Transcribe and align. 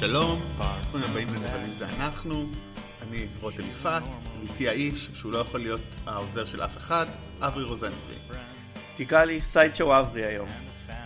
שלום, 0.00 0.40
ברוכים 0.56 1.10
הבאים 1.10 1.28
לנבלים 1.28 1.72
זה 1.72 1.86
אנחנו, 1.88 2.46
אני 3.02 3.26
רותם 3.40 3.62
יפעת, 3.70 4.02
איתי 4.42 4.68
האיש 4.68 5.10
שהוא 5.14 5.32
לא 5.32 5.38
יכול 5.38 5.60
להיות 5.60 5.80
העוזר 6.06 6.44
של 6.44 6.62
אף 6.62 6.76
אחד, 6.76 7.06
אברי 7.40 7.64
רוזנצבי. 7.64 8.14
תקרא 8.96 9.24
לי 9.24 9.40
sideshow 9.42 10.00
אברי 10.00 10.24
היום. 10.24 10.48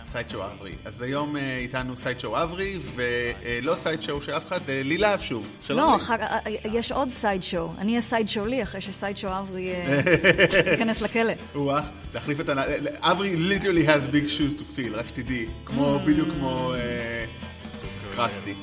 sideshow 0.05 0.45
אברי. 0.45 0.75
אז 0.85 1.01
היום 1.01 1.37
אה, 1.37 1.57
איתנו 1.57 1.97
sideshow 1.97 2.43
אברי, 2.43 2.79
ולא 2.95 3.75
sideshow 3.75 4.21
של 4.21 4.31
אף 4.31 4.47
אחד, 4.47 4.59
אה, 4.69 4.81
לילה 4.83 5.17
שוב. 5.17 5.47
שלום 5.61 5.79
לא, 5.79 5.89
לי. 5.89 5.95
אחר 5.95 6.17
כך, 6.17 6.31
יש 6.73 6.91
עוד 6.91 7.11
sideshow. 7.11 7.71
אני 7.77 7.91
אהיה 7.91 8.01
sideshow 8.01 8.45
לי 8.45 8.63
אחרי 8.63 8.81
ש 8.81 9.17
sideshow 9.17 9.39
אברי 9.39 9.71
אה, 9.71 10.01
ייכנס 10.71 11.01
לכלא. 11.01 11.33
או-אה, 11.55 11.81
להחליף 12.13 12.39
את 12.39 12.49
ה... 12.49 12.53
אברי 12.99 13.57
literally 13.57 13.87
has 13.87 14.09
big 14.11 14.29
shoes 14.37 14.59
to 14.59 14.77
fill, 14.77 14.93
רק 14.93 15.07
שתדעי. 15.07 15.45
כמו, 15.65 15.99
בדיוק 16.07 16.29
כמו 16.39 16.73
קרסטי. 18.15 18.53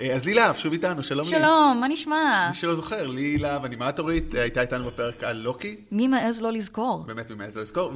אה, 0.00 0.14
אז 0.14 0.24
לילה, 0.24 0.54
שוב 0.54 0.72
איתנו, 0.72 1.02
שלום 1.02 1.28
לי. 1.28 1.34
שלום, 1.34 1.78
מה 1.80 1.88
נשמע? 1.88 2.46
מי 2.48 2.54
שלא 2.54 2.74
זוכר, 2.74 3.06
לילה 3.06 3.56
אנימטורית, 3.64 4.34
אה, 4.34 4.42
הייתה 4.42 4.60
איתנו 4.60 4.86
בפרק 4.86 5.24
על 5.24 5.36
לוקי. 5.36 5.84
מי 5.92 6.08
מעז 6.08 6.42
לא 6.42 6.52
לזכור? 6.52 7.04
באמת 7.06 7.30
מי 7.30 7.40
מעז 7.40 7.56
לא 7.56 7.62
לזכור, 7.62 7.92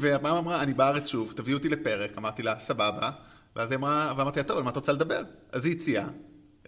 והפעם 0.00 0.36
אמרה, 0.36 0.62
אני 0.62 0.74
בארץ 0.74 1.08
שוב, 1.08 1.32
תביאו 1.36 1.58
אותי 1.58 1.68
לפרק, 1.68 2.18
אמרתי 2.18 2.42
לה, 2.42 2.58
סבבה, 2.58 3.10
ואז 3.56 3.70
היא 3.70 3.78
אמרה, 3.78 4.12
ואמרתי 4.16 4.38
לה, 4.38 4.44
טוב, 4.44 4.56
על 4.56 4.62
מה 4.62 4.70
את 4.70 4.76
רוצה 4.76 4.92
לדבר? 4.92 5.22
אז 5.52 5.66
היא 5.66 5.74
הציעה 5.76 6.06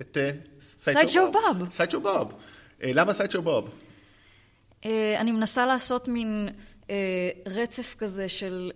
את 0.00 0.16
אה, 0.20 0.30
סיידשואו 0.60 1.32
בוב. 1.32 1.70
סיידשואו 1.70 2.02
בוב. 2.02 2.32
למה 2.84 3.12
סיידשואו 3.12 3.42
בוב? 3.42 3.70
אני 5.16 5.32
מנסה 5.32 5.66
לעשות 5.66 6.08
מין 6.08 6.48
רצף 7.46 7.94
כזה 7.98 8.28
של 8.28 8.70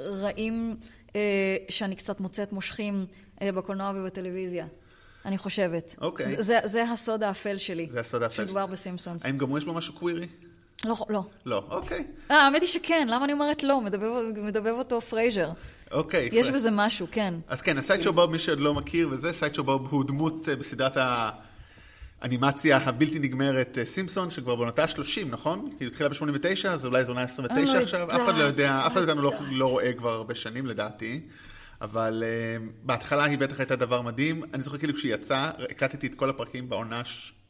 רעים 0.00 0.76
שאני 1.68 1.96
קצת 1.96 2.20
מוצאת 2.20 2.52
מושכים 2.52 3.06
בקולנוע 3.42 3.92
ובטלוויזיה. 3.96 4.66
אני 5.24 5.38
חושבת. 5.38 5.96
אוקיי. 6.00 6.28
זה- 6.36 6.42
זה- 6.42 6.60
זה 6.64 6.82
הסוד 6.82 7.22
האפל 7.22 7.58
שלי. 7.58 7.86
זה 7.90 8.00
הסוד 8.00 8.22
האפל 8.22 8.34
שמדובר 8.36 8.66
בסימפסונס. 8.66 9.26
האם 9.26 9.38
גם 9.38 9.48
הוא 9.48 9.58
יש 9.58 9.64
בו 9.64 9.74
משהו 9.74 9.94
קווירי? 9.94 10.26
לא, 10.84 10.96
לא. 11.08 11.22
לא, 11.46 11.64
אוקיי. 11.70 12.04
אה, 12.30 12.36
האמת 12.36 12.62
היא 12.62 12.68
שכן, 12.68 13.08
למה 13.10 13.24
אני 13.24 13.32
אומרת 13.32 13.62
לא? 13.62 13.80
מדבב, 13.80 14.06
מדבב 14.36 14.74
אותו 14.78 15.00
פרייזר. 15.00 15.50
אוקיי. 15.90 16.28
יש 16.32 16.46
פרק. 16.46 16.54
בזה 16.54 16.68
משהו, 16.72 17.06
כן. 17.10 17.34
אז 17.48 17.62
כן, 17.62 17.78
הסיידשואו 17.78 18.14
בוב, 18.14 18.30
מי 18.30 18.38
שעוד 18.38 18.60
לא 18.60 18.74
מכיר 18.74 19.08
וזה, 19.10 19.32
סיידשואו 19.32 19.66
בוב 19.66 19.88
הוא 19.90 20.04
דמות 20.04 20.48
אה, 20.48 20.56
בסדרת 20.56 20.96
האנימציה 22.22 22.76
הבלתי 22.76 23.18
נגמרת 23.18 23.78
אה, 23.78 23.84
סימפסונס, 23.84 24.30
שכבר 24.30 24.56
בעונתה 24.56 24.88
30, 24.88 25.30
נכון? 25.30 25.70
כי 25.78 25.84
היא 25.84 25.88
התחילה 25.88 26.08
ב-89, 26.08 26.68
אז 26.68 26.86
אולי 26.86 27.04
זו 27.04 27.12
עונה 27.12 27.22
29 27.22 27.56
אני 27.72 27.78
לא 27.78 27.82
עכשיו. 27.84 28.08
אף 28.08 28.28
אחד 28.28 28.38
לא 28.38 28.44
יודע, 28.44 28.86
אף 28.86 28.92
אחד 28.92 29.00
מאיתנו 29.04 29.22
לא-. 29.22 29.32
לא 29.52 29.66
רואה 29.70 29.92
כבר 29.92 30.12
הרבה 30.12 30.34
שנים 30.34 30.66
לדעתי. 30.66 31.20
אבל 31.80 32.22
uh, 32.26 32.62
בהתחלה 32.82 33.24
היא 33.24 33.38
בטח 33.38 33.58
הייתה 33.60 33.76
דבר 33.76 34.02
מדהים. 34.02 34.42
אני 34.54 34.62
זוכר 34.62 34.78
כאילו 34.78 34.94
כשהיא 34.94 35.14
יצאה, 35.14 35.50
הקלטתי 35.70 36.06
את 36.06 36.14
כל 36.14 36.30
הפרקים 36.30 36.68
בעונה. 36.68 37.02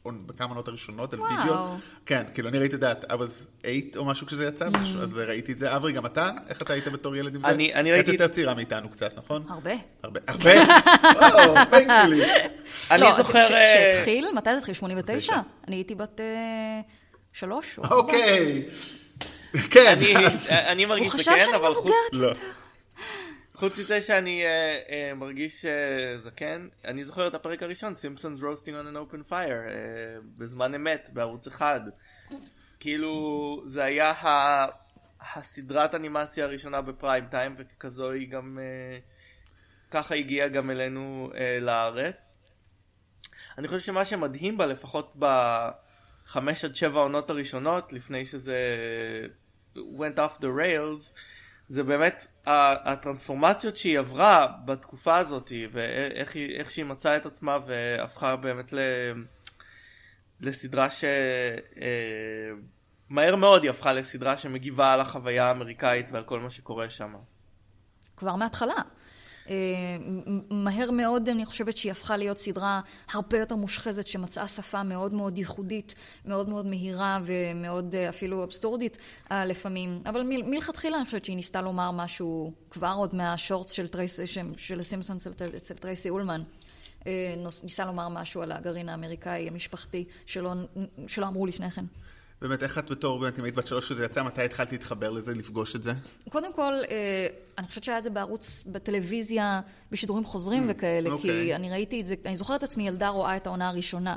בכמה 0.05 0.47
עונות 0.49 0.67
הראשונות 0.67 1.13
על 1.13 1.19
וואו. 1.19 1.31
וידאו. 1.41 1.75
כן, 2.05 2.23
כאילו 2.33 2.49
אני 2.49 2.57
ראיתי 2.59 2.75
את 2.75 2.81
זה, 2.81 2.91
I 2.91 3.11
was 3.11 3.45
8 3.63 3.75
או 3.97 4.05
משהו 4.05 4.27
כשזה 4.27 4.45
יצא, 4.45 4.69
משהו, 4.69 5.01
אז 5.01 5.17
ראיתי 5.17 5.51
את 5.51 5.57
זה. 5.57 5.75
אברי, 5.75 5.91
גם 5.91 6.05
אתה? 6.05 6.29
איך 6.49 6.61
אתה 6.61 6.73
היית 6.73 6.87
בתור 6.87 7.15
ילד 7.15 7.35
עם 7.35 7.41
זה? 7.41 7.47
אני- 7.47 7.73
אני 7.73 7.91
היית 7.91 8.07
ראיתי- 8.07 8.23
יותר 8.23 8.33
צעירה 8.33 8.53
מאיתנו 8.53 8.89
קצת, 8.89 9.17
נכון? 9.17 9.43
הרבה. 9.49 9.71
הרבה, 10.03 10.19
הרבה? 10.27 10.51
וואו, 11.19 11.55
thankfully. 11.55 12.25
אני 12.91 13.01
לא, 13.01 13.13
זוכר... 13.17 13.43
כש- 13.47 13.51
אה, 13.51 13.93
כשהתחיל, 13.93 14.27
מתי 14.35 14.49
זה 14.53 14.57
התחיל? 14.57 14.73
89? 14.73 15.17
תשע. 15.19 15.35
אני 15.67 15.75
הייתי 15.75 15.95
בת 15.95 16.19
אה, 16.19 16.25
שלוש. 17.33 17.79
אוקיי. 17.91 18.63
כן. 19.69 19.87
אני- 19.97 20.25
אז- 20.25 20.47
אני 20.49 20.83
הוא 20.83 20.89
מרגיש 20.89 21.11
חשב 21.13 21.21
זקן, 21.23 21.37
שאני 21.45 21.55
אבל 21.55 21.73
חוץ- 21.73 21.77
מבוגרת 21.85 22.13
לא. 22.13 22.27
יותר. 22.27 22.39
חוץ 23.61 23.79
מזה 23.79 24.01
שאני 24.01 24.45
אה, 24.45 24.79
אה, 24.89 25.13
מרגיש 25.13 25.65
אה, 25.65 26.17
זקן, 26.17 26.67
אני 26.85 27.05
זוכר 27.05 27.27
את 27.27 27.33
הפרק 27.33 27.63
הראשון, 27.63 27.95
Simpsons 27.95 28.41
Roasting 28.43 28.77
on 28.77 28.95
an 28.95 29.13
open 29.13 29.31
fire, 29.31 29.33
אה, 29.33 29.75
בזמן 30.37 30.75
אמת, 30.75 31.09
בערוץ 31.13 31.47
אחד. 31.47 31.79
כאילו, 32.79 33.63
זה 33.67 33.83
היה 33.85 34.11
ה- 34.11 34.67
הסדרת 35.35 35.95
אנימציה 35.95 36.45
הראשונה 36.45 36.81
בפריים 36.81 37.25
טיים, 37.31 37.55
וככזו 37.57 38.11
היא 38.11 38.29
גם... 38.29 38.59
אה, 38.61 38.99
ככה 39.91 40.15
הגיעה 40.15 40.47
גם 40.47 40.71
אלינו 40.71 41.31
אה, 41.35 41.57
לארץ. 41.61 42.37
אני 43.57 43.67
חושב 43.67 43.79
שמה 43.79 44.05
שמדהים 44.05 44.57
בה, 44.57 44.65
לפחות 44.65 45.15
בחמש 45.19 46.65
עד 46.65 46.75
שבע 46.75 46.99
העונות 46.99 47.29
הראשונות, 47.29 47.93
לפני 47.93 48.25
שזה 48.25 48.57
went 49.75 50.17
off 50.17 50.37
the 50.39 50.47
rails, 50.59 51.13
זה 51.71 51.83
באמת 51.83 52.27
הטרנספורמציות 52.45 53.77
שהיא 53.77 53.99
עברה 53.99 54.47
בתקופה 54.65 55.17
הזאת, 55.17 55.51
ואיך 55.71 56.35
היא, 56.35 56.55
איך 56.59 56.71
שהיא 56.71 56.85
מצאה 56.85 57.17
את 57.17 57.25
עצמה 57.25 57.57
והפכה 57.65 58.35
באמת 58.35 58.73
ל, 58.73 58.79
לסדרה 60.41 60.91
ש... 60.91 61.03
אה, 61.81 63.35
מאוד 63.35 63.63
היא 63.63 63.69
הפכה 63.69 63.93
לסדרה 63.93 64.37
שמגיבה 64.37 64.93
על 64.93 64.99
החוויה 64.99 65.45
האמריקאית 65.45 66.11
ועל 66.11 66.23
כל 66.23 66.39
מה 66.39 66.49
שקורה 66.49 66.89
שם. 66.89 67.15
כבר 68.17 68.35
מההתחלה. 68.35 68.81
אה, 69.51 69.55
מהר 70.49 70.91
מאוד 70.91 71.29
אני 71.29 71.45
חושבת 71.45 71.77
שהיא 71.77 71.91
הפכה 71.91 72.17
להיות 72.17 72.37
סדרה 72.37 72.81
הרבה 73.11 73.39
יותר 73.39 73.55
מושחזת 73.55 74.07
שמצאה 74.07 74.47
שפה 74.47 74.83
מאוד 74.83 75.13
מאוד 75.13 75.37
ייחודית, 75.37 75.95
מאוד 76.25 76.49
מאוד 76.49 76.65
מהירה 76.65 77.19
ומאוד 77.23 77.95
אה, 77.95 78.09
אפילו 78.09 78.43
אבסטורדית 78.43 78.97
אה, 79.31 79.45
לפעמים. 79.45 80.01
אבל 80.05 80.23
מלכתחילה 80.23 80.97
אני 80.97 81.05
חושבת 81.05 81.25
שהיא 81.25 81.35
ניסתה 81.35 81.61
לומר 81.61 81.91
משהו 81.91 82.53
כבר 82.69 82.93
עוד 82.97 83.15
מהשורטס 83.15 83.71
של, 83.71 83.85
של, 84.25 84.53
של 84.57 84.83
סימפסון 84.83 85.17
אצל, 85.57 85.73
טרייסי 85.73 86.09
אולמן. 86.09 86.41
ניסה 87.63 87.85
לומר 87.85 88.09
משהו 88.09 88.41
על 88.41 88.51
הגרעין 88.51 88.89
האמריקאי 88.89 89.47
המשפחתי 89.47 90.05
שלא, 90.25 90.53
שלא 91.07 91.27
אמרו 91.27 91.45
לפני 91.45 91.71
כן. 91.71 91.85
באמת, 92.41 92.63
איך 92.63 92.77
את 92.77 92.91
בתור, 92.91 93.19
באמת, 93.19 93.39
אם 93.39 93.43
היית 93.43 93.55
בת 93.55 93.67
שלוש 93.67 93.85
כשזה 93.85 94.05
יצא, 94.05 94.23
מתי 94.23 94.41
התחלת 94.41 94.71
להתחבר 94.71 95.11
לזה, 95.11 95.33
לפגוש 95.33 95.75
את 95.75 95.83
זה? 95.83 95.93
קודם 96.29 96.53
כל, 96.53 96.73
אה, 96.73 97.27
אני 97.57 97.67
חושבת 97.67 97.83
שהיה 97.83 97.97
את 97.97 98.03
זה 98.03 98.09
בערוץ, 98.09 98.63
בטלוויזיה, 98.67 99.61
בשידורים 99.91 100.25
חוזרים 100.25 100.67
וכאלה, 100.69 101.09
אוקיי. 101.09 101.29
כי 101.29 101.55
אני 101.55 101.71
ראיתי 101.71 102.01
את 102.01 102.05
זה, 102.05 102.15
אני 102.25 102.37
זוכרת 102.37 102.59
את 102.59 102.63
עצמי 102.63 102.87
ילדה 102.87 103.09
רואה 103.09 103.37
את 103.37 103.47
העונה 103.47 103.69
הראשונה. 103.69 104.15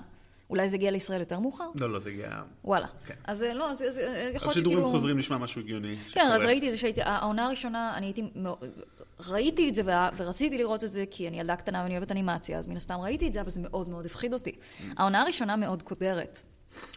אולי 0.51 0.69
זה 0.69 0.77
הגיע 0.77 0.91
לישראל 0.91 1.21
יותר 1.21 1.39
מאוחר? 1.39 1.69
לא, 1.81 1.91
לא, 1.91 1.99
זה 1.99 2.11
הגיע... 2.11 2.43
וואלה. 2.65 2.87
כן. 3.07 3.15
אז 3.25 3.43
אה, 3.43 3.55
לא, 3.55 3.71
אז 3.71 3.83
אז, 3.83 3.99
אה, 3.99 4.05
יכול 4.05 4.13
להיות 4.15 4.35
שכאילו... 4.35 4.51
השידורים 4.51 4.85
חוזרים 4.85 5.19
נשמע 5.19 5.39
משהו 5.39 5.61
הגיוני. 5.61 5.97
כן, 6.13 6.21
אז 6.21 6.41
שקורה. 6.41 6.47
ראיתי 6.47 6.67
את 6.67 6.73
זה 6.73 6.79
שהייתי, 6.79 7.01
העונה 7.03 7.47
הראשונה, 7.47 7.93
אני 7.97 8.07
הייתי, 8.07 8.23
ראיתי 9.29 9.69
את 9.69 9.75
זה 9.75 9.83
ורציתי 10.17 10.59
לראות 10.59 10.85
את 10.85 10.91
זה 10.91 11.05
כי 11.11 11.29
אני 11.29 11.41
ילדה 11.41 11.57
קטנה 11.57 11.83
ואני 11.83 11.97
אוהבת 11.97 12.11
אנימציה, 12.11 12.59
אז 12.59 12.67
מן 12.67 12.77
הסתם 12.77 12.95
ראיתי 12.95 13.29
את 13.29 13.33
זה, 13.33 13.41
אבל 13.41 13.51
זה 13.51 13.61
מאוד 13.63 13.89
מאוד 13.89 14.07
הפחיד 14.07 14.33
אותי. 14.33 14.53
העונה 14.97 15.23
הראשונה 15.23 15.57
מאוד 15.57 15.83
קודרת. 15.83 16.43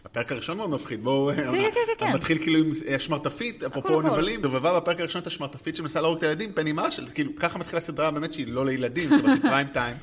הפרק 0.04 0.32
הראשון 0.32 0.56
מאוד 0.56 0.70
מפחיד, 0.70 1.04
בואו... 1.04 1.30
כן, 1.36 1.52
כן, 1.52 1.80
כן. 1.98 2.12
מתחיל 2.12 2.38
כאילו 2.38 2.58
עם 2.58 2.70
אה, 2.88 2.98
שמרטפית, 2.98 3.64
אפרופו. 3.64 4.02
נבלים, 4.02 4.42
דובבה 4.42 4.80
בפרק 4.80 5.00
הראשון 5.00 5.22
את 5.22 5.26
השמרטפית 5.26 5.76
שמנסה 5.76 6.00
להרוג 6.00 6.16
את 6.16 6.22
הילדים, 6.22 6.52
פני 6.52 6.72
מרשל, 6.72 7.06
זה 7.06 7.14
כאילו, 7.14 7.36
ככה 7.36 7.58
מתחילה 7.58 7.80
סדרה 7.80 8.10
באמת 8.10 8.32
שהיא 8.32 8.46
לא 8.48 8.66
לילדים, 8.66 9.10
זאת 9.10 9.24
אומרת, 9.24 9.42
פריים 9.42 9.66
טיים, 9.66 9.96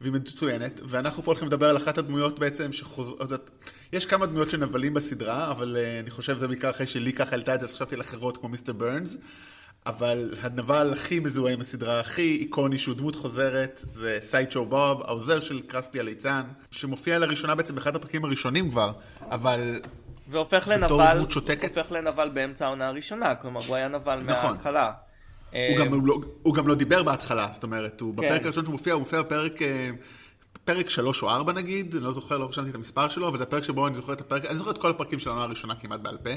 והיא 0.00 0.12
מצוינת, 0.12 0.80
ואנחנו 0.84 1.22
פה 1.22 1.30
הולכים 1.30 1.48
לדבר 1.48 1.68
על 1.68 1.76
אחת 1.76 1.98
הדמויות 1.98 2.38
בעצם 2.38 2.72
שחוזרות, 2.72 3.50
יש 3.92 4.06
כמה 4.06 4.26
דמויות 4.26 4.50
של 4.50 4.56
נבלים 4.56 4.94
בסדרה, 4.94 5.50
אבל 5.50 5.76
אה, 5.80 6.00
אני 6.00 6.10
חושב 6.10 6.36
שזה 6.36 6.48
בעיקר 6.48 6.70
אחרי 6.70 6.86
שלי 6.86 7.12
ככה 7.12 7.30
העלתה 7.30 7.54
את 7.54 7.60
זה, 7.60 7.66
אז 7.66 7.72
חשבתי 7.72 7.94
על 7.94 8.00
אחרות 8.00 8.36
כמו 8.36 8.48
מיסטר 8.48 8.72
ברנס, 8.72 9.16
אבל 9.86 10.34
הנבל 10.40 10.92
הכי 10.92 11.20
מזוהה 11.20 11.52
עם 11.52 11.60
הסדרה, 11.60 12.00
הכי 12.00 12.36
איקוני, 12.40 12.78
שהוא 12.78 12.94
דמות 12.94 13.14
חוזרת, 13.14 13.84
זה 13.90 14.18
סיידשו 14.20 14.64
בוב, 14.64 15.02
העוזר 15.02 15.40
של 15.40 15.60
קרסטי 15.60 16.00
הליצן, 16.00 16.42
שמופיע 16.70 17.18
לראשונה 17.18 17.54
בעצם 17.54 17.74
באחד 17.74 17.96
הפרקים 17.96 18.24
הראשונים 18.24 18.70
כבר, 18.70 18.92
אבל 19.20 19.80
והופך 20.28 20.68
לנבל, 20.68 21.14
דמות 21.14 21.30
שותקת? 21.30 21.78
הופך 21.78 21.92
לנבל 21.92 22.28
באמצע 22.28 22.66
העונה 22.66 22.88
הראשונה, 22.88 23.34
כלומר 23.34 23.60
הוא 23.66 23.76
היה 23.76 23.88
נבל 23.88 24.16
נכון. 24.16 24.50
מההתחלה. 24.50 24.92
הוא 25.50 25.58
אה, 25.58 25.74
גם, 25.78 25.94
הוא, 25.94 26.06
לא, 26.06 26.18
הוא 26.42 26.54
גם 26.54 26.68
לא 26.68 26.74
דיבר 26.74 27.02
בהתחלה, 27.02 27.48
זאת 27.52 27.62
אומרת, 27.62 28.00
הוא 28.00 28.14
כן. 28.16 28.22
בפרק 28.22 28.44
הראשון 28.44 28.64
שהוא 28.64 28.72
מופיע, 28.72 28.92
הוא 28.92 29.00
מופיע 29.00 29.22
בפרק, 29.22 29.62
אה, 29.62 29.90
פרק 30.64 30.88
שלוש 30.88 31.22
או 31.22 31.30
ארבע 31.30 31.52
נגיד, 31.52 31.94
אני 31.94 32.04
לא 32.04 32.12
זוכר, 32.12 32.38
לא 32.38 32.48
רשמתי 32.48 32.70
את 32.70 32.74
המספר 32.74 33.08
שלו, 33.08 33.28
אבל 33.28 33.38
זה 33.38 33.44
הפרק 33.44 33.62
שבו 33.62 33.86
אני 33.86 33.94
זוכר 33.94 34.12
את 34.12 34.20
הפרק, 34.20 34.46
אני 34.46 34.56
זוכר 34.56 34.70
את 34.70 34.78
כל 34.78 34.90
הפרקים 34.90 35.18
של 35.18 35.30
העונה 35.30 35.44
הראשונה 35.44 35.74
כמעט 35.74 36.00
בעל 36.00 36.16
פה. 36.16 36.30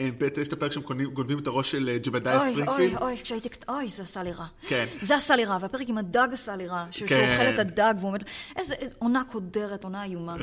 אה, 0.00 0.08
ב'- 0.18 0.38
יש 0.40 0.48
את 0.48 0.52
הפרק 0.52 0.72
שהם 0.72 0.82
גונבים 1.12 1.38
את 1.38 1.46
הראש 1.46 1.70
של 1.70 1.88
אה, 1.88 1.98
ג'בדאי 1.98 2.36
אוי, 2.36 2.44
אוי, 2.44 2.52
ספרינגפילד. 2.52 3.02
אוי, 3.02 3.18
כשהייתי 3.22 3.48
קטנה, 3.48 3.76
אוי, 3.76 3.88
זה 3.88 4.02
עשה 4.02 4.22
לי 4.22 4.32
רע. 4.32 4.46
כן. 4.68 4.86
זה 5.00 5.14
עשה 5.14 5.36
לי 5.36 5.44
רע, 5.44 5.58
והפרק 5.60 5.88
עם 5.88 5.98
הדג 5.98 6.28
עשה 6.32 6.56
לי 6.56 6.66
רע, 6.68 6.84
כן. 6.84 6.92
שהוא 6.92 7.08
אוכל 7.32 7.42
את 7.54 7.58
הדג 7.58 7.94
והוא 7.98 8.08
עומד... 8.08 8.22
איזה 8.56 8.74
עונה 8.98 9.22
קודרת, 9.32 9.84
עונה 9.84 10.04
איומה. 10.04 10.36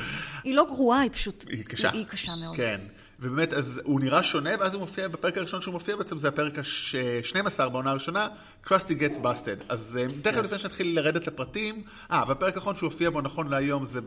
היא 0.44 0.54
לא 0.54 0.64
גרועה, 0.64 1.00
היא 1.00 1.10
פשוט... 1.10 1.44
היא 1.48 1.64
קשה. 1.64 1.90
היא 1.90 2.06
קשה 2.06 2.32
מאוד. 2.36 2.56
כן. 2.56 2.80
ובאמת, 3.20 3.52
אז 3.52 3.80
הוא 3.84 4.00
נראה 4.00 4.22
שונה, 4.22 4.50
ואז 4.60 4.74
הוא 4.74 4.80
מופיע, 4.80 5.08
בפרק 5.08 5.38
הראשון 5.38 5.60
שהוא 5.60 5.72
מופיע 5.72 5.96
בעצם 5.96 6.18
זה 6.18 6.28
הפרק 6.28 6.58
ה-12 6.58 7.68
בעונה 7.68 7.90
הראשונה, 7.90 8.28
Krusty 8.66 8.70
Gets 9.00 9.18
Busted. 9.22 9.64
אז 9.68 9.98
אה, 10.00 10.06
תכף 10.22 10.40
לפני 10.42 10.58
שנתחיל 10.58 10.96
לרדת 10.96 11.26
לפרטים, 11.26 11.82
אה, 12.12 12.24
והפרק 12.28 12.56
האחרון 12.56 12.76
שהוא 12.76 12.90
הופיע 12.90 13.10
בו 13.10 13.20
נכון 13.20 13.48
להיום 13.48 13.84
זה 13.84 14.00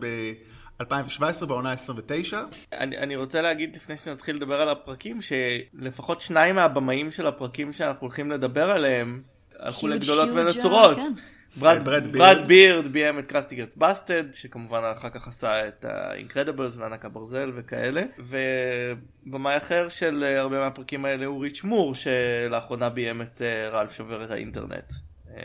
ב-2017, 0.80 1.46
בעונה 1.46 1.72
29. 1.72 2.40
אני, 2.72 2.98
אני 2.98 3.16
רוצה 3.16 3.42
להגיד 3.42 3.76
לפני 3.76 3.98
שנתחיל 3.98 4.36
לדבר 4.36 4.62
על 4.62 4.70
הפרקים, 4.70 5.20
שלפחות 5.22 6.22
שניים 6.22 6.56
מהבמאים 6.56 7.12
של 7.12 7.28
הפרקים 7.28 7.74
שאנחנו 7.74 8.02
הולכים 8.02 8.32
לדבר 8.32 8.72
עליהם, 8.72 9.22
הלכו 9.60 9.88
לגדולות 9.88 10.30
ונצורות. 10.30 10.98
כן. 10.98 11.14
ברד, 11.60 11.86
ברד 11.86 12.08
ברד 12.08 12.48
בירד 12.48 12.88
ביים 12.88 13.20
את 13.20 13.26
Krusty 13.26 13.56
Gets 13.56 13.76
Busted 13.76 14.34
שכמובן 14.34 14.82
אחר 14.98 15.10
כך 15.10 15.28
עשה 15.28 15.68
את 15.68 15.86
ה 15.86 15.94
Incredibles 15.94 16.78
וענק 16.78 17.06
הברזל 17.06 17.52
וכאלה 17.56 18.04
ובמאי 18.18 19.58
אחר 19.58 19.90
של 19.90 20.24
הרבה 20.24 20.60
מהפרקים 20.60 21.06
האלה 21.06 21.26
הוא 21.26 21.42
ריץ' 21.44 21.64
מור 21.64 21.96
שלאחרונה 21.96 22.90
ביים 22.90 23.22
את 23.22 23.42
אה, 23.42 23.70
רלף 23.70 23.94
שובר 23.94 24.24
את 24.24 24.32
האינטרנט. 24.32 24.94
אה, 25.36 25.44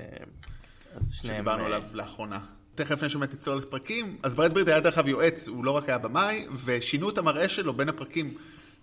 שדיברנו 1.13 1.63
אה, 1.63 1.67
עליו 1.67 1.83
לאחרונה. 1.93 2.39
תכף 2.75 2.91
לפני 2.91 3.09
שבאמת 3.09 3.35
נצלול 3.35 3.59
לפרקים, 3.59 4.17
אז 4.23 4.35
ברד 4.35 4.55
בירד 4.55 4.69
היה 4.69 4.81
דרך 4.81 4.99
אגב 4.99 5.09
יועץ, 5.09 5.49
הוא 5.49 5.65
לא 5.65 5.71
רק 5.71 5.89
היה 5.89 5.99
במאי, 5.99 6.47
ושינו 6.65 7.11
את 7.11 7.19
המראה 7.19 7.49
שלו 7.49 7.75
בין 7.75 7.89
הפרקים 7.89 8.35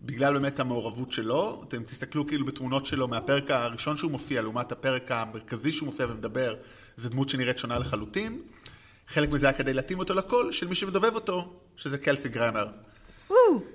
בגלל 0.01 0.33
באמת 0.33 0.59
המעורבות 0.59 1.12
שלו. 1.12 1.63
אתם 1.68 1.83
תסתכלו 1.83 2.27
כאילו 2.27 2.45
בתמונות 2.45 2.86
שלו 2.86 3.07
מהפרק 3.07 3.51
הראשון 3.51 3.97
שהוא 3.97 4.12
מופיע, 4.12 4.41
לעומת 4.41 4.71
הפרק 4.71 5.12
המרכזי 5.12 5.71
שהוא 5.71 5.86
מופיע 5.86 6.06
ומדבר, 6.09 6.56
זו 6.97 7.09
דמות 7.09 7.30
שנראית 7.30 7.57
שונה 7.57 7.80
לחלוטין. 7.80 8.41
חלק 9.07 9.30
מזה 9.30 9.45
היה 9.45 9.57
כדי 9.57 9.74
להתאים 9.74 10.00
אותו 10.00 10.13
לקול 10.13 10.51
של 10.51 10.68
מי 10.68 10.75
שמדובב 10.75 11.15
אותו, 11.15 11.53
שזה 11.75 11.97
קלסי 11.97 12.30
גרמר. 12.30 12.68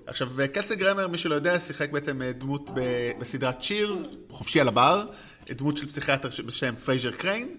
עכשיו, 0.06 0.30
קלסי 0.52 0.76
גרמר, 0.76 1.08
מי 1.08 1.18
שלא 1.18 1.34
יודע, 1.34 1.60
שיחק 1.60 1.90
בעצם 1.90 2.22
אה, 2.22 2.32
דמות 2.32 2.70
בסדרת 3.18 3.60
צ'ירס, 3.60 3.98
חופשי 4.30 4.60
על 4.60 4.68
הבר, 4.68 5.04
דמות 5.50 5.76
של 5.76 5.86
פסיכיאטר 5.86 6.28
בשם 6.46 6.74
פרייזר 6.76 7.10
קריין, 7.10 7.56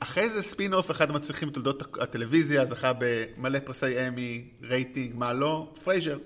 ואחרי 0.00 0.30
זה 0.30 0.42
ספין 0.42 0.74
אוף, 0.74 0.90
אחד 0.90 1.10
המצליחים 1.10 1.48
בתולדות 1.48 1.82
הטלוויזיה, 2.00 2.66
זכה 2.66 2.92
במלא 2.98 3.58
פרסי 3.58 4.08
אמי, 4.08 4.44
רייטינג, 4.62 5.12
מה 5.14 5.32
לא, 5.32 5.72
פרייזר. 5.84 6.18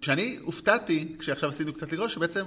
שאני 0.00 0.38
הופתעתי, 0.42 1.14
כשעכשיו 1.18 1.48
עשינו 1.48 1.72
קצת 1.72 1.92
לראות, 1.92 2.10
שבעצם 2.10 2.44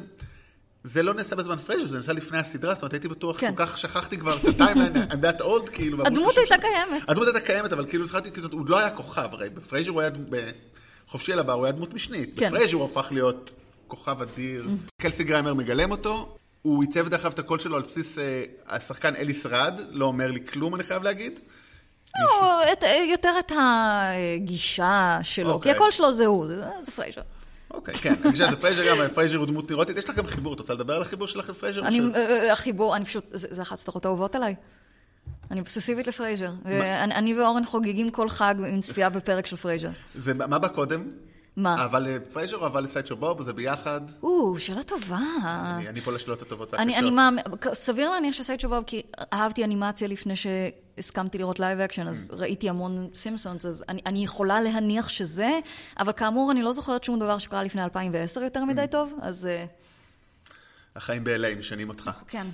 זה 0.84 1.04
לא 1.04 1.13
נעשה 1.13 1.36
בזמן 1.36 1.57
פרייזר, 1.57 1.88
זה 1.88 1.98
נעשה 1.98 2.13
לפני 2.13 2.38
הסדרה, 2.38 2.74
זאת 2.74 2.81
אומרת 2.84 2.94
הייתי 2.94 3.07
בטוח, 3.07 3.40
כן. 3.40 3.56
כל 3.56 3.66
כך 3.66 3.78
שכחתי 3.78 4.18
כבר 4.18 4.38
את 4.38 4.45
ה 4.46 4.50
timeline, 4.50 4.94
that 5.12 5.42
old, 5.42 5.69
כאילו. 5.72 6.06
הדמות 6.06 6.34
30 6.34 6.54
הייתה. 6.54 6.68
קיימת. 6.68 7.10
הדמות 7.10 7.28
הייתה 7.28 7.39
קיימת, 7.39 7.74
אבל 7.74 7.86
כאילו 7.86 8.06
זכרתי, 8.06 8.31
כאילו, 8.31 8.48
הוא 8.51 8.66
לא 8.68 8.80
היה 8.80 8.89
כוכב, 8.89 9.28
הרי 9.31 9.50
בפרייזר 9.50 9.92
הוא 9.92 10.01
היה, 10.01 10.10
בחופשי 11.07 11.34
על 11.34 11.39
הבר 11.39 11.54
הוא 11.54 11.66
היה 11.66 11.72
דמות 11.72 11.94
משנית. 11.94 12.30
כן. 12.38 12.48
בפרייזר 12.48 12.78
הוא 12.78 12.86
הפך 12.86 13.07
להיות 13.12 13.51
כוכב 13.88 14.22
אדיר. 14.22 14.68
קלסי 15.01 15.24
גראמר 15.24 15.54
מגלם 15.54 15.92
אותו, 15.92 16.38
הוא 16.63 16.81
עיצב 16.83 17.07
דרך 17.07 17.21
אגב 17.21 17.31
את 17.33 17.39
הקול 17.39 17.60
שלו 17.60 17.75
על 17.75 17.81
בסיס 17.81 18.18
אה, 18.18 18.44
השחקן 18.68 19.15
אליס 19.15 19.45
ראב, 19.46 19.81
לא 19.89 20.06
אומר 20.06 20.31
לי 20.31 20.45
כלום 20.45 20.75
אני 20.75 20.83
חייב 20.83 21.04
להגיד. 21.04 21.39
לא, 22.21 22.63
את- 22.74 22.83
יותר 23.12 23.33
את 23.39 23.51
הגישה 23.60 25.19
שלו, 25.24 25.45
כי 25.45 25.51
אוקיי. 25.51 25.71
הקול 25.71 25.92
שלו 25.92 26.12
זה 26.13 26.25
הוא, 26.25 26.48
זה 26.48 26.63
זה 26.83 26.92
פרייזר. 26.92 27.21
אוקיי, 27.71 27.95
כן, 27.95 28.13
אני 28.24 28.31
חושב 28.31 28.48
שזה 28.48 28.56
פרייזר 28.56 28.83
גם, 28.89 29.07
פרייזר 29.13 29.38
הוא 29.38 29.45
דמות 29.48 29.69
נוירוטית, 29.70 29.98
יש 29.98 30.10
לך 30.10 30.15
גם 30.15 30.25
חיבור, 30.27 30.54
את 30.54 30.60
רוצה 30.60 30.74
לדבר 30.74 30.94
על 30.95 31.01
החיבור 31.01 31.27
שלך 31.27 31.50
לפרייזר? 31.50 31.88
אני, 31.88 32.00
אה, 32.00 32.15
אה, 32.15 32.51
החיבור, 32.51 32.95
אני 32.95 33.06
פשוט, 33.06 33.25
זה 33.31 33.48
זה 33.51 33.62
אחת 33.62 33.77
הסדרות 33.77 34.06
האהובות 34.06 34.36
עליי. 34.36 34.56
אני 35.51 35.60
אובססיבית 35.60 36.07
לפרייזר. 36.07 36.51
ואני- 36.65 37.15
אני 37.15 37.39
ואורן 37.39 37.65
חוגגים 37.65 38.10
כל 38.10 38.30
חג 38.30 38.56
עם 38.74 38.81
צפייה 38.81 39.10
בפרק 39.10 39.45
של 39.45 39.56
פרייזר. 39.56 39.89
זה, 40.15 40.33
מה 40.33 40.60
בא 40.60 40.68
קודם? 40.68 41.07
מה? 41.58 41.86
אבל 41.86 42.08
אה, 42.08 42.18
פרייזר 42.34 42.66
אבל 42.66 42.86
סיידשואו 42.86 43.16
בוב, 43.16 43.42
זה 43.42 43.54
ביחד? 43.54 44.02
או, 44.24 44.60
שאלה 44.60 44.84
טובה. 44.84 45.20
אני 45.44 45.90
אני 45.90 46.02
פה 46.02 46.12
לשאלות 46.12 46.42
הטובות 46.42 46.74
והקשות. 46.74 46.98
אני 46.98 47.12
מאמין, 47.12 47.44
סביר 47.74 48.10
להניח 48.10 48.36
שסיידשואו 48.36 48.60
בוב, 48.60 48.84
כי 48.88 49.02
אהבתי 49.34 49.64
אנימציה 49.64 50.08
לפני 50.08 50.34
שהסכמתי 50.36 51.38
לראות 51.38 51.60
live 51.60 51.80
action, 51.80 52.08
אז 52.08 52.32
Mm. 52.34 52.36
ראיתי 52.38 52.70
המון 52.70 53.08
סימפסונס, 53.16 53.66
אז 53.66 53.84
אני, 53.90 54.02
אני 54.06 54.24
יכולה 54.24 54.62
להניח 54.62 55.10
שזה, 55.10 55.60
אבל 56.00 56.12
כאמור, 56.12 56.52
אני 56.52 56.62
לא 56.64 56.74
זוכרת 56.74 57.04
שום 57.04 57.20
דבר 57.20 57.38
שקרה 57.38 57.64
לפני 57.64 57.84
2010 57.84 58.42
יותר 58.42 58.60
Mm. 58.60 58.66
מדי 58.66 58.86
טוב, 58.92 59.14
אז 59.22 59.46
אה, 59.46 59.66
החיים 60.96 61.24
ב-LA 61.24 61.60
משנים 61.60 61.90
אותך. 61.90 62.10
כן. 62.28 62.48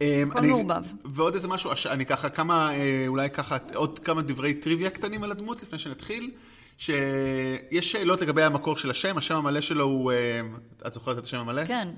אמ, 0.00 0.28
הכל 0.30 0.40
מעורבב. 0.40 0.82
ועוד 1.04 1.34
איזה 1.34 1.48
משהו, 1.48 1.70
אני 1.90 2.06
ככה 2.06 2.28
כמה, 2.28 2.74
אה, 2.74 3.04
אולי 3.06 3.30
ככה 3.30 3.56
עוד 3.74 3.98
כמה 3.98 4.22
דברי 4.22 4.54
טריוויה 4.54 4.90
קטנים 4.90 5.22
על 5.24 5.30
הדמות 5.30 5.62
לפני 5.62 5.78
שנתחיל. 5.78 6.30
שיש 6.78 7.92
שאלות 7.92 8.20
לגבי 8.20 8.42
המקור 8.42 8.76
של 8.76 8.90
השם, 8.90 9.18
השם 9.18 9.36
המלא 9.36 9.60
שלו 9.60 9.84
הוא, 9.84 10.12
אה, 10.12 10.40
את 10.86 10.94
זוכרת 10.94 11.18
את 11.18 11.24
השם 11.24 11.38
המלא? 11.38 11.64
כן, 11.64 11.88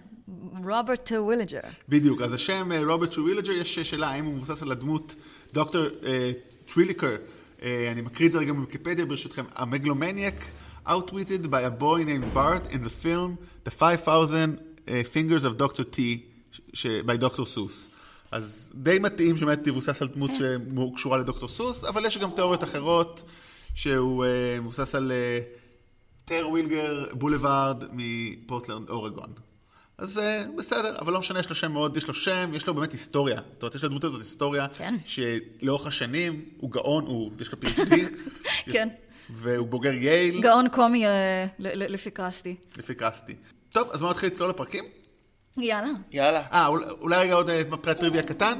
רוברט 0.64 1.08
טרוויליגר. 1.08 1.60
בדיוק, 1.88 2.22
אז 2.22 2.32
השם 2.32 2.72
אה, 2.72 2.84
רוברט 2.84 3.10
טרוויליגר, 3.14 3.52
יש 3.52 3.78
שאלה 3.78 4.10
האם 4.10 4.24
הוא 4.24 4.34
מבוסס 4.34 4.62
על 4.62 4.72
הדמות 4.72 5.14
דוקטור 5.52 5.84
אה, 6.06 6.32
טרוויליקר, 6.66 7.16
אה, 7.62 7.88
אני 7.92 8.00
מקריא 8.00 8.28
את 8.28 8.32
זה 8.32 8.38
רגע 8.38 8.52
מוויקיפדיה 8.52 9.06
ברשותכם, 9.06 9.44
ה 9.54 9.60
megalomaniac 9.60 10.34
outwitted 10.86 11.46
by 11.50 11.62
a 11.64 11.82
boy 11.82 12.02
named 12.04 12.34
Bart 12.34 12.72
in 12.72 12.78
the 12.84 13.04
film 13.04 13.36
The 13.64 13.70
5,000 13.70 14.58
uh, 14.86 14.90
Fingers 15.04 15.44
of 15.44 15.58
Dr. 15.58 15.84
T 15.84 15.98
by 17.06 17.16
Dr. 17.16 17.44
סוס. 17.44 17.88
אז 18.30 18.72
די 18.74 18.98
מתאים 18.98 19.36
שבאמת 19.36 19.64
יבוסס 19.64 20.02
על 20.02 20.08
דמות 20.08 20.30
שקשורה 20.34 21.18
לדוקטור 21.18 21.48
סוס, 21.48 21.84
אבל 21.84 22.04
יש 22.04 22.18
גם 22.18 22.30
תיאוריות 22.30 22.64
אחרות 22.64 23.22
שהוא 23.74 24.24
אה, 24.24 24.30
מבוסס 24.60 24.94
על 24.94 25.12
אה, 25.12 25.40
Terwilliger 26.24 27.04
Boulevard 27.12 27.84
מפורטלנד 27.92 28.88
אורגון. 28.88 29.32
אז 29.98 30.18
אה, 30.18 30.44
בסדר, 30.58 30.96
אבל 31.00 31.12
לא 31.12 31.18
משנה, 31.20 31.38
יש 31.40 31.48
לו 31.48 31.54
שם 31.54 31.72
מאוד, 31.72 31.96
יש 31.96 32.08
לו 32.08 32.14
שם, 32.14 32.50
יש 32.54 32.66
לו 32.66 32.74
באמת 32.74 32.92
היסטוריה. 32.92 33.40
זאת 33.54 33.62
אומרת, 33.62 33.74
יש 33.74 33.84
לדמות 33.84 34.04
הזאת 34.04 34.20
היסטוריה, 34.20 34.66
כן. 34.78 34.94
שלאורך 35.06 35.86
השנים 35.86 36.44
הוא 36.56 36.70
גאון, 36.70 37.06
הוא, 37.06 37.32
יש 37.40 37.52
לו 37.52 37.58
PhD, 37.62 37.94
כן. 38.72 38.88
והוא 39.30 39.66
בוגר 39.68 39.92
ייל, 39.92 40.40
גאון 40.40 40.68
קומי 40.68 41.04
ל- 41.58 41.92
לפי 41.94 42.10
קרסטי. 42.10 42.56
לפי 42.78 42.94
קרסטי. 42.94 43.34
טוב, 43.72 43.88
אז 43.90 44.00
בואו 44.00 44.10
נתחיל 44.10 44.28
לצלול 44.28 44.50
לפרקים. 44.50 44.84
יאללה. 45.56 45.88
יאללה. 46.10 46.42
אה, 46.52 46.66
אול- 46.66 46.84
אולי 47.00 47.16
רגע 47.16 47.34
עוד 47.34 47.50
פרט 47.80 47.98
טריוויה 48.00 48.22
קטן. 48.22 48.58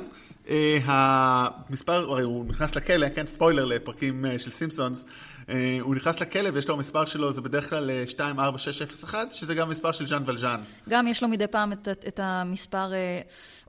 אה, 0.49 0.79
המספר, 0.87 2.11
הרי 2.11 2.23
הוא 2.23 2.45
נכנס 2.45 2.77
לכלא, 2.77 3.07
כן, 3.15 3.27
ספוילר 3.27 3.65
לפרקים 3.65 4.27
אה, 4.27 4.39
של 4.39 4.51
סימפסונס. 4.51 5.05
אה, 5.49 5.79
הוא 5.81 5.95
נכנס 5.95 6.21
לכלא 6.21 6.51
ויש 6.55 6.69
לו 6.69 6.75
המספר 6.75 7.05
שלו, 7.05 7.33
זה 7.33 7.41
בדרך 7.41 7.71
כלל 7.71 7.91
אה, 7.91 8.03
24601, 8.07 9.33
שזה 9.33 9.55
גם 9.55 9.69
המספר 9.69 9.93
של 9.93 10.07
ז'אן 10.07 10.23
ולז'אן. 10.27 10.61
גם 10.89 11.07
יש 11.09 11.23
לו 11.23 11.29
מדי 11.29 11.47
פעם 11.47 11.73
את, 11.73 11.89
את 11.89 12.21
המספר, 12.23 12.91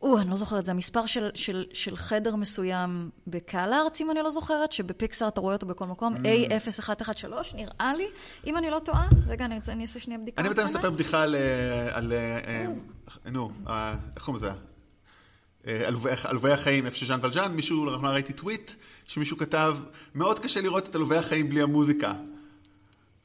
או, 0.02 0.18
אני 0.20 0.30
לא 0.30 0.36
זוכרת, 0.38 0.66
זה 0.66 0.72
המספר 0.72 1.06
של, 1.06 1.30
של, 1.36 1.66
של 1.74 1.96
חדר 1.96 2.36
מסוים 2.36 3.10
בקהל 3.28 3.74
הארץ, 3.74 4.02
אם 4.02 4.12
אני 4.12 4.20
לא 4.24 4.32
זוכרת, 4.32 4.72
שבפיקסאר 4.72 5.28
אתה 5.28 5.42
רואה 5.42 5.54
אותו 5.54 5.66
בכל 5.68 5.86
מקום, 5.86 6.16
Mm. 6.16 6.20
A0113, 6.20 7.24
נראה 7.56 7.94
לי, 7.98 8.06
אם 8.46 8.58
אני 8.58 8.70
לא 8.70 8.80
טועה. 8.80 9.08
רגע, 9.28 9.46
אני, 9.46 9.56
רוצה- 9.56 9.72
אני 9.72 9.82
אעשה 9.84 10.00
שנייה 10.00 10.20
בדיקה. 10.20 10.42
אני 10.42 10.50
קטנה. 10.50 10.66
מספר 10.66 10.90
בדיחה 10.90 11.24
על, 11.24 11.36
על, 11.92 12.14
נו, 13.32 13.52
איך 14.16 14.24
קוראים 14.26 14.44
לזה? 14.44 14.69
אה, 15.70 15.88
עלובי 16.24 16.52
החיים, 16.52 16.86
איפה 16.86 16.98
שז'אן 16.98 17.20
ולז'אן, 17.24 17.52
מישהו, 17.52 17.86
לאחרונה 17.86 18.12
ראיתי 18.12 18.34
טוויט, 18.34 18.72
שמישהו 19.06 19.38
כתב, 19.38 19.76
מאוד 20.16 20.40
קשה 20.40 20.62
לראות 20.62 20.90
את 20.90 20.96
עלובי 20.96 21.18
החיים 21.18 21.50
בלי 21.50 21.62
המוזיקה. 21.62 22.14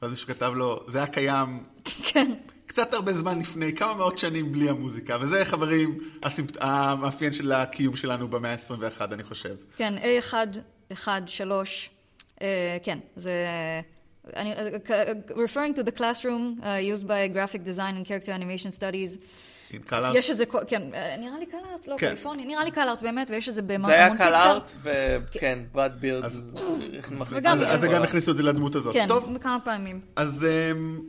ואז 0.01 0.11
מישהו 0.11 0.27
כתב 0.27 0.51
לו, 0.55 0.83
זה 0.87 0.97
היה 0.97 1.07
קיים 1.07 1.63
כן. 2.03 2.33
קצת 2.65 2.93
הרבה 2.93 3.13
זמן 3.13 3.39
לפני, 3.39 3.75
כמה 3.75 3.93
מאות 3.93 4.19
שנים 4.19 4.51
בלי 4.51 4.69
המוזיקה, 4.69 5.17
וזה, 5.21 5.45
חברים, 5.45 5.97
הסימפ... 6.23 6.49
המאפיין 6.59 7.33
של 7.33 7.51
הקיום 7.51 7.95
שלנו 7.95 8.27
במאה 8.27 8.51
ה-21, 8.51 9.01
אני 9.13 9.23
חושב. 9.23 9.55
כן, 9.77 9.93
A113, 9.97 11.51
אה, 12.41 12.77
כן, 12.83 12.99
זה... 13.15 13.33
אני, 14.35 14.53
uh, 14.53 14.57
referring 15.29 15.75
to 15.77 15.83
the 15.83 15.91
classroom 15.91 16.61
uh, 16.61 16.65
used 16.93 17.07
by 17.07 17.27
graphic 17.27 17.63
design 17.63 17.95
and 17.95 18.05
character 18.05 18.31
animation 18.31 18.71
studies. 18.71 19.19
קהל 19.79 19.99
אז 19.99 20.05
ארץ. 20.05 20.15
יש 20.15 20.29
את 20.29 20.37
זה, 20.37 20.43
כן, 20.67 20.81
אה, 20.93 21.15
נראה 21.19 21.39
לי 21.39 21.45
קל 21.45 21.57
ארץ, 21.71 21.87
לא 21.87 21.95
כן. 21.97 22.07
קליפורניה, 22.07 22.45
נראה 22.45 22.63
לי 22.63 22.71
קל 22.71 22.87
ארץ 22.89 23.01
באמת, 23.01 23.31
ויש 23.31 23.49
את 23.49 23.55
זה 23.55 23.61
בהמון 23.61 23.89
זה 23.89 23.95
היה 23.95 24.09
קל 24.09 24.15
פיקסאר. 24.31 24.51
ארץ, 24.51 24.77
וכן, 24.83 25.59
ברד 25.71 25.91
בירד. 25.99 26.25
אז- 26.25 26.43
וגם- 27.31 27.53
אז, 27.57 27.63
אז 27.67 27.79
זה 27.81 27.87
גם 27.87 28.03
הכניסו 28.03 28.31
את 28.31 28.37
זה 28.37 28.43
לדמות 28.43 28.75
הזאת. 28.75 28.93
כן, 28.93 29.05
טוב, 29.07 29.37
כמה 29.41 29.57
פעמים. 29.63 30.01
אז 30.15 30.45
אמ, 30.71 30.99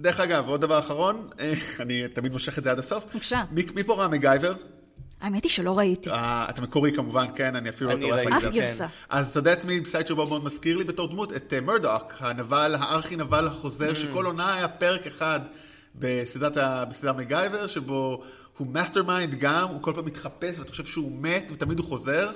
דרך 0.00 0.20
אגב, 0.20 0.48
עוד 0.48 0.60
דבר 0.60 0.78
אחרון, 0.78 1.28
אה, 1.40 1.52
אני 1.80 2.08
תמיד 2.08 2.32
מושך 2.32 2.58
את 2.58 2.64
זה 2.64 2.70
עד 2.70 2.78
הסוף. 2.78 3.04
בבקשה. 3.14 3.42
מי, 3.50 3.84
פה 3.84 3.94
ראה 3.94 4.08
מגייבר? 4.08 4.54
האמת 5.20 5.42
היא 5.44 5.50
שלא 5.50 5.78
ראיתי. 5.78 6.10
אה, 6.10 6.46
אתה 6.50 6.62
מקורי 6.62 6.92
כמובן, 6.92 7.26
כן, 7.34 7.56
אני 7.56 7.68
אפילו 7.68 7.90
לא 7.90 7.94
אני 7.94 8.02
טורח 8.02 8.14
ראיתי. 8.16 8.30
להגיד 8.30 8.46
אף. 8.48 8.54
גרסה. 8.54 8.86
אז 9.10 9.28
אתה 9.28 9.38
יודע 9.38 9.52
את 9.52 9.64
מי 9.64 9.80
סיידשו 9.84 10.16
בוב 10.16 10.28
מאוד 10.28 10.44
מזכיר 10.44 10.76
לי 10.76 10.84
בתור 10.84 11.08
דמות? 11.08 11.32
את 11.36 11.54
מרדוק, 11.62 12.12
הנבל, 12.20 12.74
הארכי 12.80 13.16
נבל 13.16 13.46
החוזר, 13.46 13.94
שכל 13.94 14.26
עונה 14.26 14.54
היה 14.54 14.68
פרק 14.68 15.06
אחד 15.06 15.40
בסדרת 15.94 16.56
ה- 16.56 16.84
בסדרת 16.84 17.16
מגייבר, 17.16 17.66
שבו 17.66 18.22
הוא 18.58 18.66
mastermind 18.66 19.34
גם, 19.34 19.68
הוא 19.68 19.82
כל 19.82 19.92
פעם 19.94 20.04
מתחפש 20.04 20.58
ואתה 20.58 20.70
חושב 20.70 20.84
שהוא 20.84 21.12
מת 21.20 21.50
ותמיד 21.52 21.78
הוא 21.78 21.86
חוזר. 21.86 22.30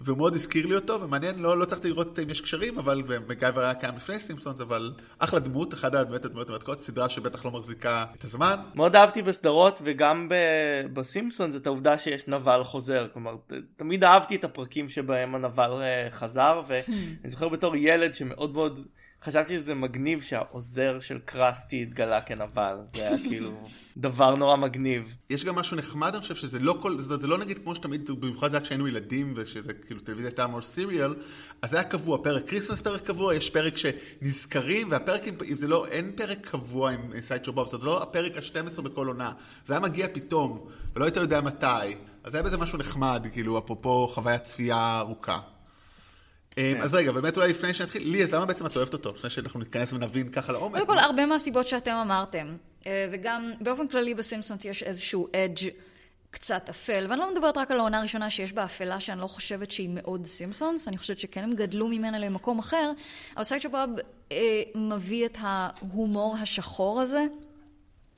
והוא 0.00 0.18
מאוד 0.18 0.34
הזכיר 0.34 0.66
לי 0.66 0.74
אותו, 0.74 1.00
ומעניין, 1.00 1.38
לא, 1.38 1.58
לא 1.58 1.62
הצלחתי 1.62 1.88
לראות 1.88 2.18
אם 2.18 2.30
יש 2.30 2.40
קשרים, 2.40 2.78
אבל, 2.78 3.02
ומגייבר 3.06 3.60
היה 3.60 3.74
קיים 3.74 3.94
לפני 3.96 4.18
סימפסונס, 4.18 4.60
אבל 4.60 4.92
אחלה 5.18 5.38
דמות, 5.40 5.74
אחת 5.74 5.92
באמת 5.92 6.24
הדמויות 6.24 6.50
המתוקות, 6.50 6.80
סדרה 6.80 7.08
שבטח 7.08 7.44
לא 7.44 7.50
מחזיקה 7.50 8.04
את 8.18 8.24
הזמן. 8.24 8.54
מאוד 8.74 8.96
אהבתי 8.96 9.22
בסדרות 9.22 9.80
וגם 9.84 10.28
ב- 10.28 10.34
בסימפסונס 10.92 11.56
את 11.56 11.66
העובדה 11.66 11.98
שיש 11.98 12.28
נבל 12.28 12.64
חוזר. 12.64 13.06
כלומר, 13.12 13.36
ת- 13.46 13.52
תמיד 13.76 14.04
אהבתי 14.04 14.36
את 14.36 14.44
הפרקים 14.44 14.88
שבהם 14.88 15.34
הנבל 15.34 15.70
אה, 15.72 16.08
חזר, 16.10 16.62
ואני 16.68 16.82
זוכר 17.30 17.48
בתור 17.48 17.76
ילד 17.76 18.14
שמאוד 18.14 18.52
מאוד 18.54 18.80
חשבתי 19.24 19.56
שזה 19.56 19.74
מגניב 19.74 20.22
שהעוזר 20.22 21.00
של 21.00 21.18
קרסטי 21.24 21.82
התגלה 21.82 22.20
כנבל, 22.20 22.76
זה 22.94 23.08
היה 23.08 23.18
כאילו 23.18 23.50
דבר 23.96 24.36
נורא 24.36 24.56
מגניב. 24.56 25.16
יש 25.30 25.44
גם 25.44 25.54
משהו 25.54 25.76
נחמד, 25.76 26.12
אני 26.12 26.22
חושב 26.22 26.34
שזה 26.34 26.58
לא 26.58 26.78
כל, 26.82 26.98
זאת 26.98 27.06
אומרת, 27.06 27.20
זה 27.20 27.26
לא 27.26 27.38
נגיד 27.38 27.58
כמו 27.58 27.74
שתמיד, 27.74 28.10
במיוחד 28.10 28.50
זה 28.50 28.56
היה 28.56 28.64
כשהיינו 28.64 28.88
ילדים, 28.88 29.32
ושזה 29.36 29.72
כאילו 29.72 30.00
טלוויזיה 30.00 30.30
הייתה 30.30 30.46
more 30.46 30.62
serial, 30.62 31.14
אז 31.62 31.70
זה 31.70 31.76
היה 31.76 31.88
קבוע, 31.88 32.18
פרק 32.22 32.48
Christmas 32.48 32.80
פרק 32.80 33.02
קבוע, 33.02 33.34
יש 33.34 33.50
פרק 33.50 33.74
שנזכרים, 33.76 34.90
והפרק, 34.90 35.22
אם 35.28 35.56
זה 35.56 35.68
לא, 35.68 35.86
אין 35.86 36.12
פרק 36.16 36.38
קבוע 36.50 36.90
עם 36.90 37.20
סיידשואו 37.20 37.44
בוב, 37.44 37.64
זאת 37.64 37.72
אומרת, 37.72 37.80
זה 37.80 37.86
לא 37.86 38.02
הפרק 38.02 38.32
ה-12 38.36 38.82
בכל 38.82 39.06
עונה, 39.06 39.32
זה 39.64 39.74
היה 39.74 39.80
מגיע 39.80 40.06
פתאום, 40.12 40.68
ולא 40.94 41.04
היית 41.04 41.16
יודע 41.16 41.40
מתי, 41.40 41.96
אז 42.24 42.34
היה 42.34 42.42
בזה 42.42 42.58
משהו 42.58 42.78
נחמד, 42.78 43.26
כאילו, 43.32 43.58
אפרופו 43.58 44.08
חוויית 44.08 44.42
צפייה 44.44 44.98
ארוכה. 44.98 45.57
כן. 46.74 46.82
אז 46.82 46.94
רגע, 46.94 47.12
באמת 47.12 47.36
אולי 47.36 47.48
לפני 47.48 47.74
שנתחיל, 47.74 48.02
לי, 48.08 48.24
אז 48.24 48.34
למה 48.34 48.46
בעצם 48.46 48.66
את 48.66 48.76
אוהבת 48.76 48.92
אותו? 48.92 49.12
לפני 49.14 49.30
שאנחנו 49.30 49.60
נתכנס 49.60 49.92
ונבין 49.92 50.28
ככה 50.28 50.52
לעומק. 50.52 50.74
קודם 50.74 50.86
כל, 50.86 50.98
הרבה 50.98 51.26
מהסיבות 51.26 51.68
שאתם 51.68 51.90
אמרתם, 51.90 52.56
אה, 52.86 53.08
וגם 53.12 53.52
באופן 53.60 53.88
כללי 53.88 54.14
בסימפסונס 54.14 54.64
יש 54.64 54.82
איזשהו 54.82 55.28
אדג' 55.36 55.68
קצת 56.30 56.68
אפל, 56.68 57.06
ואני 57.08 57.20
לא 57.20 57.32
מדברת 57.32 57.56
רק 57.56 57.70
על 57.70 57.78
העונה 57.78 57.98
הראשונה 57.98 58.30
שיש 58.30 58.52
בה 58.52 58.64
אפלה 58.64 59.00
שאני 59.00 59.20
לא 59.20 59.26
חושבת 59.26 59.70
שהיא 59.70 59.88
מאוד 59.92 60.26
סימפסונס, 60.26 60.88
אני 60.88 60.98
חושבת 60.98 61.18
שכן 61.18 61.44
הם 61.44 61.54
גדלו 61.54 61.88
ממנה 61.88 62.18
למקום 62.18 62.58
אחר, 62.58 62.92
אבל 63.36 63.44
סיידשו 63.44 63.70
בוב 63.70 63.90
אה, 64.32 64.62
מביא 64.74 65.26
את 65.26 65.36
ההומור 65.40 66.36
השחור 66.42 67.00
הזה, 67.00 67.24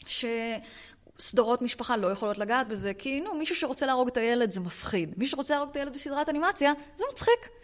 שסדרות 0.06 1.62
משפחה 1.62 1.97
לא 1.97 2.06
יכולות 2.06 2.38
לגעת 2.38 2.68
בזה, 2.68 2.94
כי 2.94 3.20
נו, 3.20 3.35
מישהו 3.35 3.56
שרוצה 3.56 3.87
להרוג 3.87 4.09
את 4.09 4.16
הילד 4.16 4.50
זה 4.50 4.61
מפחיד, 4.61 5.14
מישהו 5.16 5.37
שרוצה 5.37 5.54
להרוג 5.54 5.70
את 5.70 5.76
הילד 5.76 5.92
בסדרת 5.92 6.28
אנימציה 6.28 6.73
זה 6.97 7.04
מצחיק. 7.12 7.59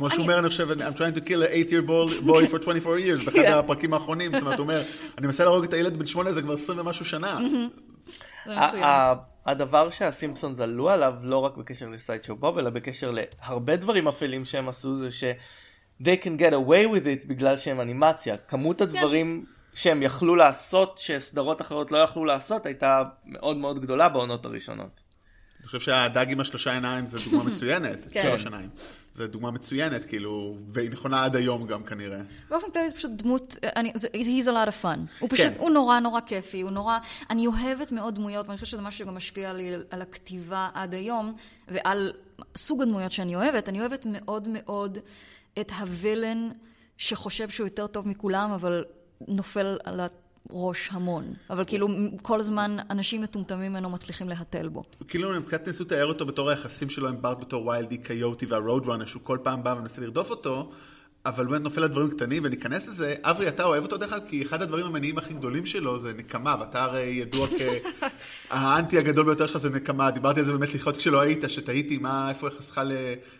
כמו 0.00 0.10
שהוא 0.10 0.22
אומר, 0.22 0.38
אני 0.38 0.48
חושב, 0.48 0.68
I'm 0.70 0.96
trying 0.96 1.16
to 1.18 1.28
kill 1.28 1.42
a 1.42 1.70
8-year 1.70 1.86
boy- 1.86 2.26
boy 2.26 2.52
for 2.52 2.58
24 2.58 2.98
years, 2.98 3.24
באחד 3.24 3.32
כן. 3.32 3.52
הפרקים 3.52 3.94
האחרונים, 3.94 4.32
זאת 4.32 4.42
אומרת, 4.42 4.58
הוא 4.58 4.64
אומר, 4.64 4.80
אני 5.18 5.26
מנסה 5.26 5.44
להרוג 5.44 5.64
את 5.64 5.72
הילד 5.72 5.96
בן 5.96 6.06
שמונה, 6.06 6.32
זה 6.32 6.42
כבר 6.42 6.54
20 6.54 6.78
ומשהו 6.78 7.04
שנה. 7.04 7.38
הדבר 9.46 9.90
שהסימפסונס 9.90 10.60
עלו 10.60 10.90
עליו 10.90 11.14
לא 11.22 11.38
רק 11.38 11.56
בקשר 11.56 11.88
לסייד 11.88 12.24
שואו 12.24 12.36
בוב 12.38 12.58
אלא 12.58 12.70
בקשר 12.70 13.10
להרבה 13.14 13.76
דברים 13.76 14.08
אפלים 14.08 14.44
שהם 14.44 14.68
עשו 14.68 14.96
זה 14.96 15.10
ש 15.10 15.24
they 16.02 16.16
can 16.24 16.40
get 16.40 16.52
away 16.52 16.86
with 16.94 17.04
it 17.04 17.26
בגלל 17.26 17.56
שהם 17.56 17.80
אנימציה 17.80 18.36
כמות 18.36 18.80
הדברים 18.80 19.44
שהם 19.74 20.02
יכלו 20.02 20.36
לעשות 20.36 20.98
שסדרות 20.98 21.60
אחרות 21.60 21.92
לא 21.92 21.98
יכלו 21.98 22.24
לעשות 22.24 22.66
הייתה 22.66 23.02
מאוד 23.26 23.56
מאוד 23.56 23.80
גדולה 23.80 24.08
בעונות 24.08 24.44
הראשונות. 24.44 25.00
אני 25.60 25.66
חושב 25.66 25.80
שהדג 25.80 26.26
עם 26.32 26.40
השלושה 26.40 26.72
עיניים 26.72 27.06
זה 27.06 27.18
דוגמה 27.24 27.44
מצוינת. 27.50 28.06
כן. 28.10 28.22
שלוש 28.22 28.44
עיניים. 28.44 28.68
זה 29.14 29.26
דוגמה 29.26 29.50
מצוינת, 29.50 30.04
כאילו, 30.04 30.56
והיא 30.68 30.90
נכונה 30.90 31.24
עד 31.24 31.36
היום 31.36 31.66
גם 31.66 31.84
כנראה. 31.84 32.20
באופן 32.48 32.70
כללי 32.70 32.90
זה 32.90 32.96
פשוט 32.96 33.10
דמות, 33.10 33.56
אני, 33.76 33.92
he's 33.92 34.46
a 34.46 34.50
lot 34.50 34.68
of 34.68 34.84
fun. 34.84 34.98
הוא 35.18 35.28
פשוט, 35.30 35.46
כן. 35.46 35.54
הוא 35.58 35.70
נורא 35.70 36.00
נורא 36.00 36.20
כיפי, 36.20 36.60
הוא 36.60 36.70
נורא, 36.70 36.98
אני 37.30 37.46
אוהבת 37.46 37.92
מאוד 37.92 38.14
דמויות, 38.14 38.46
ואני 38.46 38.58
חושבת 38.58 38.70
שזה 38.70 38.82
משהו 38.82 39.04
שגם 39.04 39.14
משפיע 39.14 39.50
עלי 39.50 39.74
על 39.90 40.02
הכתיבה 40.02 40.70
עד 40.74 40.94
היום, 40.94 41.34
ועל 41.68 42.12
סוג 42.56 42.82
הדמויות 42.82 43.12
שאני 43.12 43.36
אוהבת. 43.36 43.68
אני 43.68 43.80
אוהבת 43.80 44.06
מאוד 44.06 44.48
מאוד 44.48 44.98
את 45.60 45.70
הווילן 45.70 46.48
שחושב 46.96 47.48
שהוא 47.48 47.66
יותר 47.66 47.86
טוב 47.86 48.08
מכולם, 48.08 48.50
אבל 48.50 48.84
נופל 49.28 49.78
על 49.84 50.00
הראש 50.48 50.88
המון. 50.92 51.24
אבל 51.50 51.64
כאילו, 51.64 51.88
כל 52.22 52.40
הזמן 52.40 52.76
אנשים 52.90 53.22
מטומטמים 53.22 53.72
ממנו 53.72 53.90
מצליחים 53.90 54.28
להתל 54.28 54.68
בו. 54.68 54.82
כאילו 55.08 55.34
הם 55.34 55.42
קצת 55.42 55.66
ניסו 55.66 55.84
לתאר 55.84 56.06
אותו 56.06 56.26
בתור 56.26 56.50
היחסים 56.50 56.90
שלו 56.90 57.08
עם 57.08 57.22
בארט 57.22 57.40
בתור 57.40 57.66
ויילדי, 57.66 57.98
קיוטי 57.98 58.46
והרוד 58.46 58.86
ראנר, 58.86 59.04
שהוא 59.04 59.22
כל 59.24 59.38
פעם 59.42 59.62
בא 59.62 59.74
ומנסה 59.78 60.00
לרדוף 60.00 60.30
אותו, 60.30 60.70
אבל 61.26 61.46
באמת 61.46 61.60
נופל 61.60 61.82
על 61.82 61.88
דברים 61.88 62.10
קטנים, 62.10 62.42
וניכנס 62.46 62.88
לזה. 62.88 63.14
אברי, 63.22 63.48
אתה 63.48 63.64
אוהב 63.64 63.82
אותו 63.82 63.96
דרך 63.96 64.12
אגב, 64.12 64.22
כי 64.28 64.42
אחד 64.42 64.62
הדברים 64.62 64.86
המניעים 64.86 65.18
הכי 65.18 65.34
גדולים 65.34 65.66
שלו 65.66 65.98
זה 65.98 66.12
נקמה, 66.16 66.56
ואתה 66.60 66.82
הרי 66.84 67.00
ידוע 67.00 67.46
כהאנטי 68.48 68.98
הגדול 69.00 69.24
ביותר 69.26 69.46
שלך 69.46 69.56
זה 69.56 69.70
נקמה. 69.70 70.10
דיברתי 70.10 70.40
על 70.40 70.46
זה 70.46 70.52
באמת 70.52 70.74
לחיות 70.74 70.96
כשלא 70.96 71.20
היית, 71.20 71.44
שתהיתי 71.48 71.98
מה, 71.98 72.28
איפה 72.28 72.48
ל- 72.82 72.92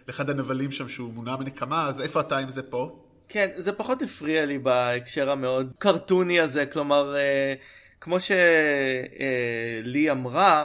לאחד 0.09 0.31
הנבלים 0.31 0.73
שם 0.73 0.89
שהוא 0.89 1.13
מונע 1.13 1.37
מנקמה, 1.37 1.87
אז 1.87 2.01
איפה 2.01 2.21
אתה 2.21 2.39
עם 2.39 2.51
זה 2.51 2.63
פה? 2.63 2.97
כן, 3.33 3.51
זה 3.57 3.73
פחות 3.73 4.03
הפריע 4.03 4.47
לי 4.47 4.59
בהקשר 4.59 5.31
המאוד 5.31 5.73
קרטוני 5.79 6.41
הזה, 6.41 6.67
כלומר, 6.67 7.17
אה, 7.17 7.55
כמו 8.01 8.17
שלי 8.21 10.11
אמרה, 10.11 10.65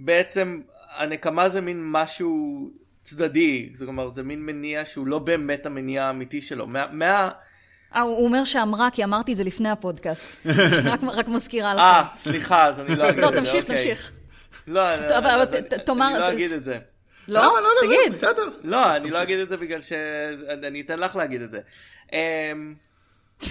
בעצם 0.00 0.60
הנקמה 0.96 1.48
זה 1.48 1.60
מין 1.60 1.80
משהו 1.84 2.70
צדדי, 3.02 3.70
זאת 3.74 3.88
אומרת, 3.88 4.14
זה 4.14 4.22
מין 4.22 4.46
מניע 4.46 4.84
שהוא 4.84 5.06
לא 5.06 5.18
באמת 5.18 5.66
המניע 5.66 6.04
האמיתי 6.04 6.42
שלו. 6.42 6.66
מה... 6.66 6.84
מה... 6.92 7.30
אה, 7.94 8.00
הוא 8.00 8.24
אומר 8.24 8.44
שאמרה, 8.44 8.88
כי 8.92 9.04
אמרתי 9.04 9.32
את 9.32 9.36
זה 9.36 9.44
לפני 9.44 9.68
הפודקאסט. 9.70 10.46
רק, 10.92 11.00
רק 11.02 11.28
מזכירה 11.28 11.74
לך. 11.74 11.80
אה, 11.80 12.04
סליחה, 12.16 12.66
אז 12.66 12.80
אני 12.80 12.96
לא 12.96 13.08
אגיד 13.10 13.20
לא, 13.20 13.28
את 13.28 13.34
זה, 13.34 13.40
תמשיך, 13.40 13.64
אוקיי. 13.64 13.76
תמשיך. 13.76 14.12
לא, 14.66 14.94
אני- 14.94 15.02
לא 16.18 16.32
אגיד 16.32 16.52
את 16.52 16.64
זה. 16.64 16.78
לא? 17.28 17.40
למה? 17.40 17.48
לא, 17.48 17.60
לא, 17.62 17.68
לא, 17.82 17.86
תגיד. 17.86 18.12
בסדר. 18.12 18.50
לא, 18.64 18.96
אני 18.96 19.10
לא 19.10 19.22
אגיד 19.22 19.38
את 19.38 19.48
זה 19.48 19.56
בגלל 19.56 19.82
ש... 19.82 19.92
אני 20.62 20.80
אתן 20.80 20.98
לך 20.98 21.16
להגיד 21.16 21.42
את 21.42 21.50
זה. 21.50 21.60
אמ, 22.12 22.74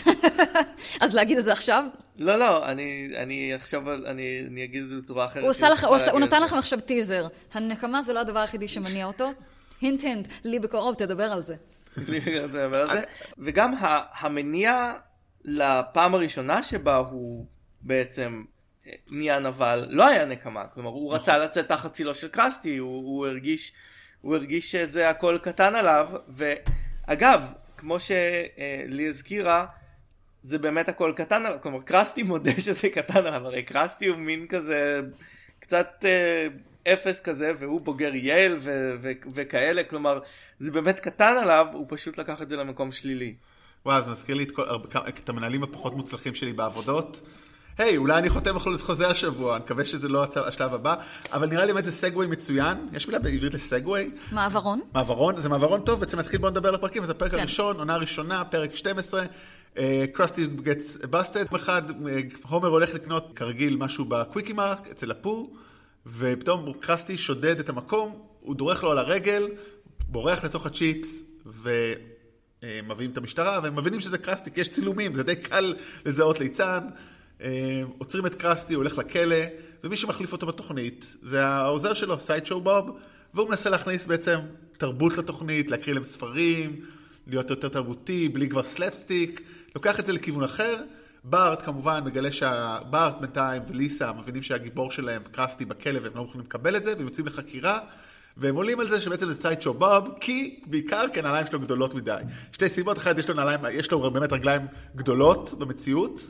אז 1.01 1.13
להגיד 1.13 1.37
את 1.37 1.43
זה 1.43 1.51
עכשיו? 1.51 1.83
לא, 2.17 2.35
לא, 2.35 2.65
אני, 2.69 3.09
אני 3.17 3.53
עכשיו, 3.53 3.93
אני, 3.93 4.43
אני 4.47 4.63
אגיד 4.63 4.83
את 4.83 4.89
זה 4.89 4.95
בצורה 4.95 5.25
אחרת. 5.25 5.43
הוא, 5.43 5.51
עשה 5.51 5.69
לך, 5.69 5.83
הוא, 5.83 5.95
עשה, 5.95 6.11
הוא 6.11 6.19
נתן 6.19 6.43
לכם 6.43 6.57
עכשיו 6.57 6.79
טיזר. 6.79 7.27
הנקמה 7.53 8.01
זה 8.01 8.13
לא 8.13 8.19
הדבר 8.19 8.39
היחידי 8.39 8.67
שמניע 8.67 9.05
אותו. 9.05 9.29
הינט 9.81 10.01
הינט, 10.01 10.27
לי 10.43 10.59
בקרוב 10.59 10.95
תדבר 10.95 11.31
על 11.31 11.43
זה. 11.43 11.55
וגם 13.37 13.73
ה- 13.73 14.25
המניע 14.25 14.93
לפעם 15.45 16.15
הראשונה 16.15 16.63
שבה 16.63 16.95
הוא 16.95 17.45
בעצם 17.81 18.43
נהיה 19.11 19.39
נבל, 19.39 19.85
לא 19.89 20.07
היה 20.07 20.25
נקמה. 20.25 20.67
כלומר, 20.73 20.89
הוא 20.89 21.07
נכון. 21.13 21.21
רצה 21.21 21.37
לצאת 21.37 21.67
תחת 21.67 21.93
צילו 21.93 22.15
של 22.15 22.27
קרסטי, 22.27 22.77
הוא, 22.77 22.97
הוא 22.97 23.27
הרגיש, 23.27 23.73
הוא 24.21 24.35
הרגיש 24.35 24.71
שזה 24.71 25.09
הכל 25.09 25.37
קטן 25.43 25.75
עליו, 25.75 26.09
ואגב, 26.27 27.43
כמו 27.77 27.99
שלי 27.99 29.07
הזכירה, 29.09 29.65
זה 30.43 30.59
באמת 30.59 30.89
הכל 30.89 31.13
קטן 31.15 31.45
עליו, 31.45 31.59
כלומר 31.61 31.81
קרסטי 31.81 32.23
מודה 32.23 32.51
שזה 32.65 32.89
קטן 32.89 33.25
עליו, 33.25 33.45
הרי 33.45 33.63
קרסטי 33.63 34.07
הוא 34.07 34.17
מין 34.17 34.47
כזה 34.47 35.01
קצת 35.59 36.05
אה, 36.05 36.47
אפס 36.93 37.19
כזה, 37.19 37.51
והוא 37.59 37.81
בוגר 37.81 38.15
יייל 38.15 38.57
ו- 38.59 38.95
ו- 39.01 39.11
וכאלה, 39.33 39.83
כלומר 39.83 40.19
זה 40.59 40.71
באמת 40.71 40.99
קטן 40.99 41.35
עליו, 41.41 41.67
הוא 41.73 41.85
פשוט 41.89 42.17
לקח 42.17 42.41
את 42.41 42.49
זה 42.49 42.55
למקום 42.55 42.91
שלילי. 42.91 43.35
וואו, 43.85 44.03
זה 44.03 44.11
מזכיר 44.11 44.35
לי 44.35 44.43
את, 44.43 44.51
כל, 44.51 44.63
את 45.07 45.29
המנהלים 45.29 45.63
הפחות 45.63 45.95
מוצלחים 45.95 46.35
שלי 46.35 46.53
בעבודות. 46.53 47.21
היי, 47.77 47.97
אולי 47.97 48.17
אני 48.17 48.29
חותם 48.29 48.59
זאת 48.59 48.81
חוזה 48.81 49.07
השבוע, 49.07 49.55
אני 49.55 49.63
מקווה 49.63 49.85
שזה 49.85 50.09
לא 50.09 50.25
השלב 50.35 50.73
הבא, 50.73 50.95
אבל 51.33 51.47
נראה 51.47 51.65
לי 51.65 51.73
באמת 51.73 51.85
זה 51.85 51.91
סגווי 51.91 52.27
מצוין. 52.27 52.77
יש 52.93 53.07
מילה 53.07 53.19
בעברית 53.19 53.53
לסגווי? 53.53 54.11
מעברון? 54.31 54.81
מעברון, 54.93 55.39
זה 55.39 55.49
מעברון 55.49 55.81
טוב, 55.81 55.99
בעצם 55.99 56.19
נתחיל 56.19 56.39
בוא 56.39 56.49
נדבר 56.49 56.69
על 56.69 56.75
הפרקים, 56.75 57.03
אז 57.03 57.09
הפרק 57.09 57.31
כן. 57.31 57.39
הראשון, 57.39 57.77
עונה 57.77 57.97
ראשונה, 57.97 58.45
פרק 58.45 58.75
12, 58.75 59.25
קרסטי 60.13 60.47
גטס 60.47 60.97
בסטד, 60.97 61.39
יום 61.39 61.55
אחד 61.55 61.81
אה, 61.91 62.19
הומר 62.49 62.69
הולך 62.69 62.93
לקנות 62.93 63.31
כרגיל 63.35 63.75
משהו 63.75 64.05
בקוויקי 64.05 64.53
מרק 64.53 64.87
אצל 64.91 65.11
הפו, 65.11 65.51
ופתאום 66.05 66.73
קרסטי 66.79 67.17
שודד 67.17 67.59
את 67.59 67.69
המקום, 67.69 68.21
הוא 68.41 68.55
דורך 68.55 68.83
לו 68.83 68.91
על 68.91 68.97
הרגל, 68.97 69.47
בורח 70.07 70.43
לתוך 70.43 70.65
הצ'יפס, 70.65 71.23
ומביאים 71.45 73.11
את 73.11 73.17
המשטרה, 73.17 73.59
והם 73.63 73.75
מבינים 73.75 73.99
שזה 73.99 74.17
קרסטי, 74.17 74.51
כי 74.51 74.61
יש 74.61 74.69
צילומים, 74.69 75.15
זה 75.15 75.23
די 75.23 75.35
קל 75.35 75.73
לזהות 76.05 76.39
ליצן. 76.39 76.87
אה, 77.41 77.83
עוצרים 77.97 78.25
את 78.25 78.35
קרסטי, 78.35 78.73
הוא 78.73 78.83
הולך 78.83 78.97
לכלא, 78.97 79.35
ומי 79.83 79.97
שמחליף 79.97 80.31
אותו 80.31 80.47
בתוכנית 80.47 81.17
זה 81.21 81.45
העוזר 81.45 81.93
שלו, 81.93 82.19
סיידשואו 82.19 82.61
בוב, 82.61 82.97
והוא 83.33 83.49
מנסה 83.49 83.69
להכניס 83.69 84.05
בעצם 84.05 84.39
תרבות 84.77 85.17
לתוכנית, 85.17 85.71
להקריא 85.71 85.95
להם 85.95 86.03
ספרים, 86.03 86.81
להיות 87.27 87.49
יותר 87.49 87.69
תרבותי, 87.69 88.29
בלי 88.29 88.49
כבר 88.49 88.63
סלפסטיק, 88.63 89.41
לוקח 89.75 89.99
את 89.99 90.05
זה 90.05 90.13
לכיוון 90.13 90.43
אחר. 90.43 90.75
בארט 91.23 91.61
כמובן 91.65 92.01
מגלה 92.05 92.31
שהבארט 92.31 93.15
בינתיים 93.21 93.61
וליסה 93.67 94.13
מבינים 94.13 94.43
שהגיבור 94.43 94.91
שלהם 94.91 95.21
קרסטי 95.31 95.65
בכלא 95.65 95.99
והם 96.03 96.11
לא 96.15 96.21
מוכנים 96.21 96.45
לקבל 96.45 96.75
את 96.75 96.83
זה, 96.83 96.93
והם 96.97 97.05
יוצאים 97.05 97.27
לחקירה. 97.27 97.79
והם 98.37 98.55
עולים 98.55 98.79
על 98.79 98.87
זה 98.87 99.01
שבעצם 99.01 99.25
זה 99.25 99.33
סיידשואו 99.33 99.73
בוב, 99.73 100.09
כי 100.19 100.59
בעיקר 100.65 101.03
כי 101.13 101.19
הנעליים 101.19 101.47
שלו 101.47 101.59
גדולות 101.59 101.93
מדי. 101.93 102.21
שתי 102.51 102.69
סיבות, 102.69 102.97
אחת 102.97 103.17
יש 103.17 103.29
לו 103.29 103.35
נעליים, 103.35 103.59
יש 103.71 103.91
לו 103.91 104.11
באמת 104.11 104.33
רגליים 104.33 104.61
גדולות 104.95 105.53
במציאות, 105.59 106.29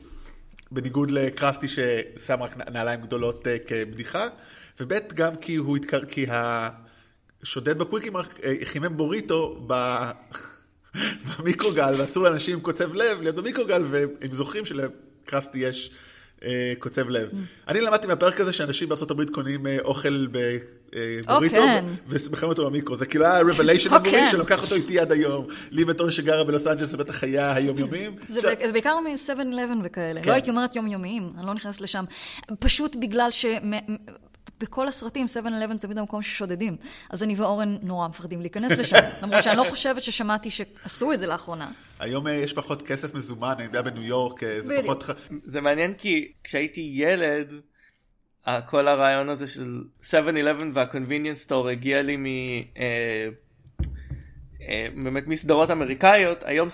בניגוד 0.71 1.11
לקרסטי 1.11 1.67
ששם 1.67 2.43
רק 2.43 2.57
נעליים 2.57 3.01
גדולות 3.01 3.47
אה, 3.47 3.57
כבדיחה, 3.59 4.27
וב' 4.79 4.93
גם 5.13 5.35
כי 5.35 5.55
הוא 5.55 5.77
התקר... 5.77 6.05
כי 6.05 6.25
השודד 7.43 7.79
בקוויקי 7.79 8.09
מארט 8.09 8.39
אה, 8.43 8.53
חימם 8.63 8.97
בוריטו 8.97 9.63
ב... 9.67 9.73
במיקרוגל, 11.27 11.91
ואסור 11.97 12.23
לאנשים 12.23 12.53
עם 12.53 12.59
קוצב 12.61 12.93
לב 12.93 13.21
להיות 13.21 13.35
במיקרוגל, 13.35 13.83
והם 13.85 14.31
זוכרים 14.31 14.65
שלקרסטי 14.65 15.59
יש 15.59 15.91
קוצב 16.79 17.09
לב. 17.09 17.29
אני 17.67 17.81
למדתי 17.81 18.07
מהפרק 18.07 18.39
הזה 18.39 18.53
שאנשים 18.53 18.89
בארצות 18.89 19.11
הברית 19.11 19.29
קונים 19.29 19.67
אה, 19.67 19.77
אוכל 19.83 20.27
בבוריטו, 20.27 21.55
כן. 21.55 21.85
ושמים 22.07 22.49
אותו 22.49 22.65
במיקרו. 22.65 22.95
זה 22.95 23.05
כאילו 23.05 23.25
היה 23.25 23.41
revelation 23.41 23.93
עבורי, 23.93 24.11
כן. 24.11 24.27
שלוקח 24.31 24.63
אותו 24.63 24.75
איתי 24.75 24.99
עד 24.99 25.11
היום. 25.11 25.47
לי 25.71 25.85
בתור 25.85 26.09
שגרה 26.09 26.43
בלוס 26.43 26.67
אנג'לס, 26.67 26.89
זה 26.89 26.97
בטח 26.97 27.23
היה 27.23 27.53
היומיומים. 27.53 28.15
זה 28.29 28.53
בעיקר 28.73 28.99
מ-7-11 28.99 29.31
וכאלה. 29.83 30.21
כן. 30.21 30.29
לא 30.29 30.33
הייתי 30.33 30.49
אומרת 30.49 30.75
יומיומיים, 30.75 31.31
אני 31.37 31.47
לא 31.47 31.53
נכנסת 31.53 31.81
לשם. 31.81 32.05
פשוט 32.59 32.95
בגלל 32.95 33.31
ש... 33.31 33.45
בכל 34.59 34.87
הסרטים 34.87 35.25
7-11 35.25 35.29
זה 35.75 35.81
תמיד 35.81 35.97
המקום 35.97 36.21
ששודדים. 36.21 36.77
אז 37.09 37.23
אני 37.23 37.35
ואורן 37.35 37.77
נורא 37.81 38.07
מפחדים 38.07 38.41
להיכנס 38.41 38.71
לשם. 38.71 38.97
למרות 39.21 39.43
שאני 39.43 39.57
לא 39.57 39.63
חושבת 39.63 40.03
ששמעתי 40.03 40.49
שעשו 40.49 41.13
את 41.13 41.19
זה 41.19 41.27
לאחרונה. 41.27 41.71
היום 41.99 42.27
אה, 42.27 42.33
יש 42.33 42.53
פחות 42.53 42.81
כסף 42.81 43.13
מזומן, 43.13 43.53
אני 43.57 43.63
יודע, 43.63 43.81
בניו 43.81 44.03
יורק, 44.03 44.43
אה, 44.43 44.61
זה 44.61 44.77
בדיוק. 44.77 45.01
פחות... 45.01 45.19
זה 45.45 45.61
מעניין 45.61 45.93
כי 45.93 46.31
כשהייתי 46.43 46.91
ילד, 46.93 47.53
כל 48.65 48.87
הרעיון 48.87 49.29
הזה 49.29 49.47
של 49.47 49.83
7-11 50.01 50.05
וה-convenience 50.73 51.49
store 51.49 51.69
הגיע 51.71 52.01
לי 52.01 52.17
מ... 52.17 52.25
אה, 54.67 54.87
באמת 55.03 55.27
מסדרות 55.27 55.71
אמריקאיות, 55.71 56.43
היום 56.43 56.67
7-11 56.67 56.71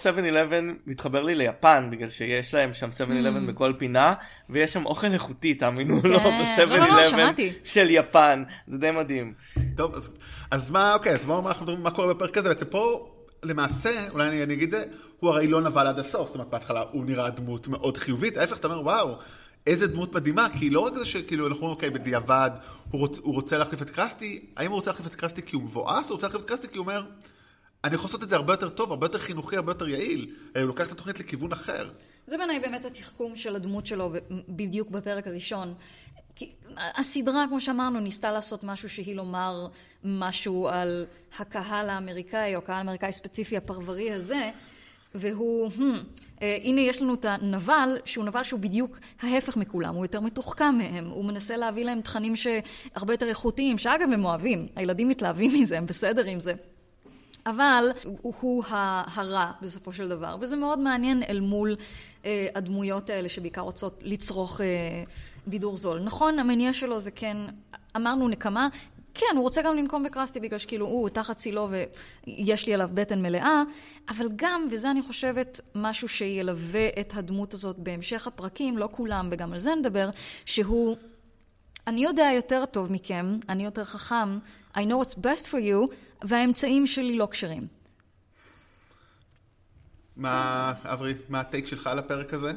מתחבר 0.87 1.23
לי 1.23 1.35
ליפן 1.35 1.87
בגלל 1.91 2.09
שיש 2.09 2.53
להם 2.53 2.73
שם 2.73 2.89
7-11 2.89 3.01
בכל 3.47 3.73
פינה 3.77 4.13
ויש 4.49 4.73
שם 4.73 4.85
אוכל 4.85 5.07
איכותי 5.07 5.53
תאמינו 5.53 5.99
או 6.03 6.07
לא 6.09 6.19
כן. 6.19 6.23
לא, 6.23 6.77
לא, 6.77 6.87
לא, 6.87 7.31
ב-7-11. 7.31 7.41
של 7.63 7.87
יפן. 7.89 8.43
זה 8.67 8.77
די 8.77 8.91
מדהים. 8.91 9.33
טוב, 9.75 9.95
אז, 9.95 10.13
אז 10.51 10.71
מה, 10.71 10.93
אוקיי, 10.93 11.13
אז 11.13 11.25
בואו 11.25 11.47
אנחנו 11.47 11.65
מדברים 11.65 11.83
מה 11.83 11.91
קורה 11.91 12.13
בפרק 12.13 12.37
הזה, 12.37 12.49
בעצם 12.49 12.65
פה, 12.65 13.09
למעשה, 13.43 13.89
אולי 14.09 14.27
אני, 14.27 14.43
אני 14.43 14.53
אגיד 14.53 14.73
את 14.73 14.79
זה, 14.79 14.85
הוא 15.19 15.29
הרי 15.29 15.47
לא 15.47 15.61
נבל 15.61 15.87
עד 15.87 15.99
הסוף, 15.99 16.27
זאת 16.27 16.35
אומרת, 16.35 16.49
בהתחלה 16.49 16.83
הוא 16.91 17.05
נראה 17.05 17.29
דמות 17.29 17.67
מאוד 17.67 17.97
חיובית, 17.97 18.37
ההפך, 18.37 18.57
אתה 18.57 18.67
אומר, 18.67 18.81
וואו, 18.81 19.15
איזה 19.67 19.87
דמות 19.87 20.15
מדהימה, 20.15 20.47
כי 20.59 20.69
לא 20.69 20.79
רק 20.79 20.95
זה 20.95 21.05
שכאילו, 21.05 21.47
אנחנו 21.47 21.61
אומרים, 21.61 21.75
אוקיי, 21.75 21.89
בדיעבד, 21.89 22.51
הוא, 22.91 22.99
רוצ, 22.99 23.19
הוא 23.19 23.33
רוצה 23.33 23.57
להחליף 23.57 23.81
את 23.81 23.89
קרסטי, 23.89 24.45
האם 24.57 24.71
הוא 24.71 24.75
רוצה 24.75 24.91
להחליף 24.91 25.07
את 25.07 25.15
קרסטי 25.15 25.41
כי 25.41 25.55
הוא 25.55 25.63
מבואס, 25.63 26.05
או 26.05 26.09
הוא 26.09 26.15
רוצה 26.15 26.27
להחליף 26.27 26.43
את 26.43 26.49
קרסטי 26.49 26.67
כי 26.67 26.77
הוא 26.77 26.87
אומר, 26.87 27.03
אני 27.83 27.95
יכול 27.95 28.07
לעשות 28.07 28.23
את 28.23 28.29
זה 28.29 28.35
הרבה 28.35 28.53
יותר 28.53 28.69
טוב, 28.69 28.91
הרבה 28.91 29.05
יותר 29.05 29.19
חינוכי, 29.19 29.55
הרבה 29.55 29.71
יותר 29.71 29.87
יעיל, 29.87 30.35
הוא 30.55 30.63
לוקח 30.63 30.87
את 30.87 30.91
התוכנית 30.91 31.19
לכיוון 31.19 31.51
אחר. 31.51 31.89
זה 32.27 32.37
בעיניי 32.37 32.59
באמת 32.59 32.85
התחכום 32.85 33.35
של 33.35 33.55
הדמות 33.55 33.85
שלו 33.85 34.13
בדיוק 34.49 34.89
בפרק 34.89 35.27
הראשון. 35.27 35.73
כי 36.35 36.51
הסדרה, 36.77 37.45
כמו 37.49 37.61
שאמרנו, 37.61 37.99
ניסתה 37.99 38.31
לעשות 38.31 38.63
משהו 38.63 38.89
שהיא 38.89 39.15
לומר 39.15 39.67
משהו 40.03 40.67
על 40.67 41.05
הקהל 41.39 41.89
האמריקאי, 41.89 42.55
או 42.55 42.61
הקהל 42.61 42.77
האמריקאי 42.77 43.09
הספציפי 43.09 43.57
הפרברי 43.57 44.11
הזה, 44.11 44.51
והוא, 45.15 45.71
hmm, 45.77 45.81
אה, 46.41 46.57
הנה 46.63 46.81
יש 46.81 47.01
לנו 47.01 47.13
את 47.13 47.25
הנבל, 47.25 47.97
שהוא 48.05 48.25
נבל 48.25 48.43
שהוא 48.43 48.59
בדיוק 48.59 48.99
ההפך 49.21 49.57
מכולם, 49.57 49.95
הוא 49.95 50.05
יותר 50.05 50.19
מתוחכם 50.21 50.75
מהם, 50.77 51.09
הוא 51.09 51.25
מנסה 51.25 51.57
להביא 51.57 51.85
להם 51.85 52.01
תכנים 52.01 52.35
שהרבה 52.35 53.13
יותר 53.13 53.27
איכותיים, 53.27 53.77
שאגב 53.77 54.09
הם 54.13 54.25
אוהבים, 54.25 54.67
הילדים 54.75 55.09
מתלהבים 55.09 55.53
מזה, 55.53 55.77
הם 55.77 55.85
בסדר 55.85 56.25
עם 56.25 56.39
זה. 56.39 56.53
אבל 57.45 57.91
הוא, 58.21 58.63
הרע 58.67 59.51
בסופו 59.61 59.93
של 59.93 60.09
דבר, 60.09 60.37
וזה 60.41 60.55
מאוד 60.55 60.79
מעניין 60.79 61.23
אל 61.23 61.39
מול 61.39 61.75
אה, 62.25 62.47
הדמויות 62.55 63.09
האלה 63.09 63.29
שבעיקר 63.29 63.61
רוצות 63.61 63.99
לצרוך 64.01 64.61
אה, 64.61 64.65
בידור 65.47 65.77
זול. 65.77 65.99
נכון, 65.99 66.39
המניע 66.39 66.73
שלו 66.73 66.99
זה 66.99 67.11
כן, 67.11 67.37
אמרנו 67.95 68.27
נקמה, 68.27 68.67
כן, 69.13 69.35
הוא 69.35 69.41
רוצה 69.41 69.61
גם 69.61 69.75
לנקום 69.75 70.03
בקרסטי 70.03 70.39
בגלל 70.39 70.59
שכאילו 70.59 70.85
הוא 70.85 71.09
תחת 71.09 71.37
צילו 71.37 71.69
ויש 72.27 72.67
לי 72.67 72.73
עליו 72.73 72.89
בטן 72.93 73.21
מלאה, 73.21 73.63
אבל 74.09 74.29
גם, 74.35 74.67
וזה 74.71 74.91
אני 74.91 75.01
חושבת 75.01 75.61
משהו 75.75 76.07
שילווה 76.07 76.87
את 76.99 77.13
הדמות 77.15 77.53
הזאת 77.53 77.79
בהמשך 77.79 78.27
הפרקים, 78.27 78.77
לא 78.77 78.89
כולם 78.91 79.29
וגם 79.31 79.53
על 79.53 79.59
זה 79.59 79.75
נדבר, 79.75 80.09
שהוא 80.45 80.97
אני 81.87 82.03
יודע 82.03 82.29
יותר 82.35 82.65
טוב 82.65 82.91
מכם, 82.91 83.37
אני 83.49 83.65
יותר 83.65 83.83
חכם, 83.83 84.39
I 84.75 84.79
know 84.79 85.05
what's 85.05 85.15
best 85.15 85.45
for 85.47 85.59
you, 85.59 85.93
והאמצעים 86.23 86.87
שלי 86.87 87.17
לא 87.17 87.27
כשרים. 87.31 87.67
מה, 90.17 90.73
אברי, 90.83 91.13
מה 91.29 91.39
הטייק 91.39 91.67
שלך 91.67 91.87
על 91.87 91.99
הפרק 91.99 92.33
הזה? 92.33 92.51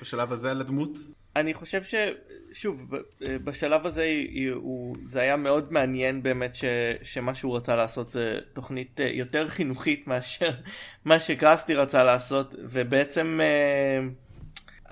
בשלב 0.00 0.32
הזה 0.32 0.50
על 0.50 0.60
הדמות? 0.60 0.98
אני 1.36 1.54
חושב 1.54 1.82
ששוב 1.82 2.96
ב- 2.96 3.36
בשלב 3.36 3.86
הזה 3.86 4.22
הוא, 4.54 4.96
זה 5.04 5.20
היה 5.20 5.36
מאוד 5.36 5.72
מעניין 5.72 6.22
באמת 6.22 6.54
ש, 6.54 6.64
שמה 7.02 7.34
שהוא 7.34 7.56
רצה 7.56 7.74
לעשות 7.74 8.10
זה 8.10 8.38
תוכנית 8.52 9.00
אה, 9.00 9.10
יותר 9.12 9.48
חינוכית 9.48 10.06
מאשר 10.06 10.50
מה 11.04 11.20
שקרסטי 11.20 11.74
רצה 11.74 12.04
לעשות 12.04 12.54
ובעצם 12.58 13.40
אה, 13.42 14.08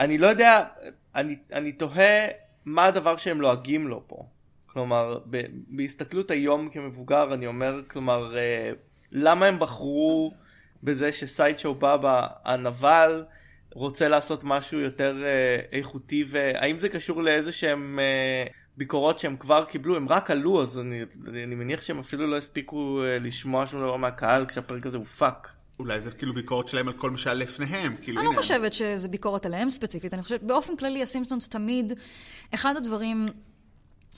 אני 0.01 0.19
לא 0.19 0.27
יודע 0.27 0.65
אני, 1.15 1.37
אני 1.53 1.73
תוהה 1.73 2.29
מה 2.65 2.85
הדבר 2.85 3.17
שהם 3.17 3.41
לועגים 3.41 3.89
לו 3.89 4.03
פה 4.07 4.25
כלומר 4.73 5.19
ב, 5.31 5.43
בהסתכלות 5.69 6.31
היום 6.31 6.69
כמבוגר 6.69 7.35
אני 7.35 7.47
אומר 7.47 7.81
כלומר 7.89 8.37
אה, 8.37 8.71
למה 9.13 9.47
הם 9.47 9.59
בחרו 9.59 10.33
בזה 10.83 11.13
שסיידשו 11.13 11.75
בבא 11.75 12.27
הנבל 12.45 13.25
רוצה 13.75 14.09
לעשות 14.09 14.41
משהו 14.45 14.81
יותר 14.81 15.25
אה, 15.25 15.61
איכותי 15.73 16.25
והאם 16.29 16.79
זה 16.79 16.89
קשור 16.89 17.23
לאיזה 17.23 17.53
שהם 17.53 17.99
אה, 17.99 18.47
ביקורות 18.77 19.19
שהם 19.19 19.37
כבר 19.37 19.65
קיבלו? 19.65 19.97
הם 19.97 20.09
רק 20.09 20.31
עלו 20.31 20.63
אז 20.63 20.79
אני, 20.79 21.03
אני 21.29 21.55
מניח 21.55 21.81
שהם 21.81 21.99
אפילו 21.99 22.27
לא 22.27 22.37
הספיקו 22.37 23.03
אה, 23.05 23.19
לשמוע 23.19 23.67
שום 23.67 23.81
דבר 23.81 23.97
מהקהל 23.97 24.47
כשהפרק 24.47 24.87
הזה 24.87 24.97
הופק. 24.97 25.49
אולי 25.79 26.01
זה 26.01 26.11
כאילו 26.11 26.35
ביקורת 26.35 26.69
שלהם 26.69 26.89
על 26.89 26.95
כל 26.95 27.11
מה 27.11 27.19
שהיה 27.19 27.35
לפניהם, 27.35 27.97
כאילו 28.03 28.21
אני 28.21 28.29
לא 28.29 28.33
חושבת 28.33 28.73
שזה 28.73 29.09
ביקורת 29.09 29.47
עליהם 29.47 29.71
ספציפית, 29.71 30.15
אני 30.15 30.23
חושבת, 30.23 30.43
באופן 30.43 30.77
כללי 30.77 31.03
הסימפסונס 31.03 31.49
תמיד, 31.49 31.93
אחד 32.55 32.77
הדברים 32.77 33.29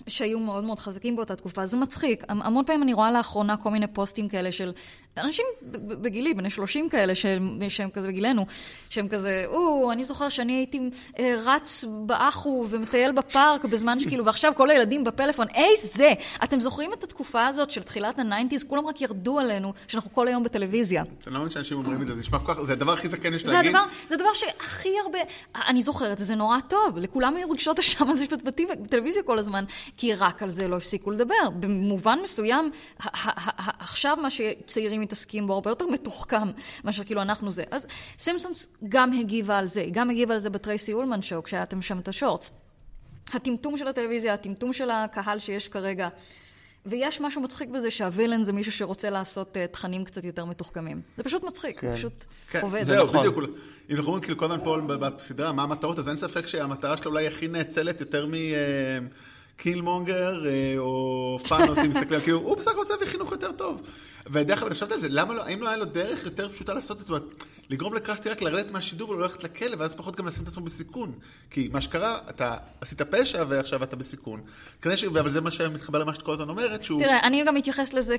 שהיו 0.06 0.38
מאוד 0.40 0.64
מאוד 0.64 0.78
חזקים 0.78 1.16
באותה 1.16 1.36
תקופה, 1.36 1.66
זה 1.66 1.76
מצחיק. 1.76 2.24
המ- 2.28 2.42
המון 2.42 2.64
פעמים 2.64 2.82
אני 2.82 2.92
רואה 2.92 3.12
לאחרונה 3.12 3.56
כל 3.56 3.70
מיני 3.70 3.86
פוסטים 3.86 4.28
כאלה 4.28 4.52
של 4.52 4.72
אנשים 5.18 5.44
בגילי, 5.88 6.35
בני 6.35 6.51
30 6.51 6.88
כאלה, 6.88 7.14
שהם, 7.14 7.59
שהם 7.68 7.90
כזה 7.90 8.09
בגילנו, 8.09 8.46
שהם 8.90 9.09
כזה, 9.09 9.44
או, 9.46 9.92
אני 9.92 10.05
זוכר 10.05 10.29
שאני 10.29 10.53
הייתי 10.53 10.81
אה, 11.18 11.35
רץ 11.44 11.85
באחו 12.07 12.66
ומטייל 12.70 13.12
בפארק 13.12 13.64
בזמן 13.64 14.01
שכאילו, 14.01 14.25
ועכשיו 14.25 14.53
כל 14.57 14.70
הילדים 14.70 15.05
בפלאפון, 15.05 15.46
איזה! 15.55 16.12
אתם 16.44 16.61
זוכרים 16.61 16.92
את 16.92 17.05
התקופה 17.05 17.46
הזאת 17.46 17.70
של 17.70 17.83
תחילת 17.83 18.18
ה 18.18 18.23
nineties? 18.23 18.64
כולם 18.64 18.87
רק 18.87 19.01
ירדו 19.01 19.38
עלינו, 19.38 19.72
שאנחנו 19.88 20.12
כל 20.12 20.29
היום 20.29 20.42
בטלוויזיה. 20.44 21.03
אני 21.27 21.35
לא 21.35 21.40
מבין 21.40 21.51
שאנשים 21.51 21.77
אומרים 21.77 22.03
את 22.03 22.07
זה, 22.07 22.14
זה 22.14 22.20
נשמע 22.20 22.38
כל 22.38 22.55
כך, 22.55 22.62
זה 22.62 22.72
הדבר 22.72 22.92
הכי 22.92 23.09
זקן 23.09 23.35
יש 23.35 23.44
להגיד. 23.44 23.72
זה 24.09 24.14
הדבר 24.14 24.35
שהכי 24.35 24.88
הרבה, 25.05 25.18
אני 25.55 25.83
זוכרת, 25.83 26.18
זה 26.18 26.35
נורא 26.35 26.59
טוב, 26.68 26.98
לכולם 26.98 27.37
היו 27.37 27.51
רגשות 27.51 27.79
אשם 27.79 28.09
על 28.11 28.16
זה 28.16 28.25
בטלוויזיה- 28.27 29.22
כל 29.22 29.38
הזמן, 29.38 29.64
כי 29.96 30.14
רק 30.14 30.42
על 30.42 30.48
זה 30.48 30.68
לא 30.68 30.77
הפסיקו 30.77 31.11
לדבר. 31.11 31.35
במובן 31.61 32.18
מסוים, 32.22 32.70
עכשיו 33.79 34.16
מה 34.22 34.29
שצעירים 34.31 35.01
מתעסקים 35.02 35.46
בו 35.46 35.54
הרבה 35.54 35.70
יותר 35.70 35.86
מתוחכם 35.86 36.50
מאשר 36.84 37.04
כאילו 37.04 37.22
אנחנו 37.22 37.52
זה. 37.52 37.64
אז 37.70 37.86
סימפסונס 38.18 38.68
גם 38.88 39.12
הגיבה 39.12 39.58
על 39.58 39.66
זה, 39.66 39.80
היא 39.80 39.92
גם 39.92 40.10
הגיבה 40.10 40.34
על 40.34 40.40
זה 40.40 40.50
בטרייסי 40.50 40.92
אולמן 40.92 41.22
שואו, 41.22 41.42
כשהייתם 41.42 41.82
שם 41.82 41.98
את 41.98 42.08
השורטס. 42.08 42.50
הטמטום 43.32 43.76
של 43.76 43.88
הטלוויזיה, 43.88 44.34
הטמטום 44.34 44.72
של 44.72 44.90
הקהל 44.90 45.38
שיש 45.38 45.68
כרגע. 45.68 46.08
ויש 46.86 47.20
משהו 47.20 47.40
מצחיק 47.40 47.68
בזה 47.68 47.90
שהווילן 47.90 48.42
זה 48.42 48.52
מישהו 48.52 48.72
שרוצה 48.72 49.10
לעשות 49.10 49.56
uh, 49.56 49.72
תכנים 49.72 50.04
קצת 50.04 50.24
יותר 50.24 50.44
מתוחכמים. 50.44 51.00
זה 51.16 51.22
פשוט 51.22 51.42
מצחיק, 51.44 51.80
כן. 51.80 51.90
זה 51.90 51.96
פשוט 51.96 52.24
כן, 52.50 52.60
עובד. 52.62 52.82
זהו, 52.82 53.06
נכון. 53.06 53.20
בדיוק. 53.20 53.38
אם 53.90 53.96
אנחנו 53.96 54.06
אומרים 54.06 54.22
כאילו 54.22 54.38
כל 54.38 54.44
הזמן 54.44 54.64
פה 54.64 54.78
בסדרה, 54.98 55.52
מה 55.52 55.62
המטרות, 55.62 55.98
אז 55.98 56.08
אין 56.08 56.16
ספק 56.16 56.46
שהמטרה 56.46 56.96
שלו 56.96 57.10
אולי 57.10 57.26
הכי 57.26 57.48
נאצלת 57.48 58.00
יותר 58.00 58.26
מ... 58.26 58.34
אה, 58.34 58.98
קילמונגר 59.56 60.46
אה, 60.46 60.74
או 60.78 61.38
פאנוס, 61.48 61.78
אם 61.78 61.90
מסתכלים, 61.90 62.20
כאילו, 62.20 62.38
הוא 62.38 62.56
בסך 62.56 62.70
הכל 62.70 62.78
עושה 62.78 62.94
חינוך 63.06 63.32
יותר 63.32 63.52
טוב. 63.52 63.82
ודרך 64.30 64.62
אגב, 64.62 64.70
חשבתי 64.70 64.94
על 64.94 65.00
זה, 65.00 65.08
למה 65.10 65.34
לא, 65.34 65.42
האם 65.42 65.62
לא 65.62 65.68
היה 65.68 65.76
לו 65.76 65.84
דרך 65.84 66.24
יותר 66.24 66.48
פשוטה 66.48 66.74
לעשות 66.74 67.00
את 67.00 67.06
זה? 67.06 67.06
זאת 67.06 67.20
אומרת, 67.20 67.44
לגרום 67.70 67.94
לקרסטי 67.94 68.28
רק 68.28 68.42
לרדת 68.42 68.70
מהשידור 68.70 69.10
וללכת 69.10 69.44
לכלא, 69.44 69.76
ואז 69.78 69.94
פחות 69.94 70.16
גם 70.16 70.26
לשים 70.26 70.42
את 70.42 70.48
עצמו 70.48 70.64
בסיכון. 70.64 71.12
כי 71.50 71.68
מה 71.72 71.80
שקרה, 71.80 72.18
אתה 72.30 72.56
עשית 72.80 73.02
פשע 73.02 73.44
ועכשיו 73.48 73.82
אתה 73.82 73.96
בסיכון. 73.96 74.40
כנראה 74.82 74.96
ש... 74.96 75.04
אבל 75.04 75.30
זה 75.30 75.40
מה 75.40 75.50
שמתחבר 75.50 75.98
למה 75.98 76.14
שאת 76.14 76.22
כל 76.22 76.32
הזמן 76.32 76.48
אומרת, 76.48 76.84
שהוא... 76.84 77.02
תראה, 77.02 77.20
אני 77.20 77.44
גם 77.44 77.54
מתייחס 77.54 77.92
לזה 77.92 78.16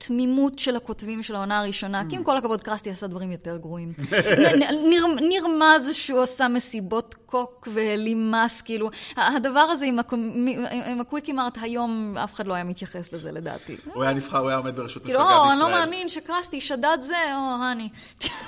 כתמימות 0.00 0.58
של 0.58 0.76
הכותבים 0.76 1.22
של 1.22 1.34
העונה 1.34 1.60
הראשונה, 1.60 2.02
כי 2.10 2.16
עם 2.16 2.24
כל 2.24 2.36
הכבוד, 2.36 2.62
קרסטי 2.62 2.90
עשה 2.90 3.06
דברים 3.06 3.30
יותר 3.32 3.56
גרועים. 3.56 3.92
נרמז 5.30 5.90
שהוא 5.94 6.22
עשה 6.22 6.48
מסיבות 6.48 7.14
קוק 7.26 7.68
והעלים 7.72 8.30
מס, 8.32 8.62
כאילו, 8.62 8.90
הדבר 9.16 9.60
הזה 9.60 9.86
עם 9.86 9.98
הקו- 9.98 10.16
מ- 10.16 10.66
עם 10.86 11.00
הקוויקי 11.00 11.32
מארט 11.32 11.58
היום, 11.62 12.16
אף 12.24 12.34
אחד 12.34 12.46
לא 12.46 12.54
היה 12.54 12.64
מתייחס 12.64 13.12
לזה 13.12 13.32
לדעתי. 13.32 13.76
הוא 13.94 14.02
היה 14.02 14.12
נבחר, 14.12 14.38
הוא 14.38 14.48
היה 14.48 14.58
עומד 14.58 14.76
בראשות 14.76 15.02
כאילו, 15.04 15.20
מפלגה 15.20 15.36
או, 15.36 15.42
בישראל. 15.42 15.62
אני 15.62 15.72
לא 15.72 15.80
מאמין 15.80 16.08
שקרסטי 16.08 16.60
שדד 16.60 16.96
זה, 17.00 17.14
או, 17.34 17.64
הני. 17.64 17.88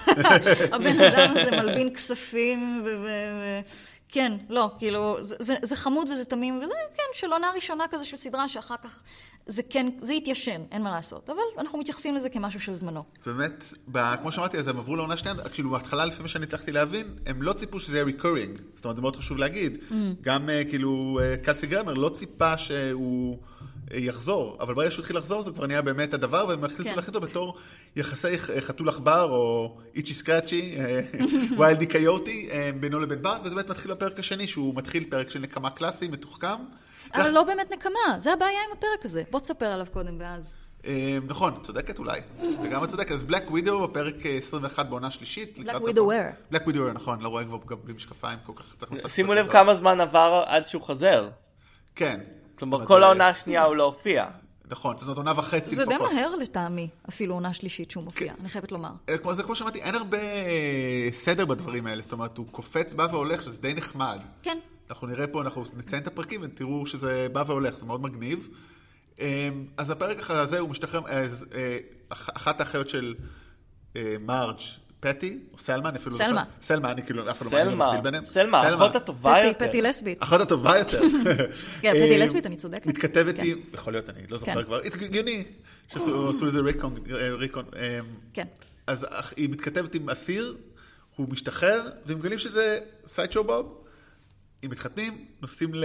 הבן 0.72 1.00
אדם 1.00 1.34
הזה 1.36 1.50
מלבין 1.50 1.94
כספים, 1.94 2.82
ו- 2.84 3.60
כן, 4.08 4.32
לא, 4.48 4.70
כאילו, 4.78 5.16
זה, 5.20 5.36
זה, 5.38 5.54
זה 5.62 5.76
חמוד 5.76 6.08
וזה 6.10 6.24
תמים, 6.24 6.58
וזה, 6.58 6.66
כן, 6.94 7.02
של 7.12 7.32
עונה 7.32 7.50
ראשונה 7.54 7.84
כזה 7.90 8.04
של 8.04 8.16
סדרה 8.16 8.48
שאחר 8.48 8.74
כך 8.84 9.02
זה 9.46 9.62
כן, 9.70 9.86
זה 10.00 10.12
התיישן, 10.12 10.62
אין 10.70 10.82
מה 10.82 10.90
לעשות. 10.90 11.30
אבל 11.30 11.38
אנחנו 11.58 11.78
מתייחסים 11.78 12.14
לזה 12.14 12.28
כמשהו 12.28 12.60
של 12.60 12.74
זמנו. 12.74 13.04
באמת, 13.26 13.64
ב- 13.92 14.16
כמו 14.16 14.32
שאמרתי, 14.32 14.58
אז 14.58 14.68
הם 14.68 14.78
עברו 14.78 14.96
לעונה 14.96 15.16
שנייה, 15.16 15.36
כאילו 15.52 15.70
בהתחלה, 15.70 16.04
לפי 16.04 16.22
מה 16.22 16.28
שאני 16.28 16.44
הצלחתי 16.44 16.72
להבין, 16.72 17.06
הם 17.26 17.42
לא 17.42 17.52
ציפו 17.52 17.80
שזה 17.80 17.98
יהיה 17.98 18.06
recurring. 18.06 18.60
זאת 18.74 18.84
אומרת, 18.84 18.96
זה 18.96 19.02
מאוד 19.02 19.16
חשוב 19.16 19.38
להגיד. 19.38 19.78
גם 20.20 20.50
אה, 20.50 20.62
כאילו, 20.64 21.20
אה, 21.22 21.36
קלסי 21.36 21.66
גרמר 21.66 21.94
לא 21.94 22.08
ציפה 22.08 22.58
שהוא 22.58 23.38
אה, 23.92 23.98
יחזור, 23.98 24.56
אבל 24.60 24.74
ברגע 24.74 24.90
שהוא 24.90 25.00
התחיל 25.02 25.16
לחזור, 25.16 25.42
זה 25.42 25.50
כבר 25.50 25.66
נהיה 25.66 25.82
באמת 25.82 26.14
הדבר, 26.14 26.44
והם 26.48 26.64
החליטו 26.64 26.90
כן. 26.90 26.98
אותו 27.06 27.20
בתור 27.20 27.56
יחסי 27.96 28.38
חתול 28.38 28.88
עכבר, 28.88 29.30
או 29.30 29.76
איצ'י 29.94 30.14
סקראצ'י, 30.14 30.76
ויילדי 31.58 31.86
קיוטי, 31.86 32.48
בינו 32.80 33.00
לבין 33.00 33.22
בארט, 33.22 33.40
וזה 33.44 33.54
באמת 33.54 33.70
מתחיל 33.70 33.90
בפרק 33.90 34.18
השני, 34.18 34.48
שהוא 34.48 34.74
מתחיל 34.74 35.04
פרק 35.10 35.30
של 35.30 35.38
נקמה 35.38 35.70
קלאסי, 35.70 36.08
מתוחכם. 36.08 36.56
אבל 37.16 37.30
לא 37.30 37.42
באמת 37.44 37.72
נקמה, 37.72 37.90
זה 38.18 38.32
הבעיה 38.32 38.58
עם 38.68 38.78
הפרק 38.78 39.04
הזה. 39.04 39.22
בוא 39.30 39.40
תספר 39.40 39.66
עליו 39.66 39.86
קודם 39.92 40.16
ואז. 40.20 40.56
אה, 40.86 41.18
נכון, 41.26 41.54
צודקת 41.62 41.98
אולי. 41.98 42.20
לגמרי 42.62 42.88
צודקת. 42.88 43.12
אז 43.12 43.24
בלק 43.24 43.50
ווידו 43.50 43.88
בפרק 43.88 44.26
אה, 44.26 44.30
21 44.36 44.86
בעונה 44.86 45.10
שלישית. 45.10 45.58
לקראת 45.58 45.82
סוף- 45.82 45.90
Widower. 45.92 46.50
בלק 46.50 46.62
ווידו, 46.62 46.92
נכון, 46.92 47.20
לא 47.20 47.28
רואה 47.28 47.44
כבר 47.44 47.58
גם 47.66 47.76
בלי 47.84 47.92
משקפיים 47.92 48.38
כל 48.46 48.52
כך, 48.56 48.74
צריך 48.78 48.92
לשחק. 48.92 49.10
שימו. 49.10 49.32
לב 49.34 49.50
כמה 49.50 49.74
זמן 49.74 50.00
עבר 50.00 50.42
עד 50.46 50.66
שהוא 50.68 50.82
חוזר. 50.82 51.28
כן. 51.94 52.20
כלומר, 52.58 52.86
כל 52.86 53.02
העונה 53.02 53.28
השנייה 53.28 53.64
הוא 53.64 53.76
לא 53.76 53.82
הופיע. 53.84 54.24
נכון, 54.70 54.96
זאת 54.96 55.02
אומרת 55.02 55.16
עונה 55.16 55.32
וחצי 55.36 55.76
זה 55.76 55.84
די 55.84 55.94
לפחות. 55.94 56.12
מהר 56.12 56.36
לטעמי, 56.36 56.88
אפילו 57.08 57.34
עונה 57.34 57.54
שלישית 57.54 57.90
שהוא 57.90 58.04
מופיע, 58.04 58.32
כן. 58.32 58.40
אני 58.40 58.48
חייבת 58.48 58.72
לומר. 58.72 58.90
אה, 59.08 59.34
זה 59.34 59.42
כמו 59.42 59.54
שאמרתי, 59.56 59.82
אין 59.82 59.94
הרבה 59.94 60.18
אה, 60.18 61.08
סדר 61.12 61.44
בדברים 61.46 61.86
האלה, 61.86 62.02
זאת 62.02 62.12
אומרת, 62.12 62.38
הוא 62.38 62.46
קופץ, 62.50 62.94
בא 62.94 63.06
והולך, 63.10 63.42
שזה 63.42 63.60
די 63.60 63.74
נחמד. 63.74 64.18
כן. 64.42 64.58
אנחנו 64.90 65.06
נראה 65.06 65.26
פה, 65.26 65.42
אנחנו 65.42 65.64
נציין 65.76 66.02
את 66.02 66.06
הפרקים 66.06 66.40
ותראו 66.44 66.86
שזה 66.86 67.26
בא 67.32 67.44
והולך, 67.46 67.76
זה 67.78 67.86
מאוד 67.86 68.02
מגניב. 68.02 68.48
אה, 69.20 69.48
אז 69.76 69.90
הפרק 69.90 70.30
הזה 70.30 70.58
הוא 70.58 70.68
משתחרר, 70.68 71.06
אה, 71.06 71.20
אז, 71.20 71.46
אה, 71.54 71.78
אח- 72.08 72.28
אחת 72.36 72.60
האחיות 72.60 72.88
של 72.88 73.14
אה, 73.96 74.16
מרג' 74.20 74.56
פטי, 75.00 75.38
או 75.52 75.58
סלמה, 75.58 75.88
אני 75.88 75.98
אפילו 75.98 76.12
לא 76.12 76.16
סלמה. 76.18 76.40
זוכר. 76.44 76.50
סלמה, 76.62 76.90
אני 76.90 77.02
כאילו, 77.02 77.30
אף 77.30 77.42
אחד 77.42 77.52
לא 77.52 77.56
אני 77.56 77.64
לא 77.66 77.70
סלמה, 77.70 77.86
מבדיל 77.88 78.00
ביניהם. 78.04 78.24
סלמה, 78.32 78.60
האחות 78.60 78.96
הטובה 78.96 79.34
פטי, 79.38 79.46
יותר. 79.46 79.68
פטי 79.68 79.82
לסבית. 79.82 80.22
אחת 80.22 80.40
הטובה 80.40 80.78
יותר. 80.78 81.00
כן, 81.82 81.92
פטי 81.92 82.12
אה, 82.12 82.24
לסבית, 82.24 82.46
אני 82.46 82.56
צודקת? 82.56 82.86
מתכתבת 82.86 83.36
כן. 83.36 83.42
עם, 83.46 83.58
יכול 83.74 83.92
להיות, 83.92 84.10
אני 84.10 84.18
לא 84.28 84.38
זוכר 84.38 84.54
כן. 84.54 84.62
כבר, 84.62 84.80
הגיוני, 85.02 85.44
שעשו 85.88 86.30
עשו 86.30 86.46
לזה 86.46 86.60
ריקון, 86.60 86.96
אה, 87.10 87.28
ריקון, 87.34 87.64
אה, 87.76 87.98
כן. 88.32 88.46
אז 88.86 89.06
היא 89.36 89.48
מתכתבת 89.48 89.94
עם 89.94 90.10
אסיר, 90.10 90.56
הוא 91.16 91.28
משתחרר, 91.28 91.82
והם 92.06 92.18
מגלים 92.18 92.38
שזה 92.38 92.78
סיידשו 93.06 93.44
בוב, 93.44 93.84
הם 94.66 94.72
מתחתנים, 94.72 95.26
נוסעים 95.42 95.74
ל... 95.74 95.84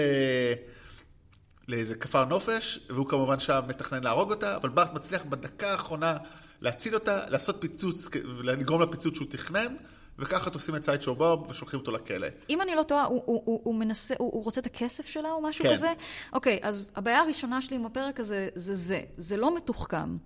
לאיזה 1.67 1.95
כפר 1.95 2.25
נופש, 2.25 2.79
והוא 2.89 3.09
כמובן 3.09 3.39
שם 3.39 3.59
מתכנן 3.67 4.03
להרוג 4.03 4.31
אותה, 4.31 4.55
אבל 4.55 4.69
בארט 4.69 4.93
מצליח 4.93 5.23
בדקה 5.23 5.71
האחרונה 5.71 6.17
להציל 6.61 6.93
אותה, 6.93 7.29
לעשות 7.29 7.57
פיצוץ, 7.59 8.09
לגרום 8.43 8.81
לפיצוץ 8.81 9.15
שהוא 9.15 9.27
תכנן, 9.29 9.75
וככה 10.19 10.49
תופסים 10.49 10.75
את 10.75 10.83
סיידשו 10.83 11.15
בוב 11.15 11.49
ושולחים 11.49 11.79
אותו 11.79 11.91
לכלא. 11.91 12.27
אם 12.49 12.61
אני 12.61 12.75
לא 12.75 12.83
טועה, 12.83 13.05
הוא, 13.05 13.21
הוא, 13.25 13.41
הוא, 13.45 13.61
הוא 13.63 13.75
מנסה, 13.75 14.15
הוא, 14.17 14.31
הוא 14.33 14.43
רוצה 14.43 14.61
את 14.61 14.65
הכסף 14.65 15.05
שלה 15.05 15.31
או 15.31 15.41
משהו 15.41 15.63
כן. 15.63 15.73
כזה? 15.73 15.93
אוקיי, 16.33 16.59
אז 16.61 16.91
הבעיה 16.95 17.19
הראשונה 17.19 17.61
שלי 17.61 17.75
עם 17.75 17.85
הפרק 17.85 18.19
הזה, 18.19 18.49
זה 18.55 18.75
זה. 18.75 19.01
זה 19.17 19.37
לא 19.37 19.55
מתוחכם. 19.55 20.17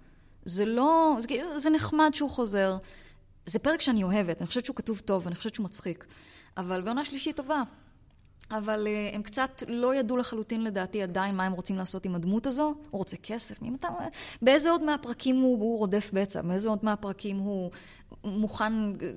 זה 0.46 0.65
לא... 0.65 1.18
זה, 1.20 1.28
זה 1.58 1.70
נחמד 1.70 2.12
שהוא 2.13 2.30
חוזר. 2.30 2.78
זה 3.46 3.60
פרק 3.60 3.82
שאני 3.82 4.04
אוהבת, 4.04 4.39
אני 4.39 4.48
חושבת 4.48 4.65
שהוא 4.65 4.76
כתוב 4.76 5.00
טוב, 5.00 5.28
אני 5.28 5.36
חושבת 5.36 5.56
שהוא 5.56 5.65
מצחיק. 5.65 6.06
אבל 6.58 6.82
בעונה 6.82 7.06
שלישית 7.06 7.36
טובה. 7.36 7.63
אבל 8.52 8.88
uh, 8.88 9.16
הם 9.16 9.22
קצת 9.22 9.64
לא 9.68 9.96
ידעו 9.96 10.18
לחלוטין 10.18 10.64
לדעתי 10.64 11.04
עדיין 11.04 11.36
מה 11.36 11.46
הם 11.46 11.54
רוצים 11.54 11.78
לעשות 11.78 12.06
עם 12.06 12.16
הדמות 12.16 12.46
הזו. 12.46 12.64
הוא 12.64 13.00
רוצה 13.00 13.18
כסף, 13.18 13.62
מי 13.62 13.70
אתה... 13.80 13.88
באיזה 14.42 14.70
עוד 14.70 14.84
מהפרקים 14.84 15.36
הוא, 15.36 15.60
הוא 15.60 15.78
רודף 15.78 16.10
בצע? 16.14 16.42
באיזה 16.42 16.70
עוד 16.70 16.80
מהפרקים 16.84 17.38
הוא 17.38 17.72
מוכן 18.24 18.74
אה, 18.74 19.10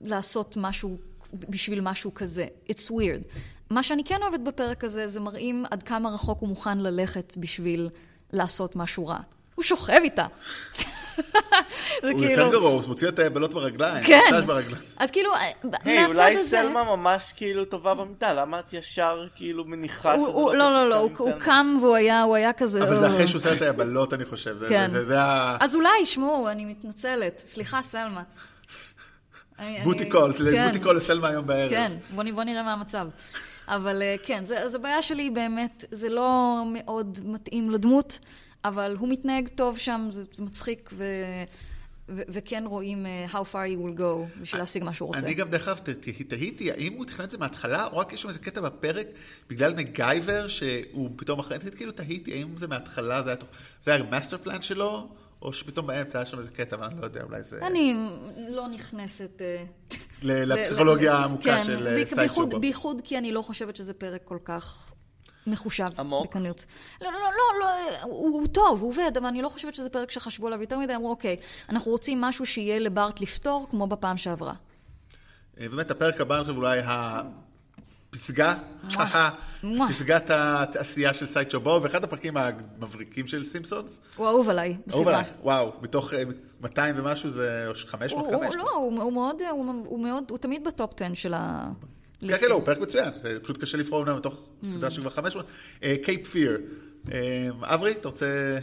לעשות 0.00 0.56
משהו 0.56 0.96
בשביל 1.32 1.80
משהו 1.80 2.14
כזה? 2.14 2.46
It's 2.68 2.90
weird. 2.90 3.38
מה 3.70 3.82
שאני 3.82 4.04
כן 4.04 4.22
אוהבת 4.22 4.40
בפרק 4.40 4.84
הזה, 4.84 5.08
זה 5.08 5.20
מראים 5.20 5.64
עד 5.70 5.82
כמה 5.82 6.10
רחוק 6.10 6.40
הוא 6.40 6.48
מוכן 6.48 6.78
ללכת 6.78 7.36
בשביל 7.36 7.88
לעשות 8.32 8.76
משהו 8.76 9.06
רע. 9.06 9.18
הוא 9.54 9.64
שוכב 9.64 10.00
איתה. 10.04 10.26
זה 12.02 12.10
הוא 12.10 12.20
כאילו- 12.20 12.30
יותר 12.30 12.50
גרוע, 12.50 12.70
הוא 12.70 12.82
מוציא 12.86 13.08
את 13.08 13.18
היבלות 13.18 13.54
ברגליים, 13.54 14.04
כן. 14.06 14.20
אז 14.96 15.10
כאילו, 15.10 15.30
היי, 15.34 15.52
מהצד 15.64 16.20
אולי 16.20 16.34
הזה... 16.36 16.48
סלמה 16.50 16.84
ממש 16.96 17.32
כאילו 17.36 17.64
טובה 17.64 17.94
במיטה, 17.94 18.34
למה 18.34 18.58
את 18.60 18.72
ישר 18.72 19.26
כאילו 19.36 19.64
מניחה 19.64 20.12
הוא- 20.12 20.20
שזה 20.20 20.28
הוא- 20.30 20.54
לא 20.54 20.58
לא, 20.58 20.88
לא, 20.88 20.88
לא, 20.90 21.08
הוא? 21.18 21.30
קם 21.38 21.76
והוא 21.82 21.94
היה, 21.96 22.22
הוא 22.22 22.36
היה 22.36 22.52
כזה... 22.52 22.82
אבל 22.82 22.98
זה 22.98 23.06
"אה". 23.06 23.10
אחרי 23.14 23.28
שהוא 23.28 23.38
עושה 23.38 23.52
את 23.52 23.62
היבלות, 23.62 24.14
אני 24.14 24.24
חושב. 24.24 24.56
זה- 24.56 24.66
כן. 24.68 24.88
זה- 24.90 25.04
זה 25.04 25.20
ה... 25.22 25.56
אז 25.60 25.74
אולי, 25.74 26.06
שמעו, 26.06 26.48
אני 26.48 26.64
מתנצלת. 26.64 27.42
סליחה, 27.46 27.82
סלמה. 27.82 28.22
בוטי 29.84 30.08
קול, 30.08 30.32
בוטי 30.66 30.80
קול 30.82 30.96
לסלמה 30.96 31.28
היום 31.28 31.46
בערב. 31.46 31.70
כן, 31.70 31.92
בוא 32.14 32.44
נראה 32.44 32.62
מה 32.62 32.72
המצב. 32.72 33.06
אבל 33.68 34.02
אה, 34.02 34.14
כן, 34.22 34.44
זה- 34.44 34.62
אז 34.62 34.74
הבעיה 34.74 35.02
שלי 35.02 35.30
באמת, 35.30 35.84
זה 35.90 36.08
לא 36.08 36.62
מאוד 36.72 37.18
מתאים 37.24 37.70
לדמות, 37.70 38.18
אבל 38.68 38.96
הוא 38.98 39.08
מתנהג 39.08 39.48
טוב 39.48 39.78
שם, 39.78 40.08
זה 40.10 40.24
זה 40.32 40.42
מצחיק, 40.42 40.90
ו... 40.92 41.04
ו- 42.08 42.22
וכן 42.28 42.64
רואים 42.66 43.06
אה, 43.06 43.26
how 43.28 43.44
far 43.52 43.54
he 43.54 43.78
will 43.78 44.00
go 44.00 44.40
בשביל 44.40 44.60
להשיג 44.60 44.84
מה 44.84 44.94
שהוא 44.94 45.06
רוצה. 45.06 45.20
אני 45.20 45.34
גם 45.34 45.50
דרך 45.50 45.68
אגב 45.68 45.78
תהיתי, 46.28 46.70
האם 46.70 46.92
הוא 46.92 47.04
תכנן 47.04 47.24
את 47.24 47.30
זה 47.30 47.38
מההתחלה, 47.38 47.86
או 47.86 47.96
רק 47.96 48.12
יש 48.12 48.22
שם 48.22 48.28
איזה 48.28 48.38
קטע 48.38 48.60
בפרק, 48.60 49.06
בגלל 49.50 49.74
מגייבר, 49.74 50.48
שהוא 50.48 51.10
פתאום 51.16 51.38
אחרי, 51.38 51.58
כאילו 51.76 51.92
תהיתי, 51.92 52.32
האם 52.32 52.56
זה 52.56 52.66
מההתחלה, 52.66 53.22
זה 53.22 53.30
היה 53.30 53.38
זה 53.82 53.94
היה 53.94 54.02
master 54.02 54.38
plan 54.38 54.62
שלו, 54.62 55.08
או 55.42 55.52
שפתאום 55.52 55.86
באמצע 55.86 56.18
היה 56.18 56.26
שם 56.26 56.38
איזה 56.38 56.50
קטע, 56.50 56.76
אבל 56.76 56.84
אני 56.84 57.00
לא 57.00 57.04
יודע, 57.04 57.22
אולי 57.22 57.42
זה... 57.42 57.66
אני 57.66 57.94
לא 58.48 58.68
נכנסת... 58.68 59.42
אה, 59.42 59.64
לפסיכולוגיה 60.22 61.14
העמוקה 61.14 61.42
כן, 61.42 61.64
של 61.64 61.86
אה, 61.86 62.06
סיידשואו 62.06 62.28
בוב. 62.28 62.60
בייחוד 62.60 63.00
כי 63.04 63.18
אני 63.18 63.32
לא 63.32 63.42
חושבת 63.42 63.76
שזה 63.76 63.94
פרק 63.94 64.20
כל 64.24 64.38
כך 64.44 64.92
מחושב. 65.46 65.88
עמוק? 65.98 66.26
בקניות. 66.26 66.64
לא, 67.00 67.10
לא, 67.12 67.18
לא, 67.18 67.60
לא, 67.60 68.02
הוא, 68.02 68.40
הוא 68.40 68.46
טוב, 68.46 68.80
הוא 68.80 68.88
עובד, 68.88 69.16
אבל 69.16 69.26
אני 69.26 69.42
לא 69.42 69.48
חושבת 69.48 69.74
שזה 69.74 69.88
פרק 69.88 70.10
שחשבו 70.10 70.46
עליו 70.46 70.60
יותר 70.60 70.78
מדי, 70.78 70.94
אמרו, 70.94 71.10
אוקיי, 71.10 71.36
אנחנו 71.68 71.90
רוצים 71.90 72.20
משהו 72.20 72.46
שיהיה 72.46 72.78
לבארט 72.78 73.20
לפתור, 73.20 73.66
כמו 73.70 73.86
בפעם 73.86 74.16
שעברה. 74.16 74.54
אה, 75.60 75.68
באמת, 75.68 75.90
הפרק 75.90 76.20
הבא, 76.20 76.36
אני 76.36 76.44
חושב, 76.44 76.56
אולי 76.56 76.80
הפסגה, 76.84 78.54
מואה. 79.62 79.88
פסגת 79.88 80.30
התעשייה 80.34 81.14
של 81.14 81.26
סיידשואו 81.26 81.50
בוב, 81.50 81.80
ואחד 81.82 82.04
הפרקים 82.04 82.36
המבריקים 82.36 83.26
של 83.26 83.44
סימפסונס. 83.44 84.00
הוא 84.16 84.26
אהוב 84.26 84.48
עליי, 84.48 84.76
אהוב 84.90 85.02
בסדרה. 85.02 85.18
עליי, 85.18 85.30
וואו, 85.42 85.72
מתוך 85.82 86.14
אה, 86.14 86.22
200 86.60 86.94
ומשהו 86.98 87.30
זה, 87.30 87.64
או 87.68 87.74
500, 87.86 88.26
הוא, 88.26 88.34
הוא, 88.34 88.44
500. 88.44 88.66
לא, 88.66 88.70
הוא, 88.72 89.02
הוא 89.02 89.12
מאוד, 89.12 89.42
הוא, 89.50 89.84
הוא 89.86 90.00
מאוד, 90.00 90.24
הוא 90.30 90.38
תמיד 90.38 90.64
ב 90.64 90.73
top 90.73 91.02
10 91.02 91.14
של 91.14 91.34
ה... 91.34 91.70
כן, 92.20 92.36
כן, 92.40 92.48
לא, 92.48 92.54
הוא 92.54 92.64
פרק 92.64 92.78
מצוין, 92.78 93.10
זה 93.14 93.38
פשוט 93.42 93.62
קשה 93.62 93.78
לבחור 93.78 94.04
ממנו 94.04 94.16
מתוך 94.16 94.50
סדרה 94.64 94.90
של 94.90 95.00
כבר 95.00 95.10
500. 95.10 95.46
Cape 96.02 96.28
Feare. 96.28 96.60
אברי, 97.62 97.92
אתה 97.92 98.08
רוצה 98.08 98.58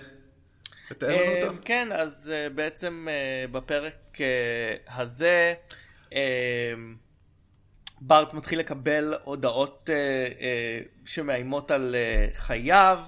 לתאר 0.91 1.09
לנו 1.09 1.21
אה, 1.21 1.43
אותו? 1.43 1.53
כן, 1.65 1.87
אז 1.91 2.31
אה, 2.33 2.49
בעצם 2.49 3.07
אה, 3.09 3.47
בפרק 3.47 4.17
הזה, 4.87 5.53
בארט 8.01 8.33
מתחיל 8.33 8.59
לקבל 8.59 9.13
הודעות 9.23 9.89
שמאיימות 11.05 11.71
על 11.71 11.95
חייו. 12.33 12.99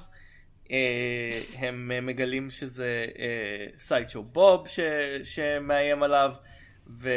הם 1.56 2.06
מגלים 2.06 2.52
שזה 2.52 3.06
סיידשו 3.78 4.24
בוב 4.24 4.68
שמאיים 5.24 6.04
עליו, 6.04 6.32
והם 6.88 7.16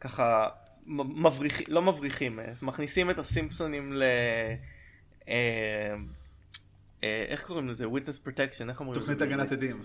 ככה 0.00 0.48
מבריחים, 0.86 1.66
לא 1.68 1.82
מבריחים, 1.82 2.40
אה, 2.40 2.44
מכניסים 2.62 3.10
את 3.10 3.18
הסימפסונים 3.18 3.92
ל... 3.92 4.02
אה, 5.28 5.94
אה, 7.04 7.24
איך 7.28 7.42
קוראים 7.42 7.68
לזה? 7.68 7.84
witness 7.84 8.28
protection, 8.28 8.68
איך 8.68 8.80
אומרים? 8.80 9.00
תוכנית? 9.00 9.22
הגנת 9.22 9.52
עדים. 9.52 9.82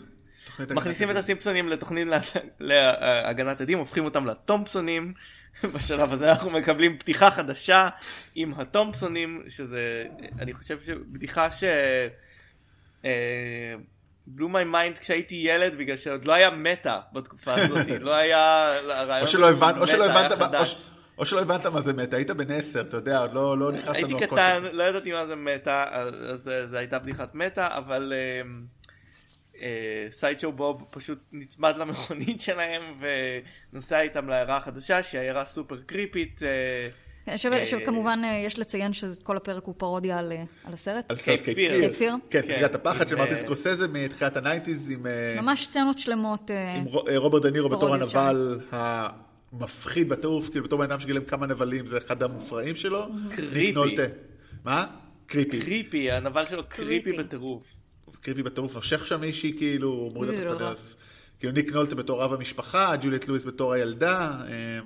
מכניסים 0.69 1.11
את. 1.11 1.15
הסימפסונים 1.15 1.67
לתוכנית 1.69 2.07
לה- 2.07 2.19
להגנת 2.59 3.61
עדים, 3.61 3.79
הופכים 3.79 4.05
אותם 4.05 4.25
לתומפסונים. 4.25 5.13
בשלב 5.75 6.13
הזה 6.13 6.31
אנחנו 6.31 6.49
מקבלים 6.49 6.97
פתיחה 6.97 7.31
חדשה 7.31 7.89
עם 8.35 8.53
התומפסונים, 8.53 9.43
שזה, 9.47 10.05
אני 10.39 10.53
חושב 10.53 10.81
שבדיחה 10.81 11.51
ש... 11.51 11.63
blew 14.27 14.49
my 14.49 14.63
mind 14.63 14.97
כשהייתי 14.97 15.35
ילד 15.35 15.75
בגלל 15.77 15.97
שעוד 15.97 16.25
לא 16.25 16.33
היה 16.33 16.49
מטא 16.49 16.97
בתקופה 17.13 17.53
הזאת, 17.53 17.85
לא 17.99 18.11
היה 18.15 18.67
הרעיון 18.89 19.21
או 19.21 19.27
שלא 19.27 19.49
הבנת, 19.49 19.77
או 19.77 19.87
הבנת, 20.05 20.31
מה- 20.31 20.45
חדש. 20.45 20.89
או 21.17 21.25
שלא 21.25 21.41
הבנת 21.41 21.65
מה 21.65 21.81
זה 21.81 21.93
מטא, 21.93 22.13
היית 22.13 22.31
בן 22.31 22.51
עשר, 22.51 22.81
אתה 22.81 22.97
יודע, 22.97 23.19
עוד 23.19 23.33
לא 23.33 23.57
לא 23.57 23.71
נכנס 23.71 23.95
הייתי 23.95 24.13
לנו 24.13 24.19
קטן, 24.21 24.35
הקונספט. 24.57 24.73
לא 24.75 24.83
ידעתי 24.83 25.11
מה 25.11 25.25
זה 25.27 25.35
מטא, 25.35 25.85
אז 25.91 26.41
זה- 26.43 26.67
זה 26.67 26.77
הייתה 26.79 26.99
בדיחת 26.99 27.35
מטא, 27.35 27.67
אבל 27.77 28.13
סיידשו 30.09 30.51
בוב 30.51 30.85
פשוט 30.91 31.19
נצמד 31.31 31.77
למכונית 31.77 32.41
שלהם 32.41 32.81
ונוסע 33.73 34.01
איתם 34.01 34.29
לעיירה 34.29 34.57
החדשה, 34.57 35.03
שהיא 35.03 35.21
עיירה 35.21 35.45
סופר 35.45 35.77
קריפית, 35.85 36.43
אה, 36.43 36.47
שווה- 36.47 37.10
שכמובן 37.65 38.19
אה, 38.23 38.43
יש 38.45 38.59
לציין 38.59 38.93
שכל 38.93 39.37
הפרק 39.37 39.63
הוא 39.63 39.73
פרודיה 39.77 40.19
על 40.19 40.31
אה, 40.31 40.43
על 40.63 40.73
הסרט. 40.73 41.05
על 41.11 41.17
סרט 41.17 41.41
Cape 41.41 41.55
Fear. 41.55 41.71
Cape 41.79 41.97
Fear. 41.97 42.15
כן, 42.29 42.41
כן, 42.41 42.53
פסגת 42.53 42.75
הפחד 42.75 43.07
של 43.07 43.15
מרטין 43.15 43.33
אה, 43.35 43.39
סקורסזה 43.39 43.87
מתחילת 43.87 44.37
ה 44.37 44.43
nineties 44.43 44.89
עם 44.91 45.07
אה, 45.07 45.41
ממש 45.41 45.65
סצנות 45.67 45.99
שלמות. 45.99 46.51
אה, 46.51 46.75
עם 46.75 46.83
רו- 46.85 47.07
אה, 47.07 47.17
רוברט 47.17 47.41
דנירו 47.41 47.69
בתור 47.69 47.95
הנבל 47.95 48.59
המפחיד 48.71 50.09
בטירוף, 50.09 50.49
כאילו 50.49 50.65
בתור 50.65 50.79
בן 50.79 50.85
אדם 50.91 50.99
שגילם 51.01 51.23
כמה 51.23 51.47
נבלים, 51.47 51.87
זה 51.87 51.97
אחד 51.97 52.23
המופרעים 52.23 52.75
שלו. 52.75 53.05
creepy. 53.35 53.73
מה? 54.65 54.85
creepy. 55.25 55.59
creepy, 55.61 56.11
הנבל 56.11 56.45
שלו 56.45 56.63
creepy. 56.69 57.11
בטירוף. 57.17 57.63
creepy 58.21 58.43
בטירוף, 58.43 58.75
נושך 58.75 59.07
שם 59.07 59.21
מישהי, 59.21 59.53
כאילו, 59.57 60.09
מוריד 60.13 60.29
את 60.33 60.43
לא 60.45 60.51
הפדר. 60.51 60.65
רע. 60.65 60.73
כאילו 61.39 61.53
ניק 61.53 61.73
נולטה 61.73 61.95
בתור 61.95 62.25
אב 62.25 62.33
המשפחה, 62.33 62.95
ג'וליאט 63.01 63.27
לואיס 63.27 63.45
בתור 63.45 63.73
הילדה. 63.73 64.31
אה, 64.47 64.79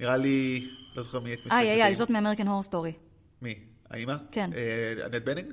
נראה 0.00 0.16
לי, 0.16 0.66
לא 0.96 1.02
זוכר 1.02 1.20
מי 1.20 1.32
את 1.34 1.38
משחקת. 1.38 1.52
איי, 1.52 1.70
איי, 1.70 1.82
איי, 1.82 1.94
זאת 1.94 2.10
מ 2.10 2.14
American 2.14 2.48
Horror 2.48 2.62
Story. 2.62 2.92
מי? 3.42 3.54
האימא? 3.90 4.14
כן. 4.32 4.50
אה, 4.56 5.06
אנט 5.06 5.22
בנינג? 5.24 5.52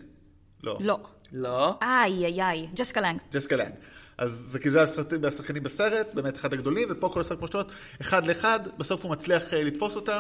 לא. 0.63 0.77
לא. 0.82 0.99
לא? 1.32 1.77
איי, 1.82 2.25
איי, 2.25 2.41
איי, 2.43 2.67
ג'סיקה 2.75 3.01
לנג. 3.01 3.19
ג'סיקה 3.34 3.55
לנג. 3.56 3.71
אז 4.17 4.32
זה 4.32 4.60
כאילו 4.60 4.73
זה 4.73 4.82
הסרטים- 4.84 5.25
השחקנים 5.25 5.63
בסרט, 5.63 6.08
באמת 6.13 6.38
אחד 6.38 6.54
הגדולים, 6.54 6.88
ופה 6.91 7.10
כל 7.13 7.21
הסרט 7.21 7.38
כמו 7.38 7.47
שאתה 7.47 7.58
אומר, 7.58 7.69
אחד 8.01 8.25
לאחד, 8.27 8.60
בסוף 8.77 9.04
הוא 9.04 9.12
מצליח 9.12 9.54
אה, 9.54 9.63
לתפוס 9.63 9.95
אותם. 9.95 10.19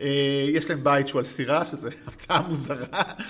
אה, 0.00 0.06
יש 0.48 0.70
להם 0.70 0.84
בית 0.84 1.08
שהוא 1.08 1.18
על 1.18 1.24
סירה, 1.24 1.66
שזה 1.66 1.90
המצאה 2.06 2.40
מוזרה. 2.40 2.86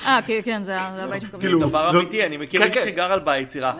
אה, 0.06 0.18
כן, 0.26 0.40
כן, 0.44 0.62
זה 0.64 0.80
הבית 0.80 1.22
של 1.22 1.38
כאילו, 1.40 1.60
דבר 1.68 1.90
אמיתי, 2.00 2.26
אני 2.26 2.36
מכיר 2.36 2.60
כן, 2.60 2.68
מישהו 2.68 2.82
כן. 2.84 2.90
שגר 2.90 3.12
על 3.12 3.20
בית 3.20 3.50
סירה. 3.50 3.74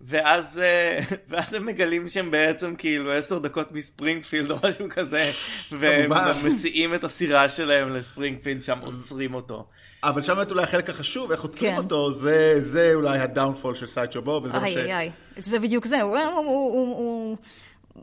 ואז, 0.00 0.58
אה, 0.58 1.00
ואז 1.28 1.54
הם 1.54 1.66
מגלים 1.66 2.08
שהם 2.08 2.30
בעצם 2.30 2.74
כאילו 2.78 3.12
עשר 3.12 3.38
דקות 3.38 3.72
מספרינגפילד 3.72 4.50
או 4.50 4.56
משהו 4.68 4.86
כזה, 4.90 5.30
והם. 5.78 6.12
מסיעים 6.44 6.94
את 6.94 7.04
הסירה 7.04 7.48
שלהם 7.48 7.90
לספרינגפילד, 7.90 8.62
שם 8.62 8.78
עוצרים 8.78 9.34
אותו. 9.34 9.66
אבל 10.02 10.22
שם 10.22 10.34
באמת 10.34 10.50
אולי 10.50 10.62
החלק 10.62 10.90
החשוב, 10.90 11.32
איך 11.32 11.42
עוצרים 11.42 11.72
כן. 11.72 11.78
אותו, 11.78 12.12
זה, 12.12 12.56
זה 12.60 12.94
אולי 12.94 13.18
הדאונפול 13.18 13.74
של 13.74 13.86
סיידשו 13.86 14.22
בוב, 14.22 14.44
וזה 14.44 14.58
מה 14.58 14.68
ש... 14.68 14.76
איי, 14.76 14.84
איי, 14.84 14.96
איי. 14.96 15.10
זה 15.42 15.58
בדיוק 15.58 15.84
זה, 15.84 16.02
הוא, 16.02 16.18
הוא, 16.18 16.44
הוא, 16.44 16.96
הוא, 16.96 17.36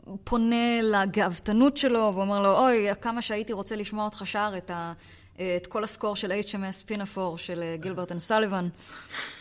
הוא 0.04 0.18
פונה 0.24 0.82
לגאוותנות 0.82 1.76
שלו 1.76 2.12
ואומר 2.14 2.40
לו, 2.40 2.58
אוי, 2.58 2.88
כמה 3.00 3.22
שהייתי 3.22 3.52
רוצה 3.52 3.76
לשמוע 3.76 4.04
אותך 4.04 4.22
שר 4.24 4.52
את, 4.56 4.70
ה, 4.70 4.92
את 5.36 5.66
כל 5.66 5.84
ה 5.84 5.89
score 5.89 6.16
של 6.16 6.32
HMS 6.32 6.86
Pinafore 6.86 7.38
של 7.38 7.62
אה, 7.62 7.76
Gilbert 7.76 8.12
and 8.12 8.20
Sullivan. 8.20 8.68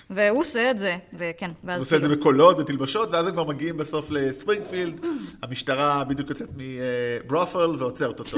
והוא 0.10 0.40
עושה 0.40 0.72
את 0.72 0.78
זה, 0.78 0.98
וכן, 1.14 1.52
ואז 1.64 1.78
הוא 1.78 1.86
עושה 1.86 1.96
את 1.96 2.02
זה 2.02 2.08
כאילו- 2.08 2.22
בקולות, 2.22 2.58
בתלבושות, 2.58 3.14
ואז 3.14 3.28
הם 3.28 3.34
כבר 3.34 3.44
מגיעים 3.44 3.78
בסוף 3.78 4.10
לספרינגפילד, 4.10 5.06
המשטרה 5.42 6.04
בדיוק 6.04 6.30
יוצאת 6.30 6.50
מבורדל 6.56 7.76
ועוצרת 7.80 8.20
אותו. 8.20 8.38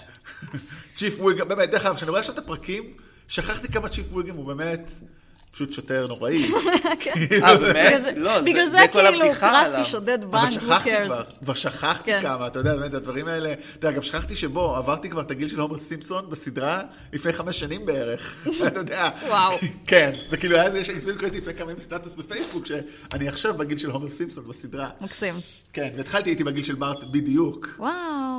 צ'יפ 0.96 1.20
וויגם, 1.20 1.48
באמת, 1.48 1.70
דרך 1.70 1.86
אגב, 1.86 1.96
כשאני 1.96 2.10
רואה 2.10 2.20
עכשיו 2.20 2.34
את 2.34 2.38
הפרקים, 2.38 2.84
שכחתי 3.28 3.68
כמה 3.68 3.88
צ'יפ 3.88 4.12
וויגם 4.12 4.36
הוא 4.36 4.46
באמת 4.46 4.90
פשוט 5.52 5.72
שוטר 5.72 6.06
נוראי. 6.06 6.44
אה, 7.42 7.56
באמת? 7.58 7.76
בגלל 7.86 7.98
זה- 8.00 8.12
לא, 8.16 8.34
זה- 8.38 8.44
בגלל 8.50 8.64
זה 8.64 8.70
זה 8.70 8.78
כאילו, 8.92 9.08
עליו. 9.74 9.84
שודד 9.84 10.18
אבל 10.22 10.32
בנק, 10.32 10.50
who 10.52 10.64
שכחתי 10.64 10.96
cares. 10.96 11.04
כבר, 11.06 11.22
כבר 11.44 11.54
שכחתי 11.54 12.10
כן. 12.12 12.18
כמה, 12.22 12.46
אתה 12.46 12.58
יודע, 12.58 12.76
באמת, 12.76 12.94
הדברים 12.94 13.28
האלה, 13.28 13.52
אתה 13.52 13.62
יודע, 13.76 13.96
גם 13.96 14.02
שכחתי 14.02 14.36
שבו, 14.36 14.76
עברתי 14.76 15.10
כבר 15.10 15.20
את 15.20 15.30
הגיל 15.30 15.48
של 15.48 15.60
הומר 15.60 15.78
סימפסון 15.78 16.30
בסדרה 16.30 16.82
לפני 17.12 17.32
חמש 17.32 17.60
שנים 17.60 17.86
בערך, 17.86 18.46
אתה 18.66 18.80
יודע. 18.80 19.10
וואו. 19.28 19.52
כן, 19.86 20.12
זה 20.30 20.36
כאילו 20.36 20.56
היה 20.56 20.64
איזה, 20.66 20.78
יש 20.78 20.88
לי 20.88 21.14
קראתי 21.18 21.38
לפני 21.38 21.54
כמה 21.54 21.70
ימים 21.70 21.78
סטטוס 21.82 22.14
בפייסבוק, 22.14 22.66
שאני 22.66 23.28
עכשיו 23.28 23.54
בגיל 23.54 23.78
של 23.78 23.90
הומר 23.90 24.08
סימפסון 24.08 24.44
בסדרה. 24.48 24.88
מקסים. 25.00 25.34
כן, 25.72 25.88
והתחלתי, 25.96 26.30
הייתי 26.30 26.44
בגיל 26.44 26.64
של 26.64 26.74
מארט 26.76 27.04
בדיוק. 27.04 27.68
וואו. 27.78 27.92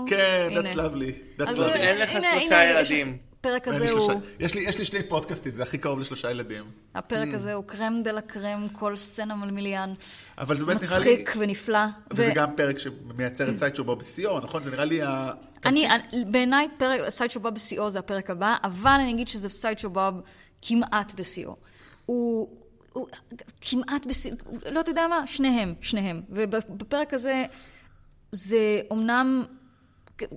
כן, 0.07 0.49
that's 0.51 0.75
lovely, 0.77 1.39
that's 1.41 1.49
אז 1.49 1.59
lovely. 1.59 1.63
אין 1.63 1.99
לך 1.99 2.09
שלושה 2.11 2.63
ילדים. 2.63 3.32
הפרק 3.43 3.67
הזה 3.67 3.91
הוא, 3.91 3.99
שלושה- 3.99 4.13
יש 4.39 4.53
לי- 4.55 4.61
יש 4.61 4.77
לי 4.79 4.85
שני 4.85 5.03
פודקאסטים, 5.03 5.53
זה 5.53 5.63
הכי 5.63 5.77
קרוב 5.77 5.99
לשלושה 5.99 6.31
ילדים. 6.31 6.63
הפרק 6.95 7.33
הזה 7.33 7.53
הוא 7.53 7.63
crème 7.63 8.01
de 8.03 8.11
la 8.11 8.21
crème, 8.21 8.67
כל 8.71 8.95
סצנה 8.95 9.35
מלמיליאן. 9.35 9.93
אבל 10.37 10.57
זה 10.57 10.65
באמת 10.65 10.81
נראה 10.83 10.99
לי... 10.99 11.11
מצחיק 11.13 11.33
ונפלא. 11.39 11.79
וזה 12.11 12.29
ו- 12.31 12.35
גם 12.35 12.55
פרק 12.55 12.79
שמייצר 12.79 13.49
את 13.49 13.57
סיידשו 13.57 13.83
בוב 13.83 13.95
בשיאו, 13.95 14.39
נכון? 14.39 14.63
זה 14.63 14.71
נראה 14.71 14.85
לי 14.85 15.01
ה... 15.01 15.31
אני, 15.65 15.87
בעיניי 16.31 16.67
פרק, 16.77 17.09
סיידשו 17.09 17.31
בוב 17.31 17.53
בשיאו 17.55 17.89
זה 17.89 17.99
הפרק 17.99 18.29
הבא, 18.29 18.55
אבל 18.63 18.91
אני 18.91 19.11
אגיד 19.11 19.27
שזה 19.27 19.49
סיידשו 19.49 19.79
בוב 19.79 20.13
כמעט 20.61 21.13
בשיאו. 21.15 21.55
הוא, 22.05 22.49
הוא 22.93 23.07
כמעט 23.61 24.05
בשיאו, 24.05 24.35
לא, 24.71 24.79
אתה 24.79 24.91
יודע 24.91 25.07
מה? 25.07 25.27
שניהם, 25.27 25.73
שניהם. 25.81 26.21
ובפרק 26.29 27.13
הזה, 27.13 27.43
זה 28.31 28.57
אומנם... 28.91 29.43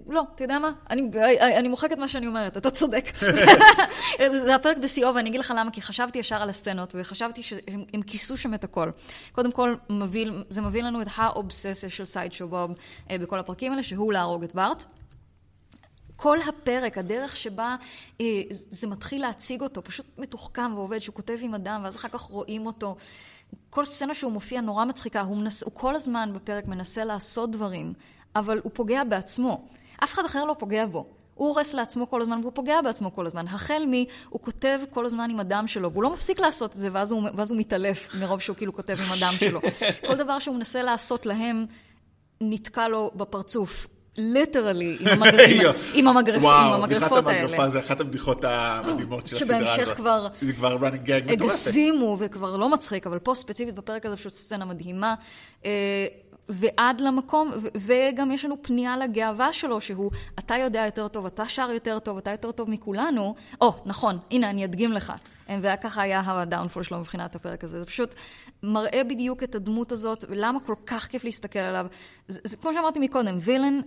לא, 0.06 0.24
אתה 0.34 0.44
יודע 0.44 0.58
מה? 0.58 0.72
אני, 0.90 1.10
אני 1.58 1.68
מוחקת 1.68 1.98
מה 1.98 2.08
שאני 2.08 2.26
אומרת, 2.26 2.56
אתה 2.56 2.70
צודק. 2.70 3.04
זה 4.44 4.54
הפרק 4.54 4.76
בשיאו, 4.76 5.14
ואני 5.14 5.28
אגיד 5.28 5.40
לך 5.40 5.52
למה, 5.56 5.70
כי 5.70 5.82
חשבתי 5.82 6.18
ישר 6.18 6.42
על 6.42 6.48
הסצנות, 6.48 6.94
וחשבתי 6.98 7.42
שהם 7.42 7.84
הם 7.94 8.02
כיסו 8.02 8.36
שם 8.36 8.54
את 8.54 8.64
הכל. 8.64 8.90
קודם 9.32 9.52
כל, 9.52 9.74
מביא, 9.90 10.30
זה 10.50 10.62
מביא 10.62 10.82
לנו 10.82 11.02
את 11.02 11.06
האובססיה 11.16 11.90
של 11.90 12.04
סייד 12.04 12.32
שובוב 12.32 12.70
אה, 13.10 13.18
בכל 13.18 13.38
הפרקים 13.38 13.72
האלה, 13.72 13.82
שהוא 13.82 14.12
להרוג 14.12 14.44
את 14.44 14.54
בארט. 14.54 14.84
כל 16.16 16.38
הפרק, 16.48 16.98
הדרך 16.98 17.36
שבה 17.36 17.76
אה, 18.20 18.42
זה 18.50 18.86
מתחיל 18.86 19.22
להציג 19.22 19.60
אותו, 19.60 19.84
פשוט 19.84 20.06
מתוחכם 20.18 20.74
ועובד, 20.74 20.98
שהוא 20.98 21.14
כותב 21.14 21.38
עם 21.40 21.54
אדם, 21.54 21.80
ואז 21.84 21.96
אחר 21.96 22.08
כך 22.08 22.20
רואים 22.20 22.66
אותו. 22.66 22.96
כל 23.70 23.84
סצנה 23.84 24.14
שהוא 24.14 24.32
מופיע 24.32 24.60
נורא 24.60 24.84
מצחיקה, 24.84 25.20
הוא, 25.20 25.36
מנס, 25.36 25.62
הוא 25.62 25.72
כל 25.74 25.94
הזמן 25.94 26.30
בפרק 26.34 26.66
מנסה 26.66 27.04
לעשות 27.04 27.50
דברים, 27.50 27.92
אבל 28.38 28.60
הוא 28.62 28.72
פוגע 28.74 29.04
בעצמו. 29.04 29.68
אף 30.04 30.12
אחד 30.12 30.24
אחר 30.24 30.44
לא 30.44 30.56
פוגע 30.58 30.86
בו. 30.86 31.06
הוא 31.34 31.48
הורס 31.48 31.74
לעצמו 31.74 32.10
כל 32.10 32.22
הזמן 32.22 32.38
והוא 32.40 32.52
פוגע 32.54 32.82
בעצמו 32.82 33.14
כל 33.14 33.26
הזמן. 33.26 33.48
החל 33.48 33.82
מ... 33.90 33.92
הוא 34.28 34.40
כותב 34.40 34.80
כל 34.90 35.06
הזמן 35.06 35.30
עם 35.30 35.40
הדם 35.40 35.64
שלו, 35.66 35.92
והוא 35.92 36.02
לא 36.02 36.12
מפסיק 36.12 36.40
לעשות 36.40 36.70
את 36.70 36.76
זה, 36.76 36.88
ואז 36.92 37.12
הוא, 37.12 37.22
ואז 37.34 37.50
הוא 37.50 37.58
מתעלף 37.58 38.14
מרוב 38.20 38.40
שהוא 38.40 38.56
כאילו 38.56 38.72
כותב 38.72 38.96
עם 39.06 39.12
הדם 39.12 39.34
שלו. 39.38 39.60
כל 40.06 40.16
דבר 40.16 40.38
שהוא 40.38 40.56
מנסה 40.56 40.82
לעשות 40.82 41.26
להם, 41.26 41.66
נתקע 42.40 42.88
לו 42.88 43.10
בפרצוף. 43.14 43.86
ליטרלי, 44.18 44.96
עם, 45.00 45.22
המגר... 45.22 45.70
עם, 45.70 45.74
עם, 45.94 46.08
המגרפ... 46.08 46.42
וואו, 46.42 46.74
עם 46.74 46.82
בדיחת 46.82 47.02
המגרפות 47.02 47.26
האלה. 47.26 47.40
המגרפה 47.40 47.68
זה 47.68 47.78
אחת 47.78 48.00
הבדיחות 48.00 48.44
המדהימות 48.44 49.26
של 49.26 49.36
הסדרה 49.36 49.58
הזאת. 49.58 49.74
שבהמשך 49.74 49.96
כבר 49.96 50.28
זה 50.40 50.52
כבר 50.52 50.76
running 50.76 51.06
gag 51.06 51.32
מטורפת. 51.32 51.54
הגזימו 51.54 52.16
וכבר 52.20 52.56
לא 52.56 52.68
מצחיק, 52.68 53.06
אבל 53.06 53.18
פה 53.18 53.34
ספציפית 53.34 53.74
בפרק 53.74 54.06
הזה 54.06 54.16
פשוט 54.16 54.32
סצנה 54.32 54.64
מדהימה. 54.64 55.14
ועד 56.48 57.00
למקום, 57.00 57.50
וגם 57.76 58.30
יש 58.30 58.44
לנו 58.44 58.56
פנייה 58.62 58.96
לגאווה 58.96 59.52
שלו, 59.52 59.80
שהוא, 59.80 60.10
אתה 60.38 60.56
יודע 60.56 60.86
יותר 60.86 61.08
טוב, 61.08 61.26
אתה 61.26 61.44
שר 61.44 61.70
יותר 61.70 61.98
טוב, 61.98 62.16
אתה 62.16 62.30
יותר 62.30 62.52
טוב 62.52 62.70
מכולנו. 62.70 63.34
או, 63.60 63.74
נכון, 63.86 64.18
הנה, 64.30 64.50
אני 64.50 64.64
אדגים 64.64 64.92
לך. 64.92 65.12
וככה 65.62 66.02
היה 66.02 66.22
הדאונפול 66.26 66.82
שלו 66.82 66.98
מבחינת 66.98 67.34
הפרק 67.34 67.64
הזה. 67.64 67.80
זה 67.80 67.86
פשוט 67.86 68.14
מראה 68.62 69.04
בדיוק 69.04 69.42
את 69.42 69.54
הדמות 69.54 69.92
הזאת, 69.92 70.24
ולמה 70.28 70.60
כל 70.60 70.74
כך 70.86 71.06
כיף 71.06 71.24
להסתכל 71.24 71.58
עליו. 71.58 71.86
זה, 72.28 72.40
זה 72.44 72.56
כמו 72.56 72.72
שאמרתי 72.72 72.98
מקודם, 72.98 73.36
וילן 73.40 73.80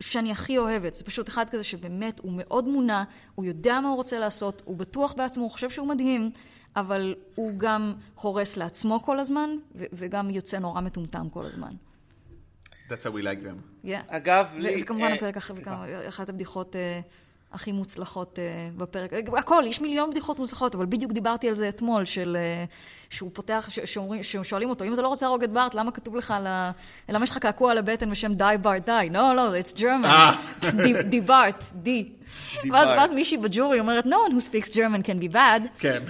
שאני 0.00 0.30
הכי 0.30 0.58
אוהבת. 0.58 0.94
זה 0.94 1.04
פשוט 1.04 1.28
אחד 1.28 1.50
כזה 1.50 1.64
שבאמת 1.64 2.20
הוא 2.20 2.32
מאוד 2.36 2.68
מונע, 2.68 3.02
הוא 3.34 3.44
יודע 3.44 3.80
מה 3.80 3.88
הוא 3.88 3.96
רוצה 3.96 4.18
לעשות, 4.18 4.62
הוא 4.64 4.76
בטוח 4.76 5.12
בעצמו, 5.12 5.42
הוא 5.42 5.50
חושב 5.50 5.70
שהוא 5.70 5.88
מדהים, 5.88 6.30
אבל 6.76 7.14
הוא 7.34 7.58
גם 7.58 7.94
הורס 8.14 8.56
לעצמו 8.56 9.02
כל 9.02 9.20
הזמן, 9.20 9.50
ו- 9.74 9.84
וגם 9.92 10.30
יוצא 10.30 10.58
נורא 10.58 10.80
מטומטם 10.80 11.28
כל 11.28 11.44
הזמן. 11.46 11.72
That's 12.88 12.92
how 12.92 13.10
we 13.10 13.22
like 13.22 13.42
them. 13.44 13.86
Yeah. 13.86 13.88
אגב, 14.08 14.46
לי... 14.58 14.82
וכמובן 14.82 15.04
אה, 15.04 15.14
הפרק 15.14 15.36
אחר, 15.36 15.54
סליחה. 15.54 15.70
גם 15.70 15.84
אחת 16.08 16.28
הבדיחות 16.28 16.76
אה, 16.76 17.00
הכי 17.56 17.72
מוצלחות 17.72 18.38
אה, 18.38 18.68
בפרק. 18.76 19.10
הכל, 19.38 19.62
יש 19.66 19.80
מיליון 19.80 20.10
בדיחות 20.10 20.38
מוצלחות, 20.38 20.74
אבל 20.74 20.86
בדיוק 20.86 21.12
דיברתי 21.12 21.48
על 21.48 21.54
זה 21.54 21.68
אתמול, 21.68 22.04
של... 22.04 22.36
אה, 22.40 22.64
שהוא 23.10 23.30
פותח, 23.32 23.66
ש- 23.70 23.78
שאומרים, 23.84 24.22
ששואלים 24.22 24.70
אותו, 24.70 24.84
אם 24.84 24.94
אתה 24.94 25.02
לא 25.02 25.08
רוצה 25.08 25.26
להרוג 25.26 25.42
את 25.42 25.50
בארט, 25.50 25.74
למה 25.74 25.90
כתוב 25.90 26.16
לך 26.16 26.30
על 26.30 26.46
ה... 26.46 26.70
למה 27.08 27.24
יש 27.24 27.30
לך 27.30 27.38
קעקוע 27.38 27.70
על 27.70 27.78
הבטן 27.78 28.10
בשם 28.10 28.34
די 28.34 28.54
בארט 28.62 28.86
די? 28.86 29.08
לא, 29.10 29.36
לא, 29.36 29.60
it's 29.60 29.76
German. 29.76 30.06
אה. 30.06 30.32
די 31.10 31.20
בארט, 31.20 31.64
די. 31.74 32.08
ואז 32.72 33.12
מישהי 33.12 33.36
בג'ורי 33.38 33.80
אומרת, 33.80 34.04
no 34.04 34.08
one 34.08 34.32
who 34.32 34.40
speaks 34.40 34.70
German 34.70 35.06
can 35.06 35.30
be 35.30 35.34
bad. 35.34 35.68
כן. 35.78 36.02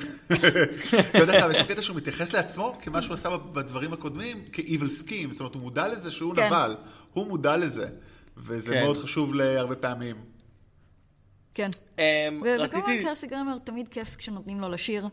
אתה 1.11 1.19
יודע, 1.19 1.47
יש 1.51 1.61
קטע 1.63 1.83
שהוא 1.83 1.97
מתייחס 1.97 2.33
לעצמו 2.33 2.79
כמה 2.83 3.03
שהוא 3.03 3.15
עשה 3.15 3.29
בדברים 3.53 3.93
הקודמים, 3.93 4.45
כ-evil 4.53 5.03
scheme, 5.03 5.31
זאת 5.33 5.41
אומרת, 5.41 5.55
הוא 5.55 5.63
מודע 5.63 5.89
לזה 5.89 6.11
שהוא 6.11 6.35
כן. 6.35 6.47
נבל. 6.47 6.77
הוא 7.13 7.27
מודע 7.27 7.57
לזה. 7.57 7.87
וזה 8.37 8.73
כן. 8.73 8.83
מאוד 8.83 8.97
חשוב 8.97 9.35
להרבה 9.35 9.75
פעמים. 9.75 10.17
כן. 11.57 11.71
אמ, 11.99 12.03
ו- 12.45 12.57
וכמובן 12.65 12.87
רציתי... 12.91 13.05
קלסי 13.05 13.27
גרמר 13.27 13.59
תמיד 13.65 13.89
כיף 13.89 14.17
כשנותנים 14.17 14.61
לו 14.61 14.69
לשיר. 14.69 15.09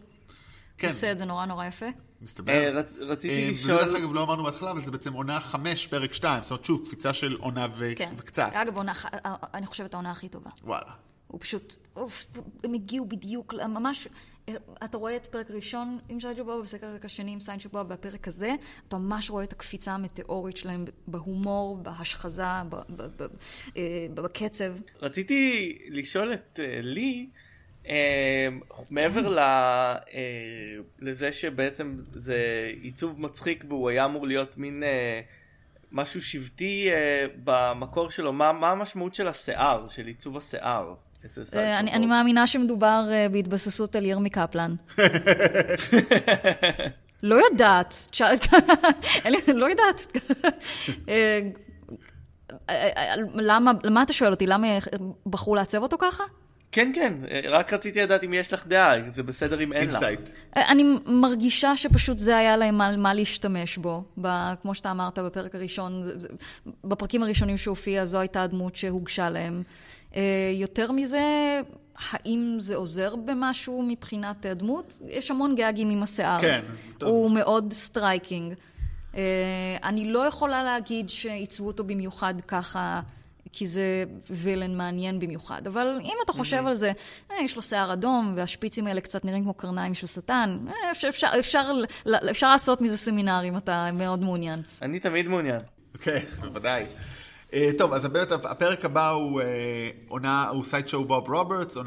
כן. 0.77 0.87
עושה 0.87 1.11
את 1.11 1.17
זה 1.17 1.25
נורא 1.25 1.45
נורא 1.45 1.65
יפה. 1.65 1.85
מסתבר. 2.21 2.51
אה, 2.53 2.81
רצ- 2.81 2.93
רציתי 2.99 3.45
אה, 3.45 3.51
לשאול- 3.51 3.77
וזה 3.79 3.85
דרך 3.91 3.97
אגב 3.99 4.13
לא 4.13 4.23
אמרנו 4.23 4.43
בהתחלה, 4.43 4.71
אבל 4.71 4.83
זה 4.85 4.91
בעצם 4.91 5.13
עונה 5.13 5.39
חמש, 5.39 5.87
פרק 5.87 6.13
שתיים. 6.13 6.43
זאת 6.43 6.51
אומרת, 6.51 6.65
שוב, 6.65 6.85
קפיצה 6.85 7.13
של 7.13 7.35
עונה 7.39 7.67
ו- 7.75 7.91
כן. 7.95 8.13
וקצת. 8.17 8.49
אגב, 8.53 8.77
עונה, 8.77 8.93
ח- 8.93 9.05
אני 9.53 9.65
חושבת 9.67 9.93
העונה 9.93 10.11
הכי 10.11 10.29
טובה. 10.29 10.49
וואלה. 10.63 10.91
הוא 11.33 11.41
פשוט, 11.41 11.75
אוף, 11.95 12.25
הם 12.63 12.73
הגיעו 12.73 13.05
בדיוק, 13.05 13.53
ממש, 13.53 14.07
אתה 14.83 14.97
רואה 14.97 15.15
את 15.15 15.25
הפרק 15.25 15.51
הראשון 15.51 15.99
עם 16.09 16.19
סייג'ו 16.19 16.45
בוב, 16.45 16.59
ובפרק 16.59 17.05
השני 17.05 17.31
עם 17.31 17.39
סייג'ו 17.39 17.69
בוב, 17.69 17.89
והפרק 17.89 18.27
הזה, 18.27 18.55
אתה 18.87 18.97
ממש 18.97 19.29
רואה 19.29 19.43
את 19.43 19.51
הקפיצה 19.51 19.91
המטאורית 19.91 20.57
שלהם 20.57 20.85
בהומור, 21.07 21.77
בהשחזה, 21.77 22.43
בקצב. 24.13 24.73
רציתי 25.01 25.77
לשאול 25.89 26.33
את 26.33 26.59
לי, 26.83 27.29
מעבר 28.89 29.37
לזה 30.99 31.33
שבעצם 31.33 31.97
זה 32.13 32.71
עיצוב 32.81 33.21
מצחיק 33.21 33.63
והוא 33.67 33.89
היה 33.89 34.05
אמור 34.05 34.27
להיות 34.27 34.57
מין 34.57 34.83
משהו 35.91 36.21
שבטי 36.21 36.89
במקור 37.43 38.11
שלו, 38.11 38.33
מה 38.33 38.71
המשמעות 38.71 39.15
של 39.15 39.27
השיער, 39.27 39.87
של 39.87 40.07
עיצוב 40.07 40.37
השיער? 40.37 40.93
אני 41.53 42.05
מאמינה 42.05 42.47
שמדובר 42.47 43.09
בהתבססות 43.31 43.95
על 43.95 44.05
ירמי 44.05 44.29
קפלן. 44.29 44.75
לא 47.23 47.35
יודעת, 47.35 48.19
לא 49.47 49.65
יודעת. 49.65 50.17
למה 53.83 54.03
אתה 54.03 54.13
שואל 54.13 54.31
אותי? 54.31 54.47
למה 54.47 54.67
בחרו 55.25 55.55
לעצב 55.55 55.81
אותו 55.81 55.97
ככה? 55.99 56.23
כן, 56.71 56.91
כן, 56.95 57.13
רק 57.49 57.73
רציתי 57.73 58.01
לדעת 58.01 58.23
אם 58.23 58.33
יש 58.33 58.53
לך 58.53 58.67
דעה, 58.67 58.93
זה 59.13 59.23
בסדר 59.23 59.63
אם 59.63 59.73
אין 59.73 59.89
לך. 59.89 59.99
אני 60.55 60.83
מרגישה 61.05 61.77
שפשוט 61.77 62.19
זה 62.19 62.37
היה 62.37 62.57
להם 62.57 62.81
על 62.81 62.97
מה 62.97 63.13
להשתמש 63.13 63.77
בו. 63.77 64.03
כמו 64.61 64.75
שאתה 64.75 64.91
אמרת 64.91 65.19
בפרק 65.19 65.55
הראשון, 65.55 66.09
בפרקים 66.83 67.23
הראשונים 67.23 67.57
שהופיע, 67.57 68.05
זו 68.05 68.19
הייתה 68.19 68.43
הדמות 68.43 68.75
שהוגשה 68.75 69.29
להם. 69.29 69.61
יותר 70.53 70.91
מזה, 70.91 71.61
האם 71.97 72.55
זה 72.59 72.75
עוזר 72.75 73.15
במשהו 73.15 73.83
מבחינת 73.87 74.45
הדמות? 74.45 74.99
יש 75.07 75.31
המון 75.31 75.55
גאגים 75.55 75.89
עם 75.89 76.03
השיער. 76.03 76.41
כן, 76.41 76.61
טוב. 76.97 77.09
הוא 77.09 77.31
מאוד 77.31 77.73
striking. 77.73 78.53
אני 79.83 80.11
לא 80.11 80.19
יכולה 80.19 80.63
להגיד 80.63 81.09
שעיצבו 81.09 81.67
אותו 81.67 81.83
במיוחד 81.83 82.33
ככה. 82.47 83.01
כי 83.53 83.67
זה 83.67 84.03
villain 84.29 84.77
מעניין 84.77 85.19
במיוחד. 85.19 85.67
אבל 85.67 85.99
אם 86.03 86.17
אתה 86.25 86.33
חושב 86.33 86.67
על 86.67 86.73
זה, 86.73 86.91
אה, 87.31 87.35
יש 87.43 87.55
לו 87.55 87.61
שיער 87.61 87.93
אדום, 87.93 88.33
והשפיצים 88.37 88.87
האלה 88.87 89.01
קצת 89.01 89.25
נראים 89.25 89.43
כמו 89.43 89.53
קרניים 89.53 89.93
של 89.93 90.07
שטן, 90.07 90.57
אה, 90.67 90.91
אפשר, 90.91 91.09
אפשר, 91.09 91.27
אפשר, 91.39 91.71
אפשר 92.31 92.51
לעשות 92.51 92.81
מזה 92.81 92.97
סמינר 92.97 93.41
אם 93.43 93.57
אתה 93.57 93.89
מאוד 93.93 94.21
מעוניין. 94.21 94.61
אני 94.81 94.99
תמיד 94.99 95.27
מעוניין. 95.27 95.59
כן, 96.01 96.19
בוודאי. 96.41 96.85
טוב, 97.77 97.93
אז 97.93 98.07
באמת 98.07 98.31
הפרק 98.31 98.85
הבא 98.85 99.09
הוא 99.09 99.41
עונה, 100.07 100.49
הוא 100.49 100.63
Sideshow 100.63 101.05
Bob 101.05 101.29
Roberts, 101.29 101.77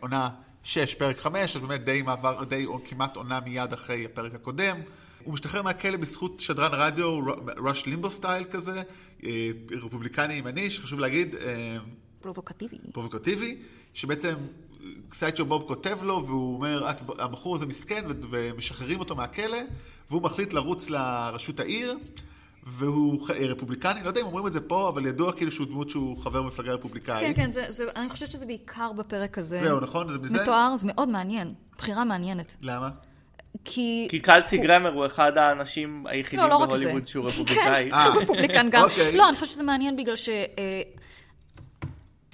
עונה 0.00 0.28
6, 0.62 0.94
פרק 0.94 1.18
5, 1.18 1.56
אז 1.56 1.62
באמת 1.62 1.84
די 1.84 2.02
מעבר, 2.02 2.44
די 2.44 2.66
כמעט 2.84 3.16
עונה 3.16 3.40
מיד 3.44 3.72
אחרי 3.72 4.04
הפרק 4.04 4.34
הקודם. 4.34 4.76
הוא 5.24 5.34
משתחרר 5.34 5.62
מהכלא 5.62 5.96
בזכות 5.96 6.40
שדרן 6.40 6.70
רדיו, 6.72 7.20
ראש 7.56 7.86
לימבו 7.86 8.10
style 8.10 8.44
כזה, 8.44 8.82
רפובליקני 9.70 10.34
ימני, 10.34 10.70
שחשוב 10.70 11.00
להגיד... 11.00 11.34
פרובוקטיבי. 12.20 12.76
פרובוקטיבי, 12.92 13.56
שבעצם 13.94 14.34
סיידשו 15.12 15.44
בוב 15.44 15.64
כותב 15.68 16.02
לו, 16.02 16.24
והוא 16.26 16.54
אומר, 16.54 16.86
הבחור 17.18 17.54
הזה 17.56 17.66
מסכן, 17.66 18.04
ומשחררים 18.30 19.00
אותו 19.00 19.16
מהכלא, 19.16 19.58
והוא 20.10 20.22
מחליט 20.22 20.52
לרוץ 20.52 20.90
לראשות 20.90 21.60
העיר, 21.60 21.94
והוא 22.66 23.28
רפובליקני, 23.28 24.02
לא 24.02 24.08
יודע 24.08 24.20
אם 24.20 24.26
אומרים 24.26 24.46
את 24.46 24.52
זה 24.52 24.60
פה, 24.60 24.88
אבל 24.88 25.06
ידוע 25.06 25.32
כאילו 25.32 25.50
שהוא 25.50 25.66
דמות 25.66 25.90
שהוא 25.90 26.18
חבר 26.18 26.42
מפלגה 26.42 26.72
רפובליקאית. 26.72 27.36
כן, 27.36 27.42
כן, 27.42 27.50
זה, 27.50 27.64
זה, 27.68 27.84
אני 27.96 28.08
חושבת 28.08 28.30
שזה 28.30 28.46
בעיקר 28.46 28.92
בפרק 28.92 29.38
הזה. 29.38 29.60
זהו, 29.64 29.80
נכון? 29.80 30.08
זה 30.08 30.18
מזה? 30.18 30.42
מתואר, 30.42 30.76
זה 30.76 30.86
מאוד 30.86 31.08
מעניין. 31.08 31.54
בחירה 31.78 32.04
מעניינת. 32.04 32.56
למה? 32.60 32.90
כי... 33.64 34.06
כי 34.10 34.20
קלסי 34.20 34.56
הוא... 34.56 34.64
גרמר 34.64 34.92
הוא 34.92 35.06
אחד 35.06 35.38
האנשים 35.38 36.04
היחידים 36.06 36.40
לא, 36.40 36.48
לא 36.48 36.66
בהוליווד 36.66 37.08
שהוא 37.08 37.24
רפובליקאי. 37.28 37.90
כן, 37.90 37.96
הוא 38.14 38.22
רפובליקן 38.22 38.68
גם. 38.70 38.82
אוקיי. 38.82 39.16
לא, 39.16 39.28
אני 39.28 39.34
חושבת 39.34 39.50
שזה 39.50 39.62
מעניין 39.62 39.96
בגלל 39.96 40.16
ש... 40.16 40.28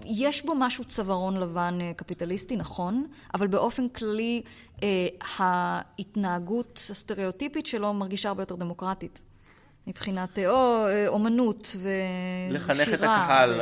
יש 0.04 0.44
בו 0.44 0.54
משהו 0.58 0.84
צווארון 0.84 1.36
לבן 1.36 1.78
קפיטליסטי, 1.96 2.56
נכון, 2.56 3.06
אבל 3.34 3.46
באופן 3.46 3.88
כללי 3.88 4.42
ההתנהגות 5.38 6.86
הסטריאוטיפית 6.90 7.66
שלו 7.66 7.94
מרגישה 7.94 8.28
הרבה 8.28 8.42
יותר 8.42 8.54
דמוקרטית. 8.54 9.20
מבחינת 9.88 10.38
או 10.38 10.86
אומנות 11.06 11.76
ושירה. 11.76 12.74
לחנך 12.74 12.88
את 12.88 13.00
הקהל. 13.02 13.60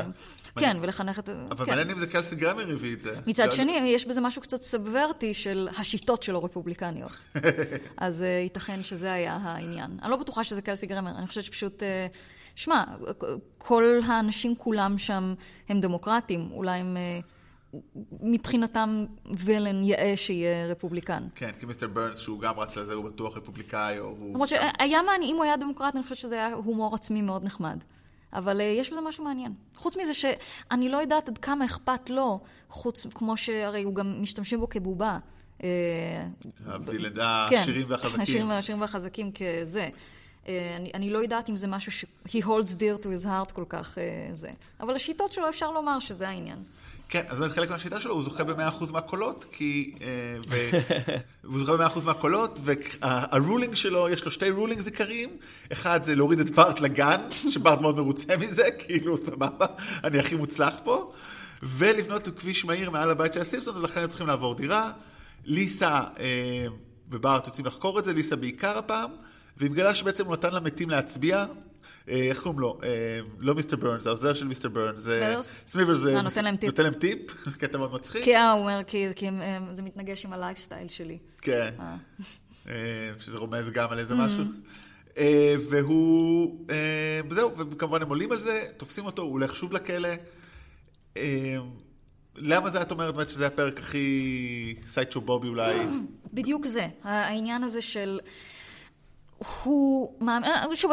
כן, 0.59 0.77
ולחנך 0.83 1.19
את... 1.19 1.29
אבל 1.51 1.67
מעניין 1.67 1.91
אם 1.91 1.99
זה 1.99 2.07
קלסי 2.07 2.37
גרמר 2.37 2.73
הביא 2.73 2.95
את 2.95 3.01
זה. 3.01 3.17
מצד 3.27 3.53
שני, 3.53 3.73
יש 3.73 4.07
בזה 4.07 4.21
משהו 4.21 4.43
קצת 4.43 4.63
סאבוורטי 4.63 5.35
של 5.35 5.69
השיטות 5.79 6.23
שלו 6.23 6.45
רפובליקניות. 6.45 7.25
אז 7.97 8.23
ייתכן 8.23 8.83
שזה 8.83 9.13
היה 9.13 9.39
העניין. 9.43 9.99
אני 10.03 10.11
לא 10.11 10.17
בטוחה 10.17 10.45
שזה 10.45 10.63
קלסי 10.63 10.87
גרמר, 10.87 11.11
אני 11.19 11.27
חושבת 11.27 11.45
שפשוט... 11.45 11.83
שמע, 12.55 12.85
כל 13.59 14.01
האנשים 14.07 14.57
כולם 14.57 14.99
שם 14.99 15.35
הם 15.69 15.81
דמוקרטים, 15.81 16.49
אולי 16.53 16.79
הם... 16.79 16.97
מבחינתם 18.21 19.07
villain 19.37 19.85
יאה 19.85 20.13
שיהיה 20.17 20.67
רפובליקן. 20.67 21.23
כן, 21.35 21.51
כי 21.61 21.67
מיסטר 21.67 21.87
ברנס, 21.89 22.19
שהוא 22.19 22.41
גם 22.41 22.61
רץ 22.61 22.77
לזה, 22.77 22.95
הוא 22.95 23.05
בטוח 23.05 23.37
רפובליקאי, 23.37 23.99
או 23.99 24.05
הוא... 24.05 24.35
למרות 24.35 24.49
שהיה 24.49 25.03
מעניין, 25.03 25.31
אם 25.31 25.37
הוא 25.37 25.45
היה 25.45 25.57
דמוקרט, 25.57 25.95
אני 25.95 26.03
חושבת 26.03 26.19
שזה 26.19 26.35
היה 26.35 26.53
הומור 26.55 26.95
עצמי 26.95 27.23
מאוד 27.23 27.45
נחמד. 27.45 27.79
אבל 28.33 28.61
יש 28.61 28.91
בזה 28.91 29.01
משהו 29.01 29.25
מעניין. 29.25 29.53
חוץ 29.75 29.97
מזה 29.97 30.15
שאני 30.15 30.89
לא 30.89 30.97
יודעת 30.97 31.29
עד 31.29 31.39
כמה 31.39 31.65
אכפת 31.65 32.11
לו, 32.11 32.41
חוץ, 32.69 33.07
כמו 33.15 33.37
שהרי 33.37 33.83
הוא 33.83 33.95
גם 33.95 34.23
משתמשים 34.23 34.61
בו 34.61 34.69
כבובה. 34.69 35.19
ה 36.67 36.73
villain, 36.73 37.21
השירים 37.21 37.87
והחזקים. 37.91 38.51
השירים 38.51 38.81
והחזקים 38.81 39.31
כזה. 39.33 39.89
אני, 40.49 40.91
אני 40.95 41.11
לא 41.11 41.19
יודעת 41.19 41.51
אם 41.51 41.57
זה 41.57 41.67
משהו 41.67 41.93
ש- 41.93 42.05
he 42.27 42.43
holds 42.45 42.71
dear 42.73 43.03
to 43.03 43.07
his 43.07 43.27
heart 43.27 43.53
כל 43.53 43.65
כך 43.69 43.99
זה. 44.33 44.51
אבל 44.81 44.95
השיטות 44.97 45.33
שלו 45.33 45.49
אפשר 45.49 45.71
לומר 45.71 45.99
שזה 45.99 46.29
העניין. 46.29 46.59
כן, 47.09 47.23
אז 47.29 47.39
באמת 47.39 47.53
חלק 47.53 47.71
מהשיטה 47.71 48.01
שלו, 48.01 48.15
הוא 48.15 48.23
זוכה 48.23 48.45
ב-100% 48.45 48.93
מהקולות, 48.93 49.47
כי... 49.53 49.95
ו... 50.49 50.71
הוא 51.51 51.61
זוכה 51.61 51.77
ב-100% 51.77 52.05
מהקולות, 52.05 52.61
והרולינג 52.63 53.75
שלו, 53.75 54.09
יש 54.09 54.25
לו 54.25 54.31
שתי 54.31 54.51
רולינגס 54.51 54.87
עיקריים. 54.87 55.29
אחד 55.73 56.05
זה 56.05 56.15
להוריד 56.15 56.41
את 56.41 56.51
בארט 56.51 56.81
לגן, 56.81 57.21
שבארט 57.53 57.81
מאוד 57.81 57.97
מרוצה 57.97 58.37
מזה, 58.37 58.71
כאילו, 58.87 59.17
סבבה, 59.17 59.67
אני 60.05 60.19
הכי 60.19 60.35
מוצלח 60.35 60.75
פה. 60.85 61.13
ולבנות 61.63 62.29
כביש 62.37 62.65
מהיר 62.65 62.91
מעל 62.91 63.11
הבית 63.11 63.33
של 63.33 63.41
הסימפסונס, 63.41 63.77
ולכן 63.77 64.01
הם 64.01 64.09
צריכים 64.09 64.27
לעבור 64.27 64.55
דירה. 64.55 64.91
ליסה 65.45 66.03
ובארט 67.11 67.47
יוצאים 67.47 67.67
לחקור 67.67 67.99
את 67.99 68.05
זה, 68.05 68.13
ליסה 68.13 68.37
בעיקר 68.37 68.79
הפעם, 68.79 69.11
והיא 69.57 69.71
מגלה 69.71 69.95
שבעצם 69.95 70.27
הוא 70.27 70.33
נתן 70.33 70.55
למתים 70.55 70.91
להצביע. 70.91 71.45
איך 72.09 72.43
קוראים 72.43 72.61
לו? 72.61 72.81
לא 73.39 73.55
מיסטר 73.55 73.77
ברנס, 73.77 74.03
זה 74.03 74.09
העוזר 74.11 74.35
של 74.35 74.47
מיסטר 74.47 74.69
ברנס. 74.69 75.01
סמית'רס? 75.03 75.53
סמית'רס 75.67 75.99
זה... 75.99 76.23
נותן 76.23 76.45
להם 76.45 76.57
טיפ. 76.57 76.69
נותן 76.71 76.83
להם 76.83 76.95
טיפ, 76.95 77.31
קטע 77.61 77.79
מאוד 77.79 77.93
מצחיק. 77.93 78.25
כי 78.25 78.37
הוא 78.37 78.61
אומר, 78.61 78.81
כי 78.87 79.07
זה 79.73 79.83
מתנגש 79.83 80.25
עם 80.25 80.33
הלייפסטייל 80.33 80.89
שלי. 80.89 81.19
כן. 81.41 81.75
שזה 83.19 83.39
רומז 83.39 83.71
גם 83.71 83.91
על 83.91 83.99
איזה 83.99 84.15
משהו. 84.15 84.45
והוא... 85.71 86.67
וזהו, 87.31 87.59
וכמובן 87.59 88.03
הם 88.03 88.09
עולים 88.09 88.33
על 88.33 88.39
זה, 88.39 88.65
תופסים 88.77 89.07
אותו, 89.07 89.23
הוא 89.23 89.31
הולך 89.31 89.57
שוב 89.57 89.73
לכלא. 89.73 90.09
למה 92.37 92.71
זה 92.71 92.83
את 92.83 92.91
אומרת 92.91 93.15
באמת 93.15 93.29
שזה 93.29 93.47
הפרק 93.47 93.79
הכי 93.79 94.75
סיידשו 94.87 95.21
בובי 95.21 95.49
אולי? 95.49 95.77
בדיוק 96.33 96.67
זה. 96.67 96.87
העניין 97.03 97.63
הזה 97.63 97.83
של... 97.83 98.19
הוא, 99.39 100.13
שוב, 100.75 100.93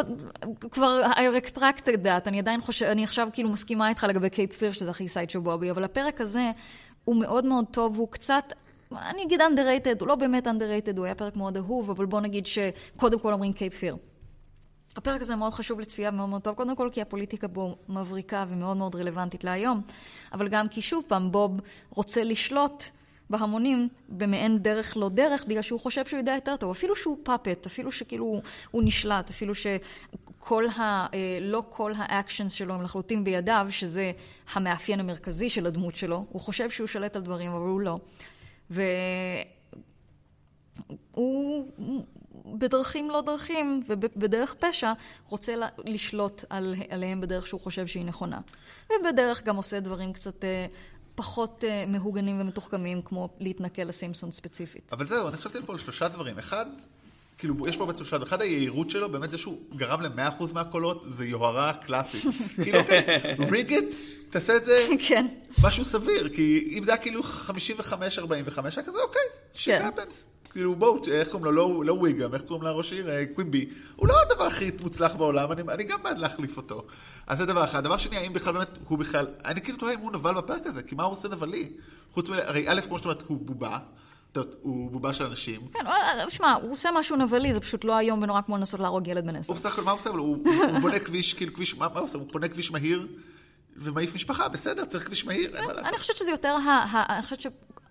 כבר 0.72 1.02
הרקטרקט 1.16 1.90
דעת, 1.90 2.28
אני 2.28 2.40
עדיין 2.40 2.62
חושבת, 2.62 2.90
אני 2.90 3.04
עכשיו 3.04 3.30
כאילו 3.34 3.50
מסכימה 3.50 3.90
איתך 3.90 4.06
לגבי 4.10 4.30
Cape 4.30 4.54
Fear, 4.54 4.72
שזה 4.72 4.90
הכי 4.90 5.08
סיידשו 5.08 5.40
בובי, 5.40 5.72
אבל 5.72 5.84
הפרק 5.84 6.22
הזה 6.22 6.52
הוא 7.06 7.16
מאוד 7.16 7.46
מאוד 7.46 7.66
טוב, 7.72 7.98
הוא 7.98 8.08
קצת, 8.08 8.54
אני 8.92 9.24
אגיד 9.24 9.42
underrated, 9.42 10.00
הוא 10.00 10.08
לא 10.08 10.16
באמת 10.16 10.48
underrated, 10.48 10.98
הוא 10.98 11.06
היה 11.06 11.16
פרק 11.16 11.36
מאוד 11.36 11.58
אהוב, 11.58 11.90
אבל 11.90 12.06
בוא 12.06 12.22
נגיד 12.22 12.46
שקודם 12.46 13.20
כל 13.20 13.34
אומרים 13.34 13.54
Cape 13.54 13.74
Fear. 13.74 13.98
הפרק 14.96 15.22
הזה 15.22 15.36
מאוד 15.36 15.54
חשוב 15.54 15.80
לצפייה 15.80 16.10
ומאוד 16.10 16.30
מאוד 16.30 16.42
טוב, 16.42 16.56
קודם 16.56 16.76
כל 16.76 16.90
כי 16.92 17.02
הפוליטיקה 17.02 17.48
בו 17.48 17.76
מבריקה 17.90 18.46
ומאוד 18.50 18.78
מאוד 18.78 18.96
רלוונטית 18.96 19.44
להיום, 19.44 19.82
אבל 20.34 20.48
גם 20.48 20.68
כי 20.68 20.82
שוב 20.82 21.04
פעם 21.08 21.32
בוב 21.32 21.52
רוצה 21.90 22.24
לשלוט 22.24 22.84
בהמונים 23.30 23.88
במעין 24.10 24.60
דרך 24.60 24.98
לא 24.98 25.10
דרך, 25.10 25.46
בגלל 25.46 25.62
שהוא 25.62 25.80
חושב 25.80 26.06
שהוא 26.06 26.18
יודע 26.18 26.36
יותר 26.36 26.56
טוב, 26.56 26.72
אפילו 26.72 26.96
שהוא 26.96 27.18
פאפט, 27.24 27.66
אפילו 27.66 27.92
שכאילו 27.92 28.42
הוא 28.72 28.84
נשלט, 28.84 29.30
אפילו 29.30 29.54
שכל 29.56 30.68
ה... 30.68 31.08
לא 31.42 31.64
כל 31.70 31.94
האקשנס 31.98 32.52
שלו 32.52 32.74
הם 32.74 32.82
לחלוטין 32.82 33.24
בידיו, 33.24 33.68
שזה 33.70 34.12
המאפיין 34.54 35.00
המרכזי 35.00 35.50
של 35.50 35.66
הדמות 35.66 35.96
שלו, 35.96 36.26
הוא 36.30 36.42
חושב 36.42 36.70
שהוא 36.70 36.88
שולט 36.88 37.16
על 37.16 37.22
דברים, 37.22 37.52
אבל 37.52 37.68
הוא 37.68 37.82
לא. 37.82 37.98
והוא 41.16 41.66
בדרכים 42.46 43.10
לא 43.10 43.22
דרכים 43.22 43.84
ובדרך 43.88 44.54
פשע 44.54 44.94
רוצה 45.30 45.54
לשלוט 45.86 46.44
עליהם 46.90 47.22
בדרך 47.22 47.48
שהוא 47.48 47.60
חושב 47.60 47.88
שהיא 47.88 48.06
נכונה. 48.06 48.40
ובדרך 48.90 49.44
גם 49.44 49.56
עושה 49.56 49.80
דברים 49.80 50.14
קצת 50.14 50.46
פחות 51.16 51.64
uh, 51.64 51.90
מהוגנים 51.90 52.42
ומתוחכמים 52.42 53.02
כמו 53.02 53.30
להתנכל 53.40 53.82
לסימפסון 53.82 54.32
ספציפית. 54.32 54.94
אבל 54.94 55.08
זהו, 55.08 55.28
אני 55.28 55.38
חשבתי 55.38 55.58
פה 55.66 55.74
על 55.74 55.80
שלושה 55.80 56.08
דברים. 56.08 56.40
אחד, 56.40 56.66
כאילו, 57.38 57.68
יש 57.68 57.78
פה 57.78 57.86
בעצם 57.86 58.04
שלושה, 58.04 58.24
אחד 58.24 58.42
היהירות 58.42 58.90
שלו, 58.90 59.10
באמת 59.12 59.32
זה 59.32 59.38
שהוא 59.38 59.58
גרם 59.76 60.02
ל-100% 60.02 60.54
מהקולות, 60.54 61.04
זה 61.08 61.26
יוהרה 61.26 61.74
קלאסית. 61.74 62.24
כאילו, 62.64 62.80
אוקיי, 62.80 63.06
ריג 63.52 63.74
את, 63.74 63.84
תעשה 64.30 64.58
את 64.58 64.66
זה 64.66 64.88
כן. 65.08 65.28
משהו 65.64 65.86
סביר, 65.86 66.30
כי 66.30 66.70
אם 66.78 66.84
זה 66.84 66.92
היה 66.92 67.02
כאילו 67.02 67.22
55-45, 67.22 67.54
היה 67.96 68.84
כזה, 68.86 68.98
אוקיי, 69.04 69.22
שיט 69.54 69.76
כן. 69.76 69.86
הפנס. 69.86 70.26
כאילו, 70.54 70.76
בואו, 70.76 71.02
איך 71.12 71.28
קוראים 71.28 71.46
לו? 71.46 71.52
לא, 71.52 71.86
לא 71.86 71.94
וויגאם, 71.94 72.34
איך 72.34 72.42
קוראים 72.42 72.64
לראש 72.64 72.94
עיר? 72.94 73.10
אה, 73.10 73.24
קווימבי. 73.36 73.70
הוא 73.96 74.08
לא 74.08 74.22
הדבר 74.22 74.44
הכי 74.44 74.72
מוצלח 74.82 75.16
בעולם, 75.16 75.52
אני, 75.52 75.62
אני 75.62 75.84
גם 75.84 76.04
בעד 76.04 76.18
להחליף 76.18 76.58
אותו. 76.58 76.86
אז 77.28 77.38
זה 77.38 77.46
דבר 77.46 77.64
אחד. 77.64 77.84
דבר 77.84 77.98
שני, 77.98 78.18
האם 78.18 78.34
בכלל 78.34 78.54
באמת, 78.54 78.70
הוא 78.88 78.98
בכלל, 78.98 79.28
אני 79.46 79.62
כאילו 79.62 79.78
תוהה 79.78 79.94
אם 79.94 80.00
הוא 80.00 80.12
נבל 80.12 80.34
בפרק 80.34 80.68
הזה, 80.68 80.84
כי 80.84 80.96
מה 80.96 81.04
הוא 81.04 81.12
עושה 81.12 81.28
נבלי? 81.28 81.74
חוץ 82.12 82.30
מ... 82.30 82.34
הרי 82.34 82.66
א', 82.68 82.82
כמו 82.82 82.98
שאת 82.98 83.06
אומרת, 83.06 83.24
הוא 83.28 83.38
בובה. 83.42 83.78
הוא 84.62 84.92
בובה 84.92 85.14
של 85.14 85.26
אנשים. 85.26 85.62
כן, 85.74 85.88
אה, 85.88 86.30
שמע, 86.30 86.54
הוא 86.54 86.74
עושה 86.74 86.90
משהו 86.96 87.16
נבלי, 87.16 87.54
זה 87.54 87.60
פשוט 87.60 87.84
לא 87.84 88.00
איום 88.00 88.22
ונורא 88.22 88.42
כמו 88.42 88.58
לנסות 88.58 88.80
להרוג 88.80 89.08
ילד 89.08 89.26
בן 89.26 89.36
עשר. 89.36 89.54
הוא 89.54 89.60
בסך 89.60 89.74
הכל, 89.74 89.82
מה 89.82 89.92
הוא 89.92 90.00
עושה? 90.00 90.10
הוא, 90.10 90.38
בונה 90.82 91.00
כביש, 91.00 91.34
כאילו 91.34 91.54
כביש, 91.54 91.78
מה, 91.78 91.86
הוא 91.86 92.00
עושה? 92.00 92.18
הוא 92.18 92.28
בונה 92.32 92.48
כביש 92.48 92.72
מהיר 92.72 93.08
ומעיף 93.78 94.16
משפחה, 94.16 94.50
בסדר, 94.50 94.86
צריך 94.86 95.06
כביש 95.06 95.26
מהיר, 95.26 95.56
אין 95.56 95.66
מה 95.66 95.74
לעשות. 95.74 95.90
אני 95.90 95.98
חושבת 95.98 96.18
שזה 96.18 96.32
יותר, 96.32 96.58
אני 97.10 97.22
חושבת 97.22 97.42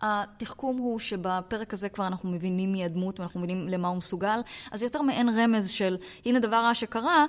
שהתחכום 0.03 0.77
הוא 0.77 0.99
שבפרק 0.99 1.73
הזה 1.73 1.89
כבר 1.89 2.07
אנחנו 2.07 2.31
מבינים 2.31 2.73
מי 2.73 2.85
הדמות 2.85 3.21
ואנחנו 3.21 3.41
מבינים 3.41 3.69
למה 3.69 3.89
הוא 3.89 3.97
מסוגל, 3.97 4.41
אז 4.71 4.83
יותר 4.83 5.03
מעין 5.03 5.29
רמז 5.29 5.71
של, 5.71 5.97
הנה 6.27 6.39
דבר 6.39 6.57
רע 6.57 6.75
שקרה, 6.75 7.27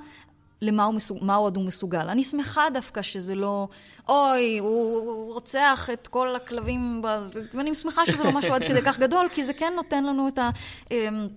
למה 0.61 0.83
הוא, 0.83 0.93
מסוג, 0.93 1.17
מה 1.21 1.35
עוד 1.35 1.57
הוא 1.57 1.65
מסוגל. 1.65 2.09
אני 2.09 2.23
שמחה 2.23 2.69
דווקא 2.73 3.01
שזה 3.01 3.35
לא, 3.35 3.67
אוי, 4.09 4.57
הוא 4.57 5.33
רוצח 5.33 5.89
את 5.93 6.07
כל 6.07 6.35
הכלבים, 6.35 7.01
ב... 7.01 7.07
ואני 7.53 7.75
שמחה 7.75 8.05
שזה 8.05 8.23
לא 8.23 8.31
משהו 8.31 8.53
עד 8.53 8.63
כדי 8.63 8.81
כך 8.81 8.99
גדול, 8.99 9.27
כי 9.33 9.43
זה 9.43 9.53
כן 9.53 9.73
נותן 9.75 10.03
לנו 10.03 10.27
את 10.27 10.39
ה... 10.39 10.49
אמ, 10.91 11.27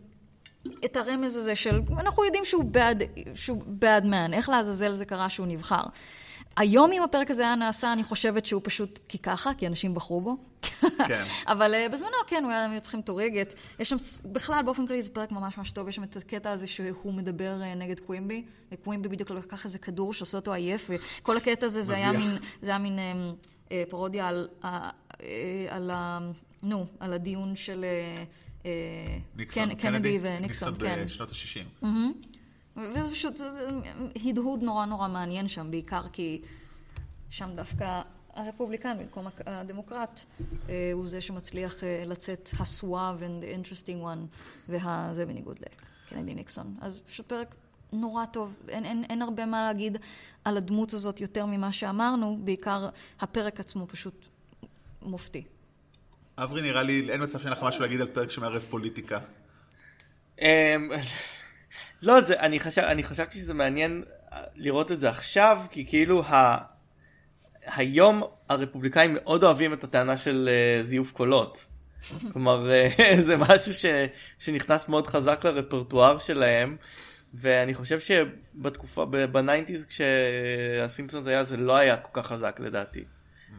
את 0.85 0.97
הרמז 0.97 1.37
הזה 1.37 1.55
של, 1.55 1.81
אנחנו 1.99 2.25
יודעים 2.25 2.45
שהוא 2.45 2.65
bad, 2.73 3.21
שהוא 3.35 3.63
bad 3.63 4.05
man, 4.05 4.33
איך 4.33 4.49
לעזאזל 4.49 4.93
זה 4.93 5.05
קרה 5.05 5.29
שהוא 5.29 5.47
נבחר. 5.47 5.83
היום 6.57 6.93
אם 6.93 7.03
הפרק 7.03 7.31
הזה 7.31 7.43
היה 7.43 7.55
נעשה, 7.55 7.93
אני 7.93 8.05
חושבת 8.05 8.47
שהוא 8.47 8.61
פשוט 8.65 9.01
כי 9.09 9.19
ככה, 9.19 9.55
כי 9.55 9.67
אנשים 9.67 9.95
בחרו 9.95 10.21
בו. 10.21 10.37
כן. 10.81 11.23
אבל 11.53 11.75
uh, 11.75 11.93
בזמנו, 11.93 12.13
כן, 12.27 12.45
הוא 12.45 12.53
היה 12.53 12.81
צריכים 12.81 13.03
תורגת. 13.03 13.55
יש 13.79 13.91
שם, 13.91 13.97
בכלל, 14.33 14.63
באופן 14.65 14.87
כללי 14.87 15.03
זה 15.03 15.11
פרק 15.11 15.33
ממש 15.33 15.59
ממש 15.59 15.73
טוב, 15.73 15.89
יש 15.89 15.97
שם 15.97 16.03
את 16.03 16.17
הקטע 16.17 16.51
הזה 16.51 16.67
שהוא 16.67 17.15
מדבר 17.15 17.57
uh, 17.61 17.79
נגד 17.79 18.01
קווימבי, 18.01 18.45
וקווימבי 18.73 19.09
בדיוק 19.09 19.31
לקח 19.31 19.65
איזה 19.65 19.79
כדור 19.79 20.13
שעושה 20.13 20.39
אותו 20.39 20.53
עייף, 20.53 20.91
וכל 20.91 21.37
הקטע 21.37 21.67
הזה, 21.67 21.83
זה 21.83 21.97
היה. 21.97 22.13
מין, 22.13 22.37
זה 22.63 22.71
היה 22.71 22.79
מין 22.79 22.99
um, 22.99 23.47
uh, 23.69 23.71
פרודיה 23.89 24.29
על, 24.29 24.49
uh, 24.63 24.65
uh, 24.65 25.19
על 25.69 25.91
ה... 25.91 26.19
נו, 26.63 26.87
על 27.01 27.13
הדיון 27.13 27.57
של... 27.57 27.85
Uh, 27.85 28.63
uh, 28.63 28.67
ניקסון, 29.37 29.71
קנ- 29.71 29.75
קנדי 29.75 30.19
וניקסון, 30.23 30.73
ניקסון 30.73 30.75
כן. 30.79 31.03
בשנות 31.05 31.31
ה-60. 31.31 31.87
וזה 32.77 33.11
פשוט, 33.11 33.37
זה, 33.37 33.53
זה 33.53 33.69
הדהוד 34.25 34.63
נורא 34.63 34.87
נורא 34.87 35.09
מעניין 35.09 35.49
שם, 35.49 35.71
בעיקר 35.71 36.03
כי 36.13 36.43
שם 37.31 37.51
דווקא 37.55 38.03
הרפובליקן 38.35 38.99
במקום 38.99 39.27
הדמוקרט 39.47 40.21
אה, 40.69 40.91
הוא 40.93 41.07
זה 41.07 41.21
שמצליח 41.21 41.85
אה, 41.85 42.03
לצאת 42.07 42.51
הסואב 42.59 43.23
and 43.23 43.45
the 43.45 43.47
interesting 43.47 44.05
one, 44.05 44.39
וזה 44.69 45.27
בניגוד 45.27 45.59
לקנדי 46.07 46.35
ניקסון. 46.35 46.77
אז 46.81 47.01
פשוט 47.01 47.27
פרק 47.29 47.55
נורא 47.93 48.25
טוב, 48.25 48.55
אין, 48.69 48.85
אין, 48.85 49.05
אין 49.05 49.23
הרבה 49.23 49.47
מה 49.47 49.63
להגיד 49.63 49.99
על 50.45 50.57
הדמות 50.57 50.93
הזאת 50.93 51.21
יותר 51.21 51.47
ממה 51.47 51.73
שאמרנו, 51.73 52.39
בעיקר 52.45 52.89
הפרק 53.21 53.61
עצמו 53.61 53.87
פשוט 53.89 54.27
מופתי. 55.03 55.45
אברי, 56.39 56.63
נראה 56.63 56.83
לי, 56.83 57.11
אין 57.11 57.23
מצב 57.23 57.39
שאין 57.39 57.53
לך 57.53 57.63
משהו 57.63 57.83
להגיד 57.83 58.01
על 58.01 58.07
פרק 58.07 58.31
שמערב 58.31 58.63
פוליטיקה. 58.71 59.19
לא, 62.03 62.21
זה, 62.21 62.41
אני, 62.41 62.61
חשב, 62.61 62.83
אני 62.83 63.05
חשבתי 63.05 63.39
שזה 63.39 63.55
מעניין 63.55 64.03
אה, 64.33 64.43
לראות 64.55 64.93
את 64.93 65.01
זה 65.01 65.09
עכשיו, 65.09 65.59
כי 65.71 65.87
כאילו 65.87 66.25
ה, 66.25 66.57
היום 67.67 68.23
הרפובליקאים 68.49 69.15
מאוד 69.15 69.45
אוהבים 69.45 69.73
את 69.73 69.85
הטענה 69.85 70.17
של 70.17 70.49
אה, 70.49 70.87
זיוף 70.87 71.13
קולות. 71.13 71.67
כלומר, 72.33 72.71
אה, 72.71 72.89
זה 73.27 73.37
משהו 73.37 73.75
ש, 73.75 73.87
שנכנס 74.39 74.89
מאוד 74.89 75.07
חזק 75.07 75.41
לרפרטואר 75.45 76.19
שלהם, 76.19 76.77
ואני 77.35 77.75
חושב 77.75 78.01
שבתקופה, 78.01 79.05
ב 79.05 79.14
nineties 79.14 79.87
כשהסימפסונס 79.87 81.27
היה, 81.27 81.45
זה 81.45 81.57
לא 81.57 81.77
היה 81.77 81.97
כל 81.97 82.23
כך 82.23 82.27
חזק 82.27 82.57
לדעתי. 82.61 83.05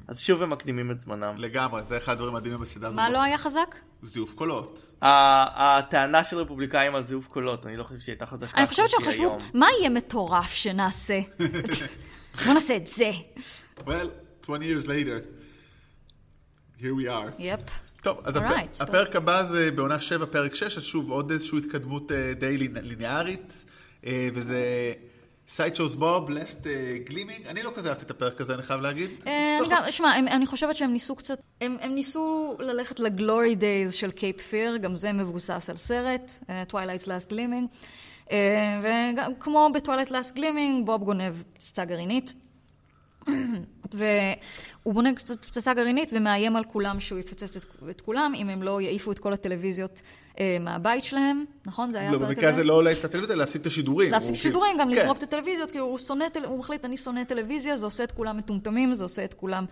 אז 0.08 0.20
שוב 0.20 0.42
הם 0.42 0.50
מקדימים 0.50 0.92
את 0.92 1.02
זמנם. 1.02 1.36
לגמרי, 1.38 1.84
זה 1.84 1.98
אחד 1.98 2.12
הדברים 2.14 2.36
המדהימים 2.36 2.60
בסדרה 2.62 2.88
הזאת. 2.90 2.96
מה 3.00 3.10
לא 3.10 3.22
היה 3.24 3.38
חזק? 3.38 3.76
זיוף 4.02 4.34
קולות. 4.34 4.92
הטענה 5.02 6.24
של 6.24 6.38
רפובליקאים 6.38 6.96
על 6.96 7.04
זיוף 7.04 7.28
קולות, 7.28 7.66
אני 7.66 7.78
לא 7.78 7.84
חושב 7.84 8.00
שהיא 8.00 8.14
הייתה 8.14 8.26
חזקה. 8.26 8.58
אני 8.58 8.68
חושבת 8.68 8.90
שהם 8.90 9.02
חשבו. 9.02 9.38
מה 9.54 9.68
יהיה 9.80 9.90
מטורף 9.90 10.52
שנעשה? 10.52 11.20
בוא 12.46 12.54
נעשה 12.54 12.76
את 12.76 12.88
זה. 12.88 13.12
Well, 13.80 14.08
20 14.44 14.62
years 14.62 14.86
later, 14.86 15.26
here 16.80 16.94
we 17.02 17.10
are. 17.10 17.32
Yep. 17.40 17.60
טוב, 18.02 18.18
אז. 18.24 18.38
הפרק 18.80 19.16
הבא 19.16 19.44
זה 19.44 19.72
בעונה 19.72 20.00
7, 20.00 20.26
פרק 20.26 20.56
6, 20.56 20.78
אז 20.78 20.84
שוב 20.84 21.12
עוד 21.12 21.32
איזושהי 21.32 21.58
התקדמות 21.58 22.12
אה, 22.12 22.34
די 22.34 22.58
ליני- 22.58 22.82
ליניארית, 22.82 23.66
אה, 24.06 24.28
וזה 24.34 24.94
Sideshow 25.48 25.96
Bob's 25.96 26.30
Last 26.30 26.68
Gleaming. 27.04 27.48
אני 27.48 27.64
לא 27.64 27.72
כזה 27.76 27.90
אהבתי 27.90 28.06
את 28.06 28.12
הפרק 28.12 28.42
הזה, 28.42 28.54
אני 28.54 28.64
חייב 28.64 28.82
להגיד. 28.82 29.12
אה, 29.28 29.56
טוב, 29.60 29.72
אני 29.72 29.82
גם- 29.86 29.92
שמע, 29.92 30.18
אני 30.20 30.46
חושבת 30.46 30.76
שהם 30.76 30.94
ניסו 30.94 31.16
קצת, 31.16 31.40
הם 31.62 31.78
ניסו 31.96 32.56
ללכת 32.60 33.00
ל 33.00 33.09
glory 33.09 33.56
days 33.56 33.94
של 33.94 34.12
Cape 34.12 34.42
Fear, 34.42 34.78
גם 34.78 34.96
זה 34.96 35.14
מבוסס 35.14 35.70
על 35.70 35.78
סרט, 35.78 36.32
Twilight's 36.68 37.08
Last 37.08 37.30
Gleaming. 37.30 37.68
וגם 38.84 39.32
כמו 39.40 39.70
ב 39.74 39.77
Twilight's 39.77 40.12
Last 40.12 40.36
Gleaming, 40.36 40.86
בוב 40.86 41.04
גונב 41.04 41.34
פצצה 41.54 41.86
גרעינית. 41.86 42.34
והוא 43.94 44.94
בונה 44.94 45.10
פצצה 45.42 45.74
גרעינית 45.74 46.10
ומאיים 46.14 46.56
על 46.56 46.64
כולם 46.64 47.00
שהוא 47.00 47.20
יפוצץ 47.20 47.56
את, 47.58 47.66
את 47.90 48.02
כולם, 48.02 48.34
אם 48.36 48.50
הם 48.50 48.64
לא 48.64 48.82
יעיפו 48.82 49.12
את 49.12 49.20
כל 49.20 49.34
הטלוויזיות 49.34 50.02
מהבית 50.60 51.04
שלהם, 51.04 51.46
נכון? 51.66 51.92
זה 51.92 52.00
היה 52.00 52.12
לא, 52.12 52.18
במקרה 52.18 52.50
הזה? 52.50 52.64
לא 52.64 52.84
להעיף 52.84 53.00
את 53.00 53.06
הטלוויזיה, 53.06 53.36
להפסיק 53.36 53.62
את 53.62 53.66
השידורים. 53.66 54.12
להפסיק 54.12 54.32
הוא 54.36 54.42
שידורים, 54.42 54.78
גם 54.80 54.88
כאילו- 54.88 55.02
לזרוק 55.02 55.18
את 55.18 55.22
כן. 55.22 55.28
הטלוויזיות, 55.28 55.72
כאילו 55.72 55.86
הוא 55.86 55.98
שונא, 55.98 56.26
הוא 56.46 56.60
מחליט, 56.60 56.86
אני 56.86 56.98
שונא 56.98 57.24
טלוויזיה, 57.24 57.78
זה 57.78 57.86
עושה 57.86 58.04
את 58.04 58.12
כולם 58.12 58.38
מטומטמים, 58.38 58.94
זה 58.94 59.04
עושה 59.04 59.24
את 59.24 59.34
כולם 59.34 59.66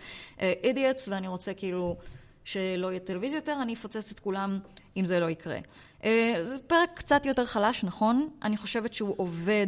אידיוטס, 0.64 1.08
ואני 1.08 1.28
רוצה 1.28 1.54
כאילו 1.54 1.96
שלא 2.44 2.90
יהיה 2.90 3.00
טלוויזיה 3.00 3.36
יותר, 3.38 3.56
אני 3.62 3.74
אפוצץ 3.74 4.12
את 4.12 4.20
כולם 4.20 4.58
אם 4.96 5.06
זה 5.06 5.20
לא 5.20 5.30
יקרה. 5.30 5.58
אה, 6.04 6.34
זה 6.42 6.58
פרק 6.66 6.90
קצת 6.94 7.26
יותר 7.26 7.46
חלש, 7.46 7.84
נכון? 7.84 8.28
אני 8.42 8.56
חושבת 8.56 8.94
שהוא 8.94 9.14
עובד, 9.16 9.66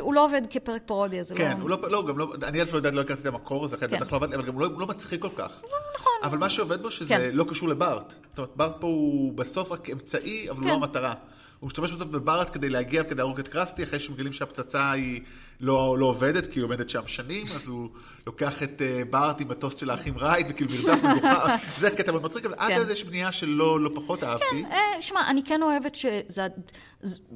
הוא 0.00 0.14
לא 0.14 0.24
עובד 0.24 0.42
כפרק 0.50 0.82
פרודיה, 0.86 1.22
זה 1.22 1.34
כן, 1.34 1.56
לא... 1.56 1.62
הוא 1.62 1.70
לא, 1.70 1.90
לא, 1.90 2.06
גם 2.06 2.18
לא, 2.18 2.34
אני 2.42 2.60
אלף 2.60 2.72
לא 2.72 2.76
יודע, 2.76 2.90
לא 2.90 3.00
הכרתי 3.00 3.20
את 3.20 3.26
המקור 3.26 3.64
הזה, 3.64 3.76
לכן 3.76 3.88
כן. 3.88 4.00
בטח 4.00 4.12
לא 4.12 4.16
עבד 4.16 4.34
אבל 4.34 4.46
גם 4.46 4.54
הוא 4.54 4.60
לא, 4.60 4.68
לא 4.78 4.86
מצחיק 4.86 5.22
כל 5.22 5.28
כך. 5.36 5.50
נכון. 5.94 6.12
אבל 6.22 6.38
מה 6.38 6.50
שעובד 6.50 6.82
בו 6.82 6.90
שזה 6.90 7.14
כן. 7.14 7.30
לא 7.32 7.44
קשור 7.48 7.68
לבארט. 7.68 8.14
זאת 8.28 8.38
אומרת, 8.38 8.50
בארט 8.56 8.74
פה 8.80 8.86
הוא 8.86 9.32
בסוף 9.32 9.72
רק 9.72 9.90
אמצעי, 9.90 10.50
אבל 10.50 10.58
הוא 10.58 10.64
כן. 10.64 10.70
לא 10.70 10.74
המטרה. 10.74 11.14
הוא 11.60 11.66
משתמש 11.66 11.92
בסוף 11.92 12.08
בבארט 12.08 12.50
כדי 12.52 12.70
להגיע, 12.70 13.04
כדי 13.04 13.14
להרוג 13.14 13.38
את 13.38 13.48
קרסטי, 13.48 13.84
אחרי 13.84 14.00
שמגלים 14.00 14.32
שהפצצה 14.32 14.90
היא 14.90 15.20
לא, 15.60 15.96
לא 15.98 16.06
עובדת, 16.06 16.46
כי 16.46 16.58
היא 16.58 16.64
עומדת 16.64 16.90
שם 16.90 17.06
שנים, 17.06 17.46
אז 17.54 17.68
הוא 17.68 17.88
לוקח 18.26 18.62
את 18.62 18.82
אה, 18.82 19.02
בארט 19.10 19.40
עם 19.40 19.50
הטוסט 19.50 19.78
של 19.78 19.90
האחים 19.90 20.18
רייט, 20.18 20.46
וכאילו 20.50 20.70
מרדף 20.70 21.04
מגוחך, 21.10 21.60
זה 21.78 21.90
קטע 21.90 22.12
מאוד 22.12 22.22
מצחיק, 22.22 22.44
אבל 22.44 22.54
עד 22.58 22.68
כן. 22.68 22.80
אז 22.80 22.90
יש 22.90 23.04
בנייה 23.04 23.32
שלא 23.32 23.80
לא 23.80 23.90
פחות 23.94 24.24
אהבתי. 24.24 24.64
אה, 24.70 25.02
שמע, 25.02 25.30
אני 25.30 25.42
כן 25.44 25.62
אוהבת 25.62 25.94
שזה... 25.94 26.46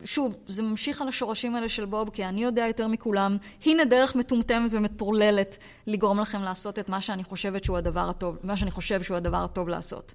שוב, 0.05 0.37
זה 0.47 0.63
ממשיך 0.63 1.03
על 1.03 1.09
השורשים 1.09 1.55
האלה 1.55 1.69
של 1.69 1.85
בוב, 1.85 2.11
כי 2.11 2.25
אני 2.25 2.43
יודע 2.43 2.67
יותר 2.67 2.89
מכולם, 2.89 3.37
הנה 3.67 3.85
דרך 3.85 4.17
מטומטמת 4.17 4.71
ומטורללת 4.73 5.59
לגרום 5.87 6.21
לכם 6.21 6.43
לעשות 6.43 6.79
את 6.79 6.89
מה 6.89 7.01
שאני 7.01 7.25
חושבת 7.25 7.65
שהוא 7.65 7.77
הדבר 7.77 8.09
הטוב, 8.09 8.37
מה 8.43 8.57
שאני 8.57 8.71
חושב 8.71 9.03
שהוא 9.03 9.17
הדבר 9.17 9.45
הטוב 9.45 9.69
לעשות. 9.69 10.15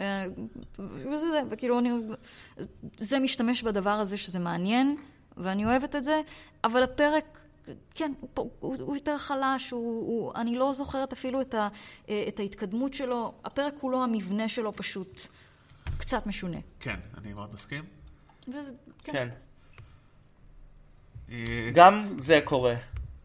אה, 0.00 0.24
וזה 0.78 1.30
זה, 1.30 1.42
וכאילו 1.50 1.78
אני... 1.78 1.90
זה 2.96 3.18
משתמש 3.18 3.62
בדבר 3.62 3.90
הזה 3.90 4.16
שזה 4.16 4.38
מעניין, 4.38 4.96
ואני 5.36 5.64
אוהבת 5.66 5.96
את 5.96 6.04
זה, 6.04 6.20
אבל 6.64 6.82
הפרק... 6.82 7.38
כן, 7.94 8.12
הוא, 8.20 8.28
פה- 8.34 8.48
הוא, 8.60 8.76
הוא 8.80 8.96
יותר 8.96 9.18
חלש, 9.18 9.70
הוא, 9.70 10.06
הוא, 10.06 10.32
אני 10.34 10.56
לא 10.56 10.72
זוכרת 10.72 11.12
אפילו 11.12 11.40
את, 11.40 11.54
ה, 11.54 11.68
אה, 12.08 12.24
את 12.28 12.40
ההתקדמות 12.40 12.94
שלו. 12.94 13.34
הפרק 13.44 13.74
כולו, 13.80 14.04
המבנה 14.04 14.48
שלו 14.48 14.76
פשוט 14.76 15.20
קצת 15.98 16.26
משונה. 16.26 16.58
כן, 16.80 17.00
אני 17.18 17.32
מאוד 17.32 17.54
מסכים. 17.54 17.84
וזה, 18.48 18.72
כן. 19.04 19.12
כן. 19.12 19.28
אה, 21.30 21.70
גם 21.74 22.16
זה 22.18 22.38
קורה. 22.44 22.74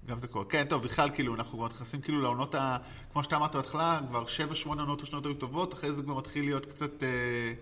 גם 0.08 0.20
זה 0.20 0.28
קורה. 0.28 0.45
כן, 0.45 0.66
טוב, 0.70 0.84
בכלל, 0.84 1.10
כאילו, 1.10 1.36
אנחנו 1.36 1.58
כבר 1.58 1.68
נכנסים 1.68 2.01
כאילו 2.01 2.22
לעונות 2.22 2.56
ה... 2.56 2.78
כמו 3.14 3.24
שאתה 3.24 3.36
אמרת 3.36 3.56
בהתחלה, 3.56 3.99
כבר 4.08 4.26
שבע, 4.26 4.56
שמונה 4.56 4.82
עונות 4.82 5.01
ראשונות 5.01 5.26
היו 5.26 5.34
טובות, 5.34 5.74
אחרי 5.74 5.93
זה 5.93 6.01
כבר 6.01 6.14
מתחיל 6.14 6.45
להיות 6.45 6.66
קצת 6.66 7.03
אה, 7.03 7.53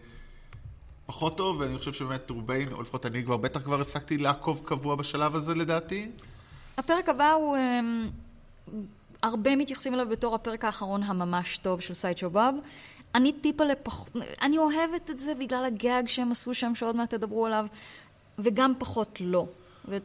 פחות 1.06 1.38
טוב, 1.38 1.60
ואני 1.60 1.78
חושב 1.78 1.94
שבאמת 1.94 2.30
רובנו, 2.30 2.76
או 2.76 2.82
לפחות 2.82 3.06
אני 3.06 3.24
כבר, 3.24 3.38
בטח 3.38 3.62
כבר 3.62 3.82
הפסקתי 3.82 4.18
לעקוב 4.18 4.62
קבוע 4.66 4.96
בשלב 4.96 5.36
הזה 5.36 5.56
לדעתי. 5.56 6.12
הפרק 6.78 7.10
הבא 7.10 7.32
הוא... 7.32 7.58
אמ, 7.58 8.10
הרבה 9.24 9.56
מתייחסים 9.56 9.94
אליו 9.94 10.10
בתור 10.10 10.36
הפרק 10.36 10.66
האחרון 10.66 11.04
הממש 11.04 11.58
טוב 11.58 11.80
של 11.80 11.94
סיידשו 11.94 12.30
בוב. 12.30 12.56
אני 13.16 13.34
טיפה 13.34 13.64
לפח... 13.64 14.06
אני 14.42 14.58
אוהבת 14.58 15.10
את 15.10 15.20
זה 15.20 15.36
בגלל 15.36 15.66
הגג 15.66 16.04
שהם 16.08 16.32
עשו 16.32 16.54
שם, 16.54 16.76
שעוד 16.76 16.96
מעט 16.96 17.14
תדברו 17.14 17.46
עליו, 17.46 17.66
וגם 18.40 18.74
פחות 18.80 19.18
לא. 19.20 19.46
ו... 19.88 19.98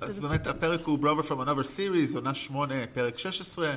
אז 0.00 0.20
באמת 0.20 0.46
הפרק 0.46 0.84
הוא 0.84 0.98
Brother 0.98 1.28
from 1.28 1.46
another 1.46 1.66
series, 1.76 2.14
עונה 2.14 2.34
שמונה, 2.34 2.74
פרק 2.94 3.18
16. 3.18 3.74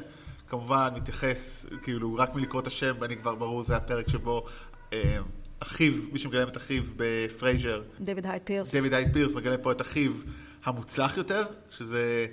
כמובן 0.47 0.89
מתייחס, 0.95 1.65
כאילו, 1.81 2.15
רק 2.15 2.35
מלקרוא 2.35 2.61
את 2.61 2.67
השם, 2.67 2.95
ואני 2.99 3.17
כבר 3.17 3.35
ברור, 3.35 3.63
זה 3.63 3.75
הפרק 3.75 4.09
שבו 4.09 4.45
אה, 4.93 5.17
אחיו, 5.59 5.93
מי 6.11 6.19
שמגלם 6.19 6.47
את 6.47 6.57
אחיו 6.57 6.83
בפרייזר, 6.95 7.81
דויד 7.99 8.25
הייד 8.25 8.41
פירס. 8.45 8.75
דויד 8.75 8.93
הייד 8.93 9.13
פירס 9.13 9.35
מגלם 9.35 9.61
פה 9.61 9.71
את 9.71 9.81
אחיו 9.81 10.11
המוצלח 10.65 11.17
יותר, 11.17 11.43
שזה... 11.69 12.27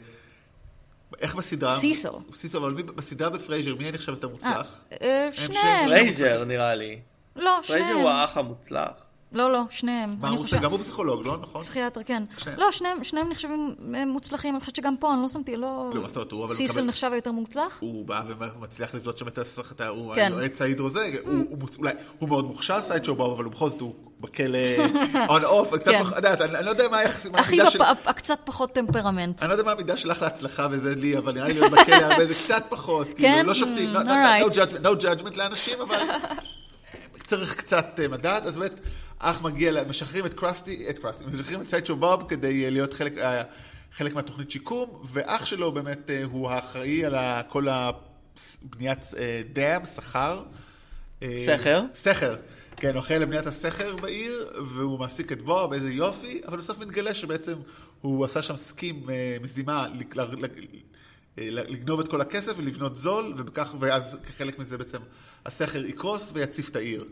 איך 1.20 1.34
בסדרה? 1.34 1.76
סיסו. 1.76 2.20
סיסו, 2.34 2.58
אבל 2.58 2.72
מי, 2.72 2.82
בסדרה 2.82 3.30
בפרייזר, 3.30 3.74
מי 3.74 3.92
נחשב 3.92 4.12
יותר 4.12 4.28
מוצלח? 4.28 4.84
אה, 5.02 5.24
הם 5.26 5.32
שניהם. 5.32 5.88
פרייזר 5.88 6.44
נראה 6.44 6.74
לי. 6.74 7.00
לא, 7.36 7.60
פרייזר 7.66 7.86
שניהם. 7.86 8.00
הוא 8.00 8.10
האח 8.10 8.36
המוצלח. 8.36 9.03
לא, 9.34 9.52
לא, 9.52 9.60
שניהם. 9.70 10.10
מה 10.20 10.28
אני 10.28 10.36
הוא 10.36 10.44
עושה? 10.44 10.56
גם 10.58 10.70
הוא 10.70 10.78
פסיכולוג, 10.78 11.26
לא? 11.26 11.36
נכון? 11.42 11.62
פסיכיאטר, 11.62 12.00
כן. 12.06 12.22
שניהם. 12.38 12.60
לא, 12.60 12.72
שניהם, 12.72 13.04
שניהם 13.04 13.28
נחשבים 13.28 13.74
אה, 13.94 14.06
מוצלחים, 14.06 14.54
אני 14.54 14.60
חושבת 14.60 14.76
שגם 14.76 14.96
פה, 14.96 15.12
אני 15.12 15.22
לא 15.22 15.28
שמתי, 15.28 15.56
לא... 15.56 15.90
לא, 15.94 16.02
מה 16.02 16.08
זאת 16.08 16.16
אומרת, 16.16 16.32
הוא 16.32 16.44
אבל 16.44 16.54
סיסל 16.54 16.82
נחשב 16.84 17.10
היותר 17.12 17.32
מוצלח? 17.32 17.78
הוא 17.80 18.04
בא 18.06 18.22
ומצליח 18.58 18.94
לבלוט 18.94 19.18
שם 19.18 19.28
את 19.28 19.38
הסך, 19.38 19.72
את 19.72 19.80
ה- 19.80 19.88
הוא 19.88 20.14
כן. 20.14 20.32
היועץ 20.36 20.60
ההידרוזה, 20.62 21.12
הוא- 21.24 21.58
הוא 22.18 22.28
מאוד 22.28 22.44
מוכשר 22.44 22.82
סיידשו 22.82 23.14
בוב, 23.14 23.32
אבל 23.32 23.44
הוא 23.44 23.52
בכל 23.52 23.68
זאת 23.68 23.80
הוא 23.80 23.94
בכלא 24.20 24.58
on 25.28 25.44
off, 25.44 25.74
קצת 25.74 25.84
כן. 25.90 25.98
פחות, 26.00 26.12
את 26.12 26.16
יודעת, 26.16 26.40
אני 26.40 26.56
אני 26.58 26.64
לא 26.66 26.70
יודע 26.70 26.88
מה 26.88 26.98
של- 27.70 27.82
הפ- 27.82 28.08
הקצת 28.08 28.38
פחות 28.44 28.72
טמפרמנט. 28.72 29.42
אני 29.42 29.48
לא 29.48 29.54
יודע 29.54 29.64
מה 29.64 29.72
המידה 29.72 29.96
שלך 29.96 30.22
להצלחה 30.22 30.66
וזה 30.70 30.94
לי, 30.94 31.18
אבל 31.18 31.32
נראה 31.32 31.48
לי 31.48 31.54
להיות 31.54 31.72
בכלא 31.72 31.94
הרבה 31.94 32.26
זה 32.26 32.34
קצת 32.34 32.64
פחות, 32.68 33.06
כאילו, 33.14 33.28
כן? 33.28 33.46
לא 33.46 33.54
שופטים, 33.54 33.96
Mm, 33.96 33.98
alright. 33.98 34.44
no 34.46 34.54
judgment- 34.54 34.84
no 34.86 35.02
judgment 35.04 35.36
לאנשים, 35.38 35.80
אבל 35.80 35.98
צריך 37.26 37.54
קצת 37.54 38.00
אה, 38.02 38.08
מדד, 38.08 38.40
אז 38.44 38.56
באמת, 38.56 38.80
אח 39.18 39.42
מגיע, 39.42 39.82
משחררים 39.88 40.26
את 40.26 40.34
קרסטי, 40.34 40.86
את 40.90 40.98
קרסטי, 40.98 41.24
משחררים 41.26 41.60
את 41.60 41.66
סיידשו 41.66 41.96
בוב 41.96 42.24
כדי 42.28 42.64
אה, 42.64 42.70
להיות 42.70 42.94
חלק, 42.94 43.18
אה, 43.18 43.42
חלק 43.92 44.14
מהתוכנית 44.14 44.50
שיקום, 44.50 45.02
ואח 45.04 45.44
שלו 45.44 45.72
באמת 45.72 46.10
הוא 46.24 46.50
האחראי 46.50 47.04
על 47.04 47.14
כל 47.48 47.66
הבניית 47.68 49.04
דאם. 49.52 49.80
אה, 49.80 49.86
סכר? 49.86 50.42
סכר. 51.94 52.36
כן, 52.76 52.90
הוא 52.92 53.00
אחראי 53.00 53.18
לבניית 53.18 53.46
הסכר 53.46 53.96
בעיר, 53.96 54.48
והוא 54.66 54.98
מעסיק 54.98 55.32
את 55.32 55.42
בוב, 55.42 55.72
איזה 55.72 55.92
יופי, 55.92 56.40
אבל 56.46 56.56
בסוף 56.58 56.78
מתגלה 56.78 57.14
שבעצם 57.14 57.54
הוא 58.00 58.24
עשה 58.24 58.42
שם 58.42 58.56
סכים, 58.56 59.02
מזימה, 59.42 59.86
לג- 59.94 60.16
לג- 60.16 60.44
לג- 60.44 60.80
לגנוב 61.70 62.00
את 62.00 62.08
כל 62.08 62.20
הכסף 62.20 62.52
ולבנות 62.56 62.96
זול, 62.96 63.34
ובכך, 63.36 63.74
ואז 63.80 64.18
כחלק 64.26 64.58
מזה 64.58 64.78
בעצם 64.78 64.98
הסכר 65.46 65.84
יקרוס 65.86 66.30
ויציף 66.34 66.70
את 66.70 66.76
העיר. 66.76 67.04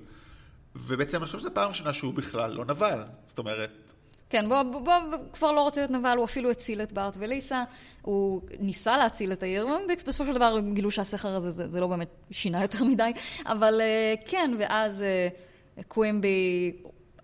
ובעצם 0.77 1.17
אני 1.17 1.27
חושב 1.27 1.39
שזו 1.39 1.51
פעם 1.55 1.69
ראשונה 1.69 1.93
שהוא 1.93 2.15
בכלל 2.15 2.53
לא 2.53 2.65
נבל. 2.65 3.03
זאת 3.27 3.39
אומרת, 3.39 3.93
כן, 4.31 4.49
בוב, 4.49 4.73
בוב, 4.73 4.85
בוב 4.85 5.15
כבר 5.33 5.53
לא 5.53 5.61
רוצה 5.61 5.81
להיות 5.81 5.91
נבל, 5.91 6.17
הוא 6.17 6.25
אפילו 6.25 6.51
הציל 6.51 6.83
את 6.83 6.93
בארט 6.93 7.17
וליסה, 7.19 7.65
הוא 8.03 8.43
ניסה 8.59 8.97
להציל 8.97 9.33
את 9.33 9.43
העיר, 9.43 9.67
בסופו 10.07 10.33
של 10.33 10.35
דבר 10.35 10.61
גילו 10.73 10.91
שהסכר 10.91 11.29
הזה 11.29 11.51
זה, 11.51 11.69
זה 11.69 11.81
לא 11.81 11.87
באמת 11.87 12.09
שינה 12.31 12.63
יותר 12.63 12.85
מדי, 12.85 13.13
אבל 13.47 13.81
אה, 13.81 14.15
כן, 14.27 14.51
ואז 14.59 15.03
אה, 15.03 15.29
קווימבי 15.89 16.73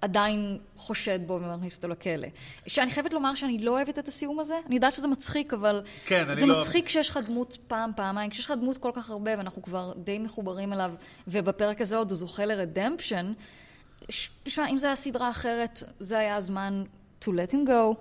עדיין 0.01 0.59
חושד 0.77 1.27
בו 1.27 1.33
ומכניס 1.33 1.77
אותו 1.77 1.89
לכלא. 1.89 2.29
שאני 2.67 2.91
חייבת 2.91 3.13
לומר 3.13 3.35
שאני 3.35 3.59
לא 3.59 3.71
אוהבת 3.71 3.99
את 3.99 4.09
הסיום 4.09 4.41
הזה, 4.41 4.59
אני 4.67 4.75
יודעת 4.75 4.95
שזה 4.95 5.09
מצחיק, 5.09 5.55
אבל 5.55 5.83
כן, 6.07 6.29
אני 6.29 6.41
זה 6.41 6.47
לא- 6.47 6.59
מצחיק 6.59 6.87
כשיש 6.87 7.11
לך 7.11 7.17
דמות 7.27 7.57
פעם, 7.69 7.91
פעמיים, 7.97 8.31
כשיש 8.31 8.45
לך 8.45 8.51
דמות 8.61 8.79
כל 8.79 8.91
כך 8.95 9.11
הרבה 9.11 9.31
ואנחנו 9.39 9.63
כבר 9.63 9.93
די 9.97 10.19
מחוברים 10.19 10.73
אליו, 10.73 10.93
ובפרק 11.29 11.81
הזה 11.81 11.97
עוד 11.97 12.11
הוא 12.11 12.19
זוכה 12.19 12.47
לרדמפשן, 12.47 13.33
תשמע, 14.43 14.69
אם 14.69 14.79
זה 14.79 14.87
היה 14.87 14.97
סדרה 14.97 15.31
אחרת, 15.31 15.83
זה 16.01 16.19
היה 16.19 16.37
הזמן 16.37 16.85
to 17.25 17.29
let 17.29 17.53
him 17.53 17.69
go, 17.69 17.97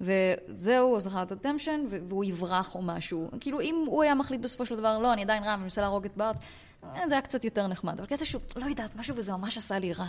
וזהו, 0.00 0.88
הוא 0.88 1.00
זכה 1.00 1.22
את 1.22 1.32
הטמפשן, 1.32 1.80
והוא 2.08 2.24
יברח 2.24 2.74
או 2.74 2.82
משהו. 2.82 3.30
כאילו, 3.40 3.60
אם 3.60 3.84
הוא 3.86 4.02
היה 4.02 4.14
מחליט 4.14 4.40
בסופו 4.40 4.66
של 4.66 4.76
דבר, 4.76 4.98
לא, 4.98 5.12
אני 5.12 5.22
עדיין 5.22 5.42
רע, 5.42 5.50
ואני 5.50 5.62
מנסה 5.62 5.80
להרוג 5.80 6.04
את 6.04 6.16
בארט, 6.16 6.36
אה, 6.84 7.08
זה 7.08 7.14
היה 7.14 7.22
קצת 7.22 7.44
יותר 7.44 7.66
נחמד. 7.66 7.98
אבל 7.98 8.06
קטע 8.06 8.24
שהוא, 8.24 8.40
לא 8.56 8.64
יודעת, 8.66 8.96
משהו 8.96 9.14
בזה 9.14 9.32
ממש 9.32 9.56
עשה 9.58 9.78
לי 9.78 9.92
רע. 9.92 10.06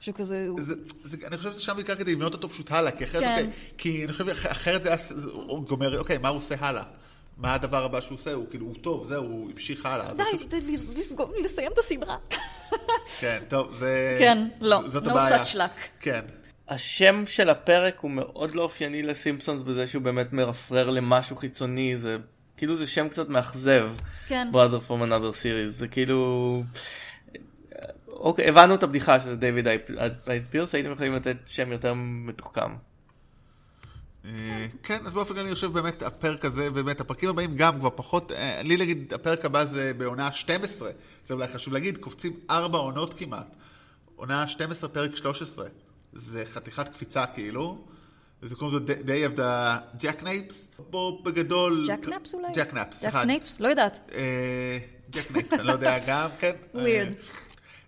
שהוא 0.00 0.14
כזה... 0.14 0.46
זה, 0.58 0.74
זה, 1.04 1.16
אני 1.26 1.36
חושב 1.36 1.52
שזה 1.52 1.60
שם 1.60 1.76
בעיקר 1.76 1.94
כדי 1.94 2.12
לבנות 2.12 2.32
אותו 2.34 2.48
פשוט 2.50 2.72
הלאה, 2.72 2.90
כי 2.90 3.04
אחרת, 3.04 3.22
כן. 3.22 3.32
אוקיי, 3.46 3.50
כי 3.78 4.04
אני 4.04 4.12
חושב, 4.12 4.28
אח- 4.28 4.46
אחרת 4.46 4.82
זה 4.82 4.88
היה, 4.88 4.98
זה- 5.00 5.30
הוא 5.32 5.64
גומר, 5.66 5.98
אוקיי, 5.98 6.18
מה 6.18 6.28
הוא 6.28 6.36
עושה 6.36 6.54
הלאה? 6.58 6.82
מה 7.36 7.54
הדבר 7.54 7.84
הבא 7.84 8.00
שהוא 8.00 8.16
עושה? 8.18 8.32
הוא 8.32 8.46
כאילו, 8.50 8.66
הוא 8.66 8.74
טוב, 8.80 9.04
זהו, 9.04 9.24
הוא 9.24 9.50
המשיך 9.52 9.86
הלאה. 9.86 10.14
די, 10.14 10.22
חושב- 10.32 10.98
לסגור, 10.98 11.32
לסיים 11.44 11.72
את 11.72 11.78
הסדרה. 11.78 12.16
כן, 13.20 13.38
טוב, 13.48 13.72
זה... 13.76 14.16
כן, 14.18 14.48
לא, 14.60 14.82
זאת 14.88 15.04
no 15.06 15.10
הבעיה. 15.10 15.42
such 15.42 15.54
luck. 15.56 15.78
כן. 16.00 16.20
השם 16.68 17.24
של 17.26 17.48
הפרק 17.50 17.98
הוא 18.00 18.10
מאוד 18.10 18.54
לא 18.54 18.62
אופייני 18.62 19.02
לסימפסונס 19.02 19.62
בזה 19.62 19.86
שהוא 19.86 20.02
באמת 20.02 20.32
מרפרר 20.32 20.90
למשהו 20.90 21.36
חיצוני, 21.36 21.96
זה 21.96 22.16
כאילו 22.56 22.76
זה 22.76 22.86
שם 22.86 23.08
קצת 23.08 23.28
מאכזב. 23.28 23.88
כן. 24.26 24.48
brother 24.52 24.90
from 24.90 25.02
another 25.02 25.42
series, 25.42 25.68
זה 25.68 25.88
כאילו... 25.88 26.62
אוקיי, 28.18 28.48
הבנו 28.48 28.74
את 28.74 28.82
הבדיחה 28.82 29.20
שזה 29.20 29.36
דיוויד 29.36 29.68
אייד 30.26 30.42
פירס, 30.50 30.74
הייתם 30.74 30.92
יכולים 30.92 31.14
לתת 31.14 31.36
שם 31.46 31.72
יותר 31.72 31.94
מתוחכם. 31.96 32.74
אה, 34.24 34.66
כן, 34.82 35.06
אז 35.06 35.14
באופן 35.14 35.34
כללי 35.34 35.46
אני 35.46 35.54
חושב 35.54 35.72
באמת 35.72 36.02
הפרק 36.02 36.44
הזה, 36.44 36.70
באמת 36.70 37.00
הפרקים 37.00 37.28
הבאים 37.28 37.56
גם 37.56 37.80
כבר 37.80 37.90
פחות, 37.90 38.32
אה, 38.32 38.62
לי 38.62 38.76
להגיד, 38.76 39.14
הפרק 39.14 39.44
הבא 39.44 39.64
זה 39.64 39.92
בעונה 39.96 40.32
12, 40.32 40.90
זה 41.24 41.34
אולי 41.34 41.48
חשוב 41.48 41.74
להגיד, 41.74 41.98
קופצים 41.98 42.40
ארבע 42.50 42.78
עונות 42.78 43.14
כמעט. 43.14 43.56
עונה 44.16 44.46
12, 44.46 44.88
פרק 44.90 45.16
13. 45.16 45.68
זה 46.12 46.44
חתיכת 46.46 46.88
קפיצה 46.88 47.26
כאילו. 47.26 47.78
וזה 48.42 48.54
קוראים 48.54 48.78
לזה 48.78 48.94
Day 48.94 49.36
of 49.36 49.38
the 49.38 50.02
Jackanapes. 50.02 50.82
בו 50.90 51.22
בגדול... 51.22 51.84
Jackanapes 51.88 52.34
אולי? 52.34 52.48
Jackanapes, 52.54 52.96
Jack 52.96 53.00
סליחה. 53.00 53.22
Snapes? 53.22 53.60
לא 53.60 53.68
יודעת. 53.68 54.10
אה, 54.14 54.78
Jackanapes, 55.10 55.52
אני 55.52 55.66
לא 55.66 55.72
יודע 55.72 55.98
גם, 56.08 56.28
כן. 56.38 56.52
Weird. 56.74 57.22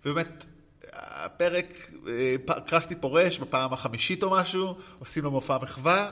ובאמת, 0.05 0.45
הפרק, 0.93 1.91
אה, 2.07 2.35
קרסטי 2.65 2.95
פורש 2.95 3.39
בפעם 3.39 3.73
החמישית 3.73 4.23
או 4.23 4.31
משהו, 4.31 4.75
עושים 4.99 5.23
לו 5.23 5.31
מופע 5.31 5.57
מחווה, 5.61 6.11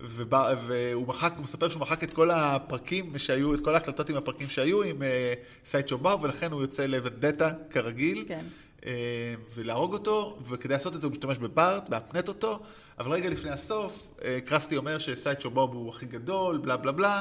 ובא- 0.00 0.54
והוא 0.66 1.08
מחק, 1.08 1.32
הוא 1.36 1.42
מספר 1.42 1.68
שהוא 1.68 1.80
מחק 1.80 2.04
את 2.04 2.10
כל 2.10 2.30
הפרקים 2.30 3.18
שהיו, 3.18 3.54
את 3.54 3.60
כל 3.64 3.74
ההקלטות 3.74 4.10
עם 4.10 4.16
הפרקים 4.16 4.48
שהיו 4.48 4.82
עם 4.82 5.02
אה, 5.02 5.34
סיידשו 5.64 5.98
בר, 5.98 6.16
ולכן 6.22 6.52
הוא 6.52 6.60
יוצא 6.60 6.86
לוונדטה 6.86 7.50
כרגיל. 7.70 8.24
כן. 8.28 8.44
אה, 8.86 9.34
ולהרוג 9.54 9.92
אותו, 9.92 10.38
וכדי 10.48 10.74
לעשות 10.74 10.96
את 10.96 11.00
זה 11.00 11.06
הוא 11.06 11.12
משתמש 11.12 11.38
בבארט, 11.38 11.88
להפנט 11.88 12.28
אותו, 12.28 12.60
אבל 12.98 13.12
רגע 13.12 13.28
לפני 13.28 13.50
הסוף, 13.50 14.02
אה, 14.24 14.38
קרסטי 14.44 14.76
אומר 14.76 14.98
שסיידשו 14.98 15.50
בוב 15.50 15.74
הוא 15.74 15.88
הכי 15.88 16.06
גדול, 16.06 16.58
בלה 16.58 16.76
בלה 16.76 16.92
בלה, 16.92 17.20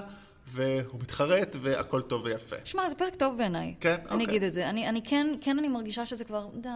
והוא 0.53 0.99
מתחרט, 0.99 1.55
והכל 1.59 2.01
טוב 2.01 2.25
ויפה. 2.25 2.55
שמע, 2.63 2.89
זה 2.89 2.95
פרק 2.95 3.15
טוב 3.15 3.37
בעיניי. 3.37 3.75
כן, 3.79 3.95
אני 3.95 4.03
אוקיי. 4.11 4.25
אגיד 4.25 4.43
את 4.43 4.53
זה. 4.53 4.69
אני, 4.69 4.89
אני 4.89 5.01
כן, 5.03 5.27
כן 5.41 5.59
אני 5.59 5.67
מרגישה 5.67 6.05
שזה 6.05 6.25
כבר, 6.25 6.47
די, 6.53 6.69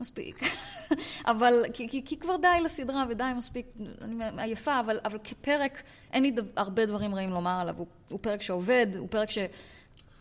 מספיק. 0.00 0.40
אבל, 1.32 1.64
כי, 1.72 1.88
כי, 1.88 2.02
כי 2.04 2.18
כבר 2.18 2.36
די 2.36 2.60
לסדרה 2.64 3.04
ודי 3.08 3.24
מספיק, 3.36 3.66
אני 4.00 4.24
עייפה, 4.36 4.80
אבל, 4.80 4.98
אבל 5.04 5.18
כפרק, 5.24 5.82
אין 6.12 6.22
לי 6.22 6.30
דו, 6.30 6.42
הרבה 6.56 6.86
דברים 6.86 7.14
רעים 7.14 7.30
לומר 7.30 7.60
עליו. 7.60 7.74
הוא, 7.78 7.86
הוא 8.08 8.18
פרק 8.22 8.42
שעובד, 8.42 8.86
הוא 8.98 9.08
פרק 9.10 9.30
ש... 9.30 9.38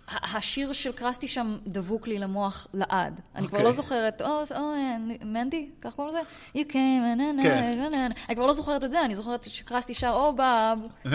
השיר 0.08 0.74
של 0.74 0.92
קרסטי 0.92 1.28
שם 1.28 1.58
דבוק 1.68 2.08
לי 2.08 2.20
למוח 2.20 2.68
לעד. 2.74 3.20
אני 3.36 3.48
כבר 3.48 3.58
אוקיי. 3.58 3.64
לא 3.66 3.72
זוכרת, 3.72 4.22
או, 4.22 4.28
או, 4.28 4.74
אה, 4.74 4.98
מנדי, 5.26 5.70
כך 5.82 5.94
קוראים 5.96 6.16
לזה? 6.16 6.22
You 6.56 6.72
came, 6.72 6.74
na, 7.18 7.40
na, 7.40 7.44
כן. 7.44 7.80
na, 7.80 7.94
na, 7.94 8.18
na. 8.18 8.20
אני 8.30 8.36
כבר 8.36 8.46
לא 8.46 8.54
זוכרת 8.54 8.84
את 8.84 8.92
זה, 8.92 9.02
אני 9.06 9.16
זוכרת 9.16 9.44
שקרסטי 9.44 9.94
שר, 9.94 10.12
או 10.12 10.36
באב, 10.36 10.80
na, 11.06 11.10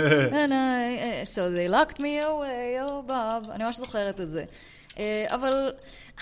na, 0.49 0.53
אה, 0.53 1.22
so 1.34 1.38
they 1.38 1.72
locked 1.72 1.97
me 1.97 2.22
away, 2.24 2.82
או 2.82 3.03
באב, 3.03 3.51
אני 3.51 3.64
ממש 3.64 3.76
זוכרת 3.78 4.20
את 4.20 4.28
זה. 4.28 4.45
אה, 4.99 5.26
אבל 5.28 5.72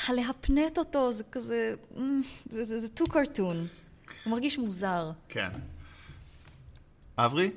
הלהפנט 0.07 0.79
אותו 0.79 1.13
זה 1.13 1.25
כזה, 1.33 1.75
mm, 1.97 2.01
זה- 2.51 2.89
too 3.01 3.09
cartoon. 3.09 3.39
הוא 4.25 4.31
מרגיש 4.31 4.59
מוזר. 4.59 5.11
כן. 5.29 5.49
אברי? 7.19 7.51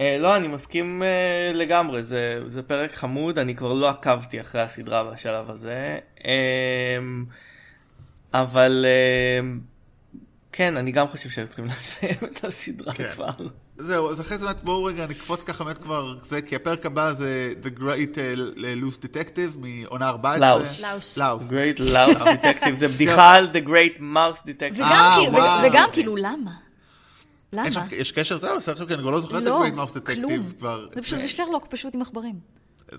אה, 0.00 0.16
לא, 0.20 0.36
אני 0.36 0.48
מסכים 0.48 1.02
אה, 1.02 1.52
לגמרי, 1.54 2.02
זה, 2.02 2.40
זה 2.48 2.62
פרק 2.62 2.94
חמוד, 2.94 3.38
אני 3.38 3.54
כבר 3.56 3.72
לא 3.72 3.88
עקבתי 3.88 4.40
אחרי 4.40 4.60
הסדרה 4.60 5.04
בשלב 5.04 5.50
הזה. 5.50 5.98
אה, 6.24 6.98
אבל 8.34 8.84
אה, 8.88 9.48
כן, 10.52 10.76
אני 10.76 10.92
גם 10.92 11.08
חושב 11.08 11.30
שהיו 11.30 11.46
צריכים 11.46 11.64
לסיים 11.80 12.16
את 12.24 12.44
הסדרה 12.44 12.94
כן. 12.94 13.10
כבר. 13.12 13.30
זהו, 13.76 14.10
אז 14.10 14.20
אחרי 14.20 14.38
זה 14.38 14.46
באמת 14.46 14.62
בואו 14.64 14.84
רגע 14.84 15.06
נקפוץ 15.06 15.44
ככה 15.44 15.64
באמת 15.64 15.78
כבר 15.78 16.14
זה, 16.22 16.42
כי 16.42 16.56
הפרק 16.56 16.86
הבא 16.86 17.10
זה 17.12 17.52
The 17.62 17.78
Great 17.80 18.14
uh, 18.14 18.58
Loose 18.58 18.98
Detective 19.04 19.58
מעונה 19.58 20.08
14. 20.08 20.58
לאוס. 20.58 21.18
לאוס. 21.18 21.48
Great 21.50 21.78
Loud 21.78 22.18
Detective, 22.18 22.74
זה 22.74 22.88
בדיחה 22.88 23.34
על 23.34 23.48
The 23.52 23.66
Great 23.68 23.98
Mouse 23.98 24.40
Detective. 24.42 24.74
וגם, 24.74 24.82
אה, 24.92 25.16
כאילו- 25.20 25.32
וואו. 25.32 25.68
וגם 25.70 25.88
כאילו, 25.92 26.16
למה? 26.16 26.50
למה? 27.52 27.64
אין 27.64 27.72
שם- 27.72 27.80
יש 27.92 28.12
קשר 28.12 28.38
זהו, 28.38 28.56
עכשיו, 28.56 28.74
כי 28.76 28.94
אני 28.94 29.02
כבר 29.02 29.10
לא 29.10 29.20
זוכר 29.20 29.38
את 29.38 29.42
לא, 29.42 29.54
הגרייט 29.56 29.74
מאוף. 29.74 29.92
דטקטיב 29.96 30.54
כבר. 30.58 30.88
זה 30.94 31.02
פשוט, 31.02 31.20
זה 31.20 31.28
שרלוק 31.28 31.66
פשוט 31.66 31.94
עם 31.94 32.02
עכברים. 32.02 32.34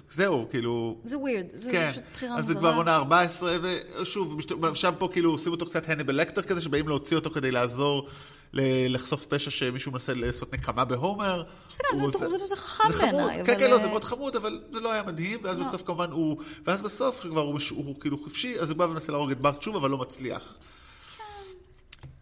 זהו, 0.10 0.48
כאילו... 0.50 0.98
זה 1.04 1.18
ווירד, 1.18 1.46
זה 1.54 1.72
כן, 1.72 1.92
פשוט 1.92 2.04
בחירה 2.14 2.38
אז 2.38 2.46
זה 2.46 2.54
מוזרה. 2.54 2.70
כבר 2.72 2.78
עונה 2.78 2.96
14, 2.96 3.58
ושוב, 4.02 4.38
שם 4.74 4.94
פה 4.98 5.10
כאילו 5.12 5.32
עושים 5.32 5.52
אותו 5.52 5.66
קצת 5.66 5.90
הנבל 5.90 6.16
לקטר 6.16 6.42
כזה, 6.42 6.62
שבאים 6.62 6.88
להוציא 6.88 7.18
אותו 7.18 7.32
כדי 7.32 7.52
לעזור 7.52 8.08
לחשוף 8.54 9.26
פשע 9.26 9.50
שמישהו 9.50 9.92
מנסה 9.92 10.14
לעשות 10.14 10.54
נקמה 10.54 10.86
בהומר. 10.86 11.44
זה 11.70 12.56
חכם 12.56 13.12
בעיניי, 13.12 13.46
כן, 13.46 13.60
כן, 13.60 13.70
לא, 13.72 13.78
זה 13.78 13.84
אה, 13.84 13.90
מאוד 13.90 14.04
חמוד, 14.04 14.36
אבל 14.36 14.60
זה 14.74 14.80
לא 14.80 14.92
היה 14.92 15.04
מדהים, 15.04 15.40
ואז 15.44 15.60
לא. 15.60 15.66
בסוף 15.66 15.82
כמובן 15.86 16.12
הוא... 16.12 16.38
ואז 16.66 16.84
בסוף, 16.84 17.20
כשכבר 17.20 17.42
הוא 17.70 17.96
כאילו 18.00 18.18
חופשי, 18.24 18.60
אז 18.60 18.70
הוא 18.70 18.78
בא 18.78 18.84
ומנסה 18.84 19.12
להרוג 19.12 19.32
את 19.32 19.40
בארט 19.42 19.62
שוב, 19.62 19.76
אבל 19.76 19.90
לא 19.90 19.98
מצליח. 19.98 20.56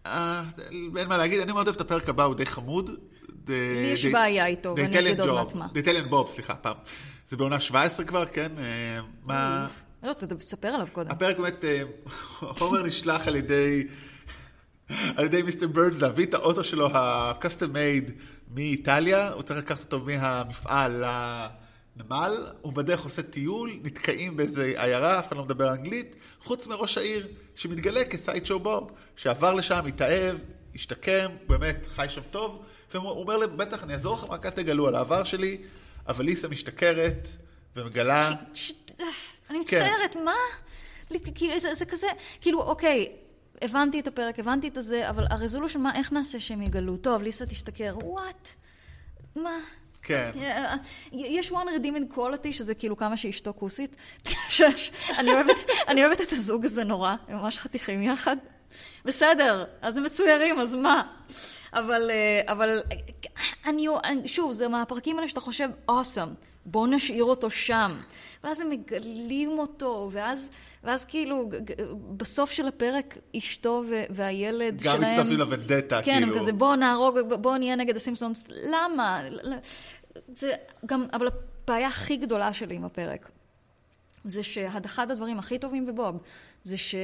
אה, 0.06 0.44
אין 0.98 1.08
מה 1.08 1.18
להגיד, 1.18 1.40
אני 1.42 1.52
מאוד 1.52 1.68
אוהב 1.68 1.76
את 1.76 1.82
הפרק 1.82 2.10
הבא, 2.10 2.24
הוא 2.24 2.36
די 2.36 2.46
חמוד. 2.46 2.90
לי 3.48 3.56
יש 3.94 4.06
בעיה 4.06 4.46
איתו, 4.46 4.74
ואני 4.78 5.00
אגיד 5.00 5.20
עוד 5.22 5.32
מעט 5.34 5.54
מה. 5.56 5.68
דיטליאן 5.74 6.10
בוב, 6.10 6.30
סליחה, 6.30 6.56
פעם. 6.56 6.76
זה 7.30 7.38
בעונה 7.38 7.60
17 7.60 8.06
כבר, 8.06 8.26
כן? 8.26 8.52
אה, 8.58 9.00
מה... 9.24 9.68
לא, 10.04 10.14
ת- 10.14 10.24
תספר 10.24 10.68
עליו 10.68 10.88
קודם. 10.92 11.12
הפרק 11.12 11.38
באמת, 11.38 11.66
אה, 11.66 11.82
הומר 12.60 12.84
נשלח 12.84 13.28
על 13.28 13.36
ידי, 13.36 13.88
על 14.90 15.26
ידי 15.26 15.42
מיסטר 15.42 15.68
בירדס 15.68 16.00
להביא 16.02 16.26
את 16.26 16.34
האוטו 16.34 16.64
שלו, 16.64 16.88
ה-custom 16.98 17.74
made 17.76 18.12
מאיטליה, 18.54 19.32
הוא 19.32 19.42
צריך 19.42 19.60
לקחת 19.60 19.80
אותו 19.94 20.00
מהמפעל 20.06 21.04
לנמל, 22.02 22.46
הוא 22.62 22.74
בדרך 22.74 23.04
עושה 23.04 23.22
טיול, 23.22 23.80
נתקעים 23.84 24.38
באיזה 24.38 24.74
עיירה, 24.76 25.20
אף 25.20 25.28
אחד 25.28 25.38
לא 25.38 25.44
מדבר 25.44 25.72
אנגלית, 25.74 26.16
חוץ 26.44 26.68
מראש 26.68 26.98
העיר, 26.98 27.28
שמתגלה 27.56 28.06
כסייד-שואו 28.06 28.60
בוב, 28.60 28.92
שעבר 29.16 29.54
לשם, 29.54 29.86
התאהב, 29.88 30.38
השתקם, 30.76 31.32
באמת 31.48 31.86
חי 31.86 32.06
שם 32.10 32.22
טוב, 32.32 32.66
והוא 32.94 33.10
אומר 33.10 33.38
להם, 33.38 33.58
בטח 33.58 33.84
אני 33.84 33.94
אעזור 33.94 34.14
לכם, 34.18 34.32
רק 34.32 34.46
אל 34.46 34.50
תגלו 34.52 34.88
על 34.88 34.96
העבר 34.96 35.24
שלי, 35.24 35.58
אבל 36.08 36.26
ליסה 36.26 36.48
משתכרת 36.48 37.28
ומגלה... 37.76 38.32
ש- 38.54 38.74
אני 39.50 39.60
מצטערת, 39.60 40.16
מה? 40.16 40.36
כאילו, 41.36 41.60
זה 41.60 41.74
זה 41.74 41.86
כזה, 41.86 42.08
כאילו, 42.42 42.62
אוקיי, 42.62 43.12
הבנתי 43.62 44.00
את 44.00 44.08
הפרק, 44.08 44.40
הבנתי 44.40 44.68
את 44.68 44.78
הזה, 44.78 45.10
אבל 45.10 45.26
הרזולושן, 45.30 45.82
מה, 45.82 45.96
איך 45.96 46.12
נעשה 46.12 46.40
שהם 46.40 46.62
יגלו? 46.62 46.98
טוב, 46.98 47.22
ליסה 47.22 47.46
תשתכר, 47.46 47.98
וואט? 48.04 48.50
מה? 49.36 49.58
כן. 50.04 50.32
אה, 50.42 50.76
יש 51.14 51.52
one 51.52 51.56
redeeming 51.56 52.16
quality, 52.18 52.52
שזה 52.54 52.76
כאילו 52.76 52.98
כמה 52.98 53.18
שאשתו 53.18 53.54
כוסית. 53.60 53.96
אני 55.20 55.32
אוהבת- 55.34 55.56
אני 55.88 56.06
אוהבת 56.06 56.22
את 56.22 56.32
הזוג 56.32 56.66
הזה 56.66 56.84
נורא, 56.84 57.16
הם 57.28 57.38
ממש 57.38 57.58
חתיכים 57.58 58.02
יחד. 58.04 58.36
בסדר, 59.06 59.66
אז 59.82 59.98
הם 59.98 60.04
מצוירים, 60.04 60.60
אז 60.60 60.76
מה? 60.76 61.04
אבל, 61.74 62.12
אה, 62.12 62.52
אבל, 62.54 62.82
אה, 62.92 62.98
אני- 63.70 63.88
שוב, 64.28 64.52
זה 64.52 64.68
מהפרקים 64.68 65.18
האלה 65.18 65.30
שאתה 65.30 65.40
חושב, 65.40 65.70
awesome, 65.92 66.30
בוא 66.66 66.88
נשאיר 66.88 67.24
אותו 67.24 67.50
שם. 67.52 67.92
ואז 68.44 68.60
הם 68.60 68.70
מגלים 68.70 69.50
אותו, 69.60 70.10
ואז, 70.14 70.52
ואז 70.84 71.06
כאילו, 71.06 71.50
בסוף 72.18 72.52
של 72.52 72.68
הפרק, 72.68 73.18
אשתו 73.38 73.84
והילד 74.10 74.82
גם 74.82 74.98
שלהם... 74.98 75.12
מצטרפים 75.12 75.38
לוונדטה, 75.38 76.02
כן, 76.02 76.20
כאילו. 76.20 76.34
הם 76.34 76.40
כזה, 76.40 76.54
בוא 76.54 76.76
נהרוג, 76.76 77.20
בוא 77.42 77.58
נהיה 77.58 77.76
נגד 77.76 77.96
הסימפסונס. 77.96 78.48
למה? 78.50 79.22
זה 80.28 80.54
גם, 80.86 81.06
אבל 81.14 81.28
הבעיה 81.28 81.88
הכי 81.88 82.18
גדולה 82.18 82.54
שלי 82.54 82.76
עם 82.76 82.86
הפרק, 82.86 83.30
זה 84.24 84.44
שאחד 84.44 85.12
הדברים 85.12 85.40
הכי 85.40 85.60
טובים 85.60 85.86
בבוב, 85.86 86.18
זה 86.64 86.78
ש... 86.78 86.96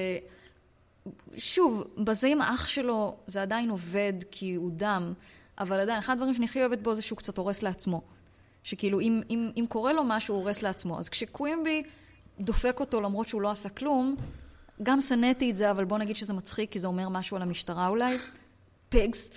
שוב, 1.36 1.84
בזה 1.98 2.28
עם 2.28 2.42
האח 2.42 2.68
שלו 2.68 3.18
זה 3.28 3.42
עדיין 3.42 3.70
עובד 3.70 4.14
כי 4.32 4.56
הוא 4.56 4.72
דם, 4.74 5.14
אבל 5.60 5.80
עדיין, 5.80 6.00
אחד 6.00 6.14
הדברים 6.14 6.34
שאני 6.34 6.46
הכי 6.46 6.60
אוהבת 6.60 6.80
בו 6.80 6.94
זה 6.94 7.02
שהוא 7.02 7.18
קצת 7.18 7.38
הורס 7.38 7.64
לעצמו. 7.64 8.02
שכאילו, 8.64 9.00
אם, 9.00 9.22
אם, 9.30 9.52
אם 9.58 9.66
קורה 9.70 9.94
לו 9.94 10.04
משהו, 10.04 10.36
הוא 10.36 10.44
הורס 10.44 10.62
לעצמו. 10.62 11.00
אז 11.00 11.10
כשקווימבי 11.10 11.84
דופק 12.40 12.80
אותו 12.80 13.02
למרות 13.02 13.28
שהוא 13.28 13.42
לא 13.42 13.52
עשה 13.52 13.70
כלום, 13.70 14.16
גם 14.84 15.02
שנאתי 15.02 15.52
את 15.52 15.56
זה, 15.56 15.72
אבל 15.72 15.86
בוא 15.86 15.98
נגיד 15.98 16.16
שזה 16.16 16.34
מצחיק, 16.34 16.72
כי 16.72 16.80
זה 16.80 16.88
אומר 16.88 17.10
משהו 17.10 17.38
על 17.38 17.44
המשטרה 17.44 17.88
אולי. 17.88 18.18
פיגס. 18.90 19.30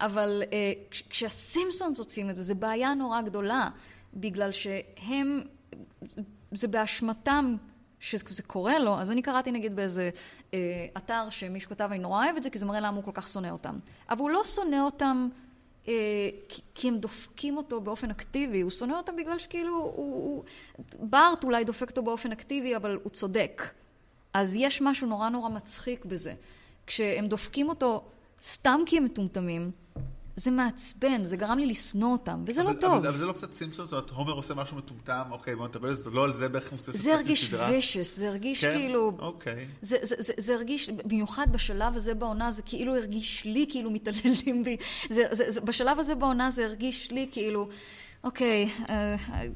אבל 0.00 0.42
אה, 0.52 0.72
כש- 0.90 1.02
כשהסימפסונס 1.10 1.98
עושים 1.98 2.30
את 2.30 2.34
זה, 2.34 2.42
זו 2.42 2.54
בעיה 2.54 2.94
נורא 2.94 3.20
גדולה, 3.20 3.68
בגלל 4.14 4.52
שהם, 4.52 5.40
זה 6.52 6.68
באשמתם 6.68 7.56
שזה 8.00 8.42
קורה 8.42 8.78
לו, 8.78 8.98
אז 8.98 9.10
אני 9.10 9.22
קראתי 9.22 9.50
נגיד 9.52 9.76
באיזה 9.76 10.10
אה, 10.54 10.58
אתר 10.96 11.30
שמישהו 11.30 11.70
כתב, 11.70 11.88
אני 11.90 11.98
נורא 11.98 12.24
אוהב 12.24 12.36
את 12.36 12.42
זה, 12.42 12.50
כי 12.50 12.58
זה 12.58 12.66
מראה 12.66 12.80
למה 12.80 12.96
הוא 12.96 13.04
כל 13.04 13.10
כך 13.14 13.28
שונא 13.28 13.48
אותם. 13.48 13.78
אבל 14.10 14.20
הוא 14.20 14.30
לא 14.30 14.44
שונא 14.44 14.80
אותם 14.80 15.28
כי, 16.48 16.62
כי 16.74 16.88
הם 16.88 16.98
דופקים 16.98 17.56
אותו 17.56 17.80
באופן 17.80 18.10
אקטיבי, 18.10 18.60
הוא 18.60 18.70
שונא 18.70 18.92
אותם 18.92 19.16
בגלל 19.16 19.38
שכאילו, 19.38 19.74
הוא, 19.76 19.92
הוא, 19.94 20.44
בארט 20.98 21.44
אולי 21.44 21.64
דופק 21.64 21.90
אותו 21.90 22.02
באופן 22.02 22.32
אקטיבי, 22.32 22.76
אבל 22.76 22.98
הוא 23.02 23.10
צודק. 23.10 23.62
אז 24.34 24.56
יש 24.56 24.82
משהו 24.82 25.06
נורא 25.06 25.28
נורא 25.28 25.48
מצחיק 25.48 26.04
בזה. 26.04 26.32
כשהם 26.86 27.26
דופקים 27.26 27.68
אותו 27.68 28.04
סתם 28.42 28.80
כי 28.86 28.96
הם 28.96 29.04
מטומטמים, 29.04 29.70
זה 30.38 30.50
מעצבן, 30.50 31.24
זה 31.24 31.36
גרם 31.36 31.58
לי 31.58 31.66
לשנוא 31.66 32.12
אותם, 32.12 32.44
וזה 32.46 32.62
לא 32.62 32.70
אבל- 32.70 32.80
טוב. 32.80 32.92
אבל, 32.94 33.06
אבל 33.08 33.18
זה 33.18 33.26
לא 33.26 33.32
קצת 33.32 33.52
סימפסונס, 33.52 33.90
זאת 33.90 33.98
אומרת, 33.98 34.10
הומר 34.10 34.32
עושה 34.32 34.54
משהו 34.54 34.76
מטומטם, 34.76 35.22
אוקיי, 35.30 35.56
בוא 35.56 35.66
נטפל 35.68 35.86
בזה, 35.88 36.10
לא 36.10 36.24
על 36.24 36.34
זה 36.34 36.48
בערך 36.48 36.72
מוצא 36.72 36.92
זה 36.92 37.14
הרגיש 37.14 37.54
vicious, 37.54 38.02
זה 38.16 38.28
הרגיש 38.28 38.64
כן? 38.64 38.72
כאילו... 38.76 39.12
אוקיי. 39.18 39.66
זה, 39.82 39.96
זה, 40.02 40.14
זה, 40.18 40.32
זה 40.36 40.54
הרגיש, 40.54 40.90
במיוחד 40.90 41.46
בשלב 41.52 41.96
הזה 41.96 42.14
בעונה, 42.14 42.50
זה 42.50 42.62
כאילו 42.62 42.96
הרגיש 42.96 43.44
לי 43.44 43.66
כאילו 43.68 43.90
מתעללים 43.90 44.64
בי. 44.64 44.76
זה, 45.10 45.22
זה, 45.30 45.50
זה, 45.50 45.60
בשלב 45.60 45.98
הזה 45.98 46.14
בעונה 46.14 46.50
זה 46.50 46.64
הרגיש 46.64 47.10
לי 47.10 47.28
כאילו, 47.32 47.68
אוקיי, 48.28 48.70
אה, 48.88 49.16
אה, 49.32 49.46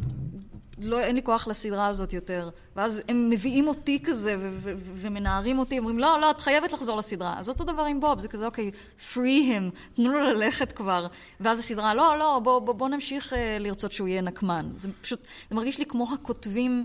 לא, 0.78 1.00
אין 1.00 1.14
לי 1.14 1.22
כוח 1.22 1.48
לסדרה 1.48 1.86
הזאת 1.86 2.12
יותר. 2.12 2.50
ואז 2.76 3.02
הם 3.08 3.30
מביאים 3.30 3.68
אותי 3.68 4.02
כזה 4.04 4.36
ו- 4.38 4.56
ו- 4.56 4.74
ו- 4.78 4.92
ומנערים 4.94 5.58
אותי, 5.58 5.78
אומרים, 5.78 5.98
לא, 5.98 6.20
לא, 6.20 6.30
את 6.30 6.40
חייבת 6.40 6.72
לחזור 6.72 6.96
לסדרה. 6.96 7.38
אז 7.38 7.48
אותו 7.48 7.64
דבר 7.64 7.82
עם 7.82 8.00
בוב, 8.00 8.20
זה 8.20 8.28
כזה, 8.28 8.46
אוקיי, 8.46 8.70
free 9.12 9.16
him, 9.48 9.94
תנו 9.94 10.12
לו 10.12 10.20
ללכת 10.20 10.72
כבר. 10.72 11.06
ואז 11.40 11.58
הסדרה, 11.58 11.94
לא, 11.94 12.18
לא, 12.18 12.40
בוא, 12.44 12.58
בוא, 12.58 12.74
בוא 12.74 12.88
נמשיך 12.88 13.32
אה, 13.32 13.58
לרצות 13.60 13.92
שהוא 13.92 14.08
יהיה 14.08 14.22
נקמן. 14.22 14.70
זה 14.76 14.88
פשוט, 15.02 15.26
זה 15.50 15.56
מרגיש 15.56 15.78
לי 15.78 15.86
כמו 15.86 16.12
הכותבים 16.12 16.84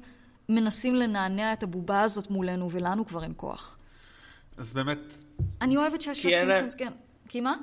מנסים 0.50 0.96
לנענע 0.96 1.54
את 1.54 1.64
הבובה 1.64 2.02
הזאת 2.02 2.30
מולנו, 2.30 2.72
ולנו 2.72 3.06
כבר 3.06 3.24
אין 3.24 3.34
כוח. 3.38 3.78
אז 4.58 4.74
באמת, 4.74 5.14
אני 5.62 5.78
אוהבת 5.78 6.02
כי 6.04 6.10
אין 6.10 6.16
שהסימפסונס, 6.16 6.76
כן. 6.76 6.92
כי 7.30 7.42
מה? 7.42 7.56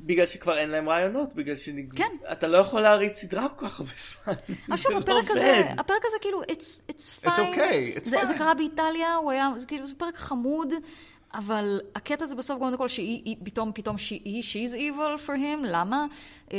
בגלל 0.00 0.26
שכבר 0.26 0.58
אין 0.58 0.70
להם 0.70 0.88
רעיונות, 0.88 1.34
בגלל 1.34 1.54
כן. 1.96 2.04
שאתה 2.28 2.46
לא 2.48 2.58
יכול 2.58 2.80
להריץ 2.80 3.18
סדרה 3.20 3.48
כל 3.48 3.68
כך 3.68 3.80
הרבה 3.80 3.92
זמן. 3.98 4.34
עכשיו, 4.70 4.90
זה 4.92 4.96
לא 4.96 5.02
הפרק 5.02 5.30
הזה. 5.30 5.60
הפרק 5.78 6.02
הזה 6.04 6.16
כאילו, 6.20 6.42
it's, 6.42 6.92
it's 6.92 7.24
fine. 7.24 7.28
It's 7.28 7.38
okay, 7.38 7.98
it's 7.98 8.04
זה, 8.04 8.16
זה 8.26 8.34
fine. 8.34 8.38
קרה 8.38 8.54
באיטליה, 8.54 9.14
הוא 9.14 9.30
היה, 9.30 9.50
זה 9.56 9.66
כאילו, 9.66 9.86
זה 9.86 9.94
פרק 9.94 10.16
חמוד, 10.16 10.72
אבל 11.34 11.80
הקטע 11.94 12.26
זה 12.26 12.34
בסוף 12.34 12.58
קודם 12.58 12.76
כל 12.76 12.88
שהיא, 12.88 13.22
היא- 13.24 13.36
פתאום, 13.44 13.72
פתאום, 13.74 13.98
שהיא, 13.98 14.42
she's 14.42 14.72
evil 14.74 15.26
for 15.26 15.32
him, 15.36 15.64
למה? 15.64 16.06
אה, 16.52 16.58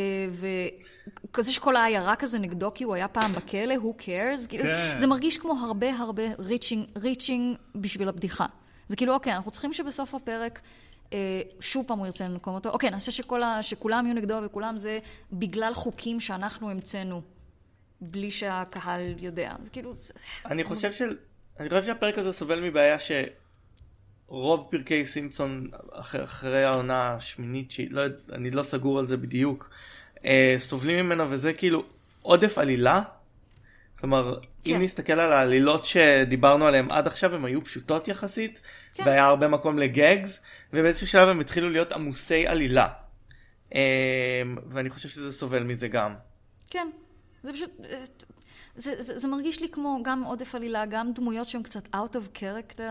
וכזה 1.29 1.53
שכל 1.53 1.75
העיירה 1.75 2.15
כזה 2.15 2.39
נגדו, 2.39 2.71
כי 2.75 2.83
הוא 2.83 2.95
היה 2.95 3.07
פעם 3.07 3.33
בכלא, 3.33 3.75
who 3.75 4.01
cares? 4.01 4.47
כאילו, 4.49 4.63
כן. 4.63 4.95
זה 4.97 5.07
מרגיש 5.07 5.37
כמו 5.37 5.53
הרבה 5.53 5.95
הרבה 5.95 6.23
reaching, 6.33 6.97
reaching 6.97 7.57
בשביל 7.75 8.09
הבדיחה. 8.09 8.45
זה 8.87 8.95
כאילו, 8.95 9.13
אוקיי, 9.13 9.33
אנחנו 9.35 9.51
צריכים 9.51 9.73
שבסוף 9.73 10.15
הפרק... 10.15 10.59
אה, 11.13 11.41
שוב 11.59 11.85
פעם 11.87 11.99
הוא 11.99 12.05
ירצה 12.05 12.27
לנקום 12.27 12.55
אותו. 12.55 12.69
אוקיי, 12.69 12.89
נעשה 12.89 13.11
שכל 13.11 13.43
ה... 13.43 13.63
שכולם 13.63 14.05
יהיו 14.05 14.15
נגדו 14.15 14.39
וכולם 14.45 14.77
זה 14.77 14.99
בגלל 15.33 15.73
חוקים 15.73 16.19
שאנחנו 16.19 16.69
המצאנו, 16.69 17.21
בלי 18.01 18.31
שהקהל 18.31 19.15
יודע. 19.17 19.55
זה 19.63 19.69
כאילו... 19.69 19.93
אני 20.45 20.63
חושב 20.63 20.91
של... 20.91 21.17
אני 21.59 21.69
חושב 21.69 21.83
שהפרק 21.83 22.17
הזה 22.17 22.33
סובל 22.33 22.59
מבעיה 22.59 22.97
שרוב 22.99 24.67
פרקי 24.71 25.05
סימפסון 25.05 25.67
אחרי, 25.91 26.23
אחרי 26.23 26.63
העונה 26.63 27.07
השמינית, 27.07 27.71
שהיא 27.71 27.87
לא, 27.91 28.01
אני 28.31 28.51
לא 28.51 28.63
סגור 28.63 28.99
על 28.99 29.07
זה 29.07 29.17
בדיוק, 29.17 29.69
אה, 30.25 30.55
סובלים 30.59 31.05
ממנו 31.05 31.31
וזה 31.31 31.53
כאילו 31.53 31.83
עודף 32.21 32.57
עלילה. 32.57 33.01
כלומר, 34.01 34.39
כן. 34.63 34.75
אם 34.75 34.81
נסתכל 34.81 35.13
על 35.13 35.33
העלילות 35.33 35.85
שדיברנו 35.85 36.67
עליהן 36.67 36.87
עד 36.91 37.07
עכשיו, 37.07 37.35
הן 37.35 37.45
היו 37.45 37.63
פשוטות 37.63 38.07
יחסית, 38.07 38.61
כן. 38.93 39.03
והיה 39.05 39.25
הרבה 39.25 39.47
מקום 39.47 39.77
לגגס, 39.79 40.39
ובאיזשהו 40.73 41.07
שלב 41.07 41.29
הם 41.29 41.39
התחילו 41.39 41.69
להיות 41.69 41.91
עמוסי 41.91 42.47
עלילה. 42.47 42.87
אה, 43.75 43.81
ואני 44.69 44.89
חושב 44.89 45.09
שזה 45.09 45.31
סובל 45.31 45.63
מזה 45.63 45.87
גם. 45.87 46.13
כן, 46.69 46.87
זה 47.43 47.53
פשוט... 47.53 47.71
אה, 47.89 48.03
זה, 48.75 49.03
זה, 49.03 49.19
זה 49.19 49.27
מרגיש 49.27 49.61
לי 49.61 49.69
כמו 49.69 49.99
גם 50.03 50.23
עודף 50.23 50.55
עלילה, 50.55 50.85
גם 50.85 51.13
דמויות 51.13 51.47
שהן 51.49 51.63
קצת 51.63 51.87
out 51.95 52.13
of 52.15 52.37
character, 52.37 52.81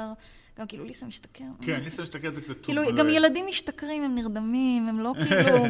גם 0.58 0.66
כאילו 0.66 0.84
ליסה 0.84 1.06
משתכר. 1.06 1.44
כן, 1.62 1.80
להסתכל 1.84 2.26
על 2.26 2.34
זה 2.34 2.40
קצת 2.40 2.60
כאילו, 2.62 2.84
טוב, 2.84 2.92
גם 2.92 3.00
אבל- 3.00 3.14
ילדים 3.14 3.46
משתכרים, 3.46 4.02
הם 4.02 4.14
נרדמים, 4.14 4.88
הם 4.88 5.00
לא 5.00 5.12
כאילו, 5.28 5.64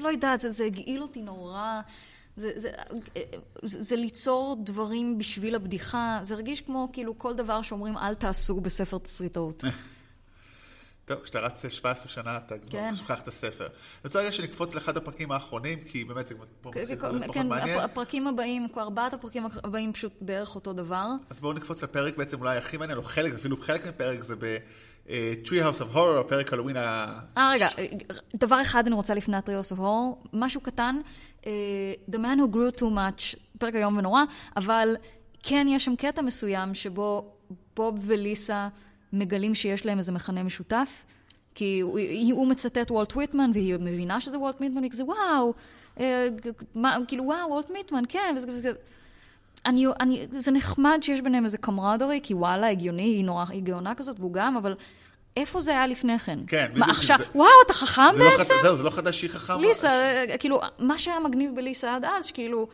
לא 0.00 0.08
יודעת, 0.08 0.40
זה, 0.40 0.50
זה 0.50 0.64
הגעיל 0.64 1.02
אותי 1.02 1.22
נורא. 1.22 1.80
זה, 2.36 2.50
זה, 2.56 2.70
זה, 3.62 3.82
זה 3.82 3.96
ליצור 3.96 4.56
דברים 4.64 5.18
בשביל 5.18 5.54
הבדיחה, 5.54 6.18
זה 6.22 6.34
הרגיש 6.34 6.60
כמו 6.60 6.88
כאילו 6.92 7.18
כל 7.18 7.34
דבר 7.34 7.62
שאומרים 7.62 7.96
אל 7.98 8.14
תעשו 8.14 8.60
בספר 8.60 8.98
תסריטאות. 8.98 9.64
טוב, 11.06 11.18
כשאתה 11.22 11.40
רץ 11.40 11.66
17 11.66 12.08
שנה, 12.08 12.36
אתה 12.36 12.58
כבר 12.58 12.70
כן. 12.70 12.94
שוכח 12.94 13.20
את 13.20 13.28
הספר. 13.28 13.64
אני 13.66 13.72
רוצה 14.04 14.20
רגע 14.20 14.32
שנקפוץ 14.32 14.74
לאחד 14.74 14.96
הפרקים 14.96 15.32
האחרונים, 15.32 15.80
כי 15.80 16.04
באמת 16.04 16.28
זה 16.28 16.34
כבר 16.34 16.44
כן, 16.72 16.80
מתחיל 16.80 16.86
כן, 16.86 16.96
פחות 16.96 17.34
כן, 17.34 17.48
מעניין. 17.48 17.78
הפ- 17.78 17.84
הפרקים 17.90 18.26
הבאים, 18.26 18.68
כבר 18.72 18.82
ארבעת 18.82 19.14
הפרקים 19.14 19.46
הבאים 19.64 19.92
פשוט 19.92 20.12
בערך 20.20 20.54
אותו 20.54 20.72
דבר. 20.72 21.06
אז 21.30 21.40
בואו 21.40 21.52
נקפוץ 21.52 21.82
לפרק 21.82 22.16
בעצם 22.16 22.40
אולי 22.40 22.56
הכי 22.58 22.76
מעניין, 22.76 22.98
או 22.98 23.02
חלק, 23.02 23.34
אפילו 23.34 23.56
חלק 23.56 23.86
מפרק 23.86 24.22
זה 24.22 24.36
ב-Tree 24.36 24.95
House 25.06 25.80
of 25.80 25.94
Horror, 25.94 26.20
הפרק 26.20 26.52
הלווין 26.52 26.76
ה... 26.76 27.18
אה, 27.36 27.50
רגע, 27.50 27.68
דבר 28.34 28.60
אחד 28.60 28.86
אני 28.86 28.94
רוצה 28.94 29.14
לפני 29.14 29.36
הטריוס 29.36 29.72
of 29.72 29.76
Horror, 29.76 30.28
משהו 30.32 30.60
קטן, 30.60 31.00
אה, 31.46 31.52
The 32.10 32.14
Man 32.14 32.38
Who 32.38 32.54
Grew 32.54 32.80
Too 32.80 32.82
Much, 32.82 33.36
פרק 33.58 33.74
איום 33.74 33.96
ונורא, 33.96 34.22
אבל 34.56 34.96
כן 35.42 35.66
יש 35.70 35.84
שם 35.84 35.96
קטע 35.96 36.22
מסוים 36.22 36.74
שבו 36.74 37.32
בוב 37.76 37.94
וליסה 38.06 38.68
מגלים 39.12 39.54
שיש 39.54 39.86
להם 39.86 39.98
איזה 39.98 40.12
מכנה 40.12 40.42
משותף, 40.42 41.04
כי 41.54 41.80
הוא, 41.80 42.00
הוא 42.32 42.46
מצטט 42.46 42.90
וולט 42.90 43.16
ויטמן, 43.16 43.50
והיא 43.54 43.74
מבינה 43.80 44.20
שזה 44.20 44.38
וולט 44.38 44.60
ויטמן, 44.60 44.78
והיא 44.78 44.90
כזה 44.90 45.04
וואו, 45.04 45.54
אה, 46.00 46.28
מה, 46.74 46.96
כאילו 47.08 47.24
וואו, 47.24 47.50
וולט 47.50 47.70
ויטמן, 47.70 48.02
כן, 48.08 48.34
וזה 48.36 48.50
וזה. 48.50 48.72
אני, 49.66 49.86
אני, 50.00 50.26
זה 50.30 50.50
נחמד 50.50 50.98
שיש 51.02 51.20
ביניהם 51.20 51.44
איזה 51.44 51.58
קמרדרי, 51.58 52.20
כי 52.22 52.34
וואלה, 52.34 52.68
הגיוני, 52.70 53.02
היא 53.02 53.24
נורא, 53.24 53.44
היא 53.48 53.62
גאונה 53.62 53.94
כזאת, 53.94 54.20
והוא 54.20 54.32
גם, 54.32 54.56
אבל 54.56 54.74
איפה 55.36 55.60
זה 55.60 55.70
היה 55.70 55.86
לפני 55.86 56.18
כן? 56.18 56.38
כן, 56.46 56.66
מה, 56.68 56.80
בדיוק, 56.80 56.88
עכשיו, 56.88 57.18
זה- 57.18 57.24
וואו, 57.34 57.48
אתה 57.66 57.72
חכם 57.72 58.02
זה 58.14 58.18
לא 58.24 58.30
בעצם? 58.30 58.54
חד- 58.54 58.62
זהו, 58.62 58.76
זה 58.76 58.82
לא 58.82 58.90
חדש 58.90 59.18
שהיא 59.18 59.30
חכמה. 59.30 59.56
ליסה, 59.60 59.88
אה, 59.90 60.38
כאילו, 60.38 60.60
מה 60.78 60.98
שהיה 60.98 61.20
מגניב 61.20 61.50
בליסה 61.56 61.94
עד 61.96 62.04
אז, 62.04 62.24
שכאילו, 62.24 62.68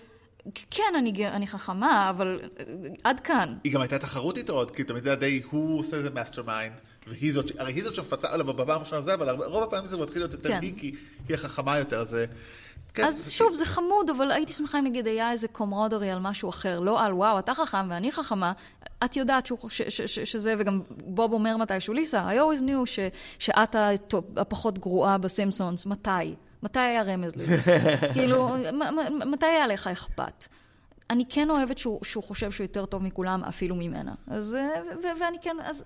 כן, 0.71 0.83
אני, 0.99 1.29
אני 1.29 1.47
חכמה, 1.47 2.11
אבל 2.11 2.41
אה, 2.59 2.65
עד 3.05 3.21
כאן. 3.21 3.55
היא 3.65 3.73
גם 3.73 3.81
הייתה 3.81 3.99
תחרות 3.99 4.37
איתו 4.39 4.53
עוד, 4.53 4.71
כי 4.71 4.85
תמיד 4.85 5.03
זה 5.03 5.09
היה 5.09 5.17
די, 5.17 5.43
הוא 5.51 5.79
עושה 5.79 5.97
איזה 5.97 6.11
mastermind, 6.11 6.75
והיא 7.07 7.33
זאת, 7.35 7.49
ש- 7.49 7.53
הרי 7.59 7.73
היא 7.73 7.85
זאת 7.85 7.95
שמפצחת 7.95 8.29
עליו 8.33 8.47
בפעם 8.47 8.69
הראשונה 8.77 9.01
זה, 9.01 9.15
אבל 9.15 9.29
רוב 9.31 9.63
הפעמים 9.63 9.87
זה 9.87 9.97
מתחיל 9.97 10.23
להיות 10.23 10.33
יותר 10.33 10.49
כן. 10.49 10.59
היא, 10.63 10.73
כי 10.77 10.95
היא 11.29 11.35
החכמה 11.35 11.79
יותר, 11.79 12.01
אז... 12.01 12.17
אה, 12.93 13.03
כן, 13.03 13.09
אז 13.09 13.25
זה 13.25 13.33
שוב, 13.33 13.53
זה 13.53 13.65
חמוד, 13.65 14.11
אבל 14.11 14.31
הייתי 14.31 14.53
שמחה 14.53 14.79
אם 14.79 14.85
נגיד 14.85 15.07
היה 15.07 15.31
איזה 15.31 15.49
camaraderie 15.49 16.11
על 16.11 16.19
משהו 16.19 16.49
אחר, 16.49 16.81
לא 16.81 17.03
על 17.03 17.13
וואו, 17.13 17.39
אתה 17.39 17.55
חכם 17.55 17.91
ואני 17.91 18.13
חכמה. 18.13 18.53
את 19.05 19.17
יודעת 19.17 19.47
שהוא, 19.47 19.71
ש, 19.71 19.83
ש, 19.83 20.01
ש, 20.01 20.19
שזה, 20.19 20.55
וגם 20.59 20.81
בוב 20.89 21.33
אומר 21.33 21.57
מתישהו, 21.57 21.95
ליסה, 21.95 22.29
I 22.29 22.33
always 22.33 22.61
knew 22.61 22.87
ש, 22.87 22.99
שאת 23.39 23.77
הפחות 24.37 24.79
גרועה 24.79 25.19
בסימפסונס, 25.19 25.87
מתי? 25.87 26.35
מתי 26.63 26.79
היה 26.79 27.03
רמז 27.03 27.37
לזה? 27.37 27.57
כאילו, 28.15 28.49
מתי 29.27 29.47
היה 29.47 29.67
לך 29.67 29.87
אכפת? 29.87 30.47
אני 31.11 31.25
כן 31.29 31.51
אוהבת 31.51 31.79
שהוא, 31.79 32.05
שהוא 32.05 32.23
חושב 32.23 32.51
שהוא 32.51 32.65
יותר 32.65 32.87
טוב 32.87 33.03
מכולם, 33.03 33.45
אפילו 33.45 33.75
ממנה. 33.75 34.15
אז, 34.27 34.55
אה, 34.55 34.83
ו- 34.83 34.99
ו- 34.99 35.21
ואני 35.21 35.37
כן, 35.43 35.57
אז 35.63 35.85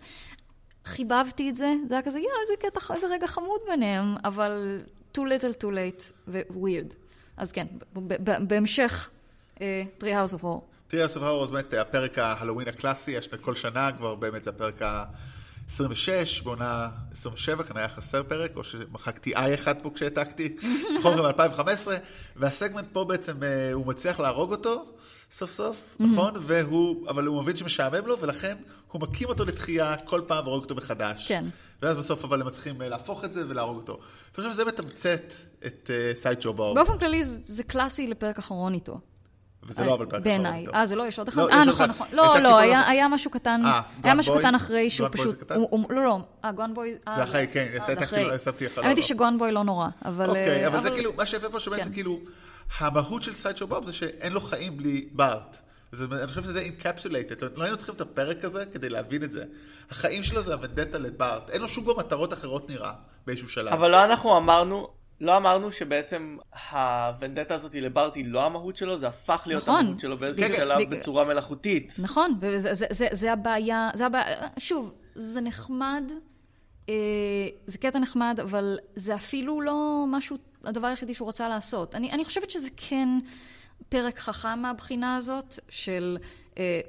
חיבבתי 0.84 1.50
את 1.50 1.56
זה, 1.56 1.74
זה 1.88 1.94
היה 1.94 2.02
כזה, 2.02 2.18
יואו, 2.18 2.30
איזה 2.42 2.52
קטע, 2.60 2.94
איזה 2.94 3.06
רגע 3.06 3.26
חמוד 3.26 3.60
ביניהם, 3.70 4.16
אבל 4.24 4.80
too 5.16 5.20
little 5.20 5.62
too 5.62 5.70
late 5.70 6.12
ו-weird. 6.28 6.94
אז 7.36 7.52
כן, 7.52 7.66
בהמשך, 8.40 9.10
אה, 9.60 9.82
Three 10.00 10.04
House 10.04 10.34
of 10.34 10.42
Horror. 10.42 10.76
תראה, 10.88 11.08
סוף 11.08 11.22
האור, 11.22 11.46
באמת 11.46 11.74
הפרק 11.74 12.18
ההלואוין 12.18 12.68
הקלאסי, 12.68 13.10
יש 13.10 13.28
כל 13.28 13.54
שנה 13.54 13.90
כבר 13.96 14.14
באמת 14.14 14.44
זה 14.44 14.50
הפרק 14.50 14.82
ה-26, 14.82 16.44
בעונה 16.44 16.88
27, 17.12 17.64
כנראה 17.64 17.82
היה 17.82 17.88
חסר 17.88 18.22
פרק, 18.22 18.56
או 18.56 18.64
שמחקתי 18.64 19.36
איי 19.36 19.54
אחד 19.54 19.74
פה 19.82 19.90
כשהעתקתי, 19.94 20.56
נכון, 20.98 21.16
גם 21.16 21.24
ב-2015, 21.24 21.88
והסגמנט 22.36 22.86
פה 22.92 23.04
בעצם, 23.04 23.42
אה, 23.42 23.72
הוא 23.72 23.86
מצליח 23.86 24.20
להרוג 24.20 24.52
אותו, 24.52 24.84
סוף 25.30 25.50
סוף, 25.50 25.96
נכון? 26.00 26.34
והוא, 26.40 27.08
אבל 27.08 27.26
הוא 27.26 27.42
מבין 27.42 27.56
שמשעמם 27.56 28.06
לו, 28.06 28.20
ולכן 28.20 28.56
הוא 28.92 29.02
מקים 29.02 29.28
אותו 29.28 29.44
לתחייה 29.44 29.96
כל 29.96 30.20
פעם 30.26 30.46
והורג 30.46 30.62
אותו 30.62 30.74
מחדש. 30.74 31.28
כן. 31.28 31.44
ואז 31.82 31.96
בסוף 31.96 32.24
אבל 32.24 32.40
הם 32.40 32.46
מצליחים 32.46 32.82
אה, 32.82 32.88
להפוך 32.88 33.24
את 33.24 33.32
זה 33.32 33.44
ולהרוג 33.48 33.76
אותו. 33.76 33.92
אני 33.92 34.32
חושב 34.36 34.52
שזה 34.52 34.64
מתמצת 34.64 35.32
את 35.66 35.90
סיידשו 36.14 36.52
בוב, 36.52 36.74
באופן 36.74 36.98
כללי 36.98 37.24
זה, 37.24 37.62
קלאסי 37.62 38.06
לפרק 38.06 38.38
אחרון 38.38 38.74
איתו. 38.74 39.00
וזה 39.68 39.84
לא 39.84 39.94
אבל 39.94 40.06
פרק 40.06 40.22
בעיניי. 40.22 40.50
אחרון, 40.50 40.64
טוב. 40.64 40.74
אה, 40.74 40.86
זה 40.86 40.96
לא, 40.96 41.06
יש 41.06 41.18
עוד 41.18 41.28
אחד? 41.28 41.40
לא, 41.40 41.50
אה, 41.50 41.64
נכון. 41.64 41.88
נכון. 41.88 42.06
הייתה 42.06 42.22
לא, 42.22 42.32
כאילו 42.32 42.50
לא, 42.50 42.58
היה, 42.58 43.08
משהו 43.08 43.30
קטן, 43.30 43.60
אה, 43.64 43.80
היה 44.02 44.14
משהו? 44.14 44.38
קטן 44.38 44.54
אחרי 44.54 44.90
שהוא 44.90 45.08
פשוט, 45.12 45.52
לא, 45.90 46.04
לא, 46.04 46.18
אה, 46.44 46.52
גון 46.52 46.74
בוי, 46.74 46.94
אה, 47.08 47.14
זה 47.14 47.24
אחרי, 47.24 47.46
כן, 47.52 47.66
אה, 47.88 48.38
שמתי 48.38 48.64
לך, 48.64 48.78
לא, 48.78 48.82
האמת 48.82 48.96
היא 48.96 49.02
לא. 49.02 49.08
שגון 49.08 49.38
בוי 49.38 49.52
לא 49.52 49.64
נורא, 49.64 49.88
אבל... 50.04 50.28
אוקיי, 50.28 50.62
אה, 50.62 50.66
אבל 50.66 50.82
זה 50.82 50.90
כאילו, 50.90 51.12
מה 51.16 51.26
שיפה 51.26 51.48
פה 51.48 51.60
שבאמת 51.60 51.84
כן. 51.84 51.92
כאילו, 51.92 52.18
המהות 52.78 53.22
של 53.22 53.34
סיידשו 53.34 53.66
בוב 53.66 53.86
זה 53.86 53.92
שאין 53.92 54.32
לו 54.32 54.40
חיים 54.40 54.76
בלי 54.76 55.08
בארט. 55.12 55.56
זה, 55.96 56.06
אני 56.18 56.26
חושב 56.26 56.42
שזה 56.42 56.60
encapsulated, 56.60 57.56
לא 57.56 57.62
היינו 57.62 57.76
צריכים 57.76 57.94
את 57.94 58.00
הפרק 58.00 58.44
הזה 58.44 58.64
כדי 58.72 58.88
להבין 58.88 59.22
את 59.22 59.32
זה. 59.32 59.44
החיים 59.90 60.22
שלו 60.22 60.42
זה 60.42 60.54
הוונדטה 60.54 60.98
לבארט, 60.98 61.50
אין 61.50 61.62
לו 61.62 61.68
שום 61.68 61.84
גם 61.84 61.94
מטרות 61.98 62.32
אחרות 62.32 62.70
נראה 62.70 62.92
באיזשהו 63.26 63.48
שלב. 63.48 63.72
אבל 63.72 63.90
לא 63.90 64.04
אנחנו 64.04 64.36
אמרנו, 64.36 64.88
לא 65.20 65.36
אמרנו 65.36 65.72
שבעצם 65.72 66.36
הוונדטה 66.72 67.54
הזאת 67.54 67.74
לבארט 67.74 68.14
היא 68.14 68.24
לא 68.28 68.44
המהות 68.44 68.76
שלו, 68.76 68.98
זה 68.98 69.08
הפך 69.08 69.42
להיות 69.46 69.62
נכון. 69.62 69.80
המהות 69.84 70.00
שלו 70.00 70.18
באיזשהו 70.18 70.44
בגלל- 70.44 70.56
שלב 70.56 70.78
בגלל- 70.80 70.98
בצורה 71.00 71.24
מלאכותית. 71.24 71.92
נכון, 72.02 72.34
וזה 72.40 72.74
זה, 72.74 72.86
זה, 72.90 73.06
זה 73.12 73.32
הבעיה, 73.32 73.90
זה 73.94 74.06
הבעיה, 74.06 74.24
שוב, 74.58 74.94
זה 75.14 75.40
נחמד, 75.40 76.02
אה, 76.88 76.94
זה 77.66 77.78
קטע 77.78 77.98
נחמד, 77.98 78.38
אבל 78.42 78.78
זה 78.96 79.14
אפילו 79.14 79.60
לא 79.60 80.04
משהו, 80.08 80.36
הדבר 80.64 80.86
היחידי 80.86 81.14
שהוא 81.14 81.28
רצה 81.28 81.48
לעשות. 81.48 81.94
אני, 81.94 82.12
אני 82.12 82.24
חושבת 82.24 82.50
שזה 82.50 82.68
כן 82.76 83.08
פרק 83.88 84.18
חכם 84.18 84.58
מהבחינה 84.58 85.16
הזאת, 85.16 85.58
של 85.68 86.18
אה, 86.58 86.80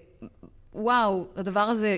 וואו, 0.78 1.28
הדבר 1.36 1.60
הזה 1.60 1.98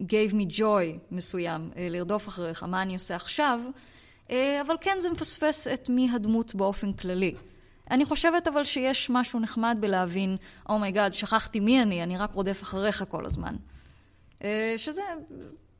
gave 0.00 0.32
me 0.32 0.58
joy 0.58 0.98
מסוים, 1.10 1.70
אה, 1.76 1.88
לרדוף 1.90 2.28
אחריך, 2.28 2.62
מה 2.62 2.82
אני 2.82 2.94
עושה 2.94 3.16
עכשיו, 3.16 3.60
אה, 4.30 4.60
אבל 4.66 4.76
כן 4.80 4.96
זה 5.00 5.10
מפספס 5.10 5.66
את 5.66 5.88
מי 5.88 6.10
הדמות 6.12 6.54
באופן 6.54 6.92
כללי. 6.92 7.34
אני 7.90 8.04
חושבת 8.04 8.48
אבל 8.48 8.64
שיש 8.64 9.10
משהו 9.10 9.40
נחמד 9.40 9.76
בלהבין, 9.80 10.36
oh 10.68 10.79
my 10.79 10.91
god, 10.91 11.14
שכחתי 11.14 11.60
מי 11.60 11.82
אני, 11.82 12.02
אני 12.02 12.16
רק 12.16 12.34
רודף 12.34 12.62
אחריך 12.62 13.04
כל 13.08 13.26
הזמן. 13.26 13.56
אה, 14.44 14.74
שזה 14.76 15.02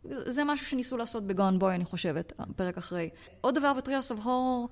זה 0.05 0.45
משהו 0.45 0.67
שניסו 0.67 0.97
לעשות 0.97 1.27
ב 1.27 1.33
Gone 1.33 1.59
Boy, 1.59 1.75
אני 1.75 1.85
חושבת, 1.85 2.33
פרק 2.57 2.79
אחרי. 2.79 3.11
עוד 3.41 3.55
דבר 3.55 3.73
ב 3.75 3.78
Treehouse 3.78 4.11
of 4.13 4.27
Horror, 4.27 4.69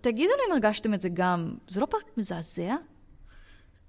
תגידו 0.00 0.32
לי 0.36 0.42
אם 0.48 0.52
הרגשתם 0.52 0.94
את 0.94 1.00
זה 1.00 1.08
גם, 1.08 1.54
זה 1.68 1.80
לא 1.80 1.86
פרק 1.86 2.04
מזעזע? 2.16 2.76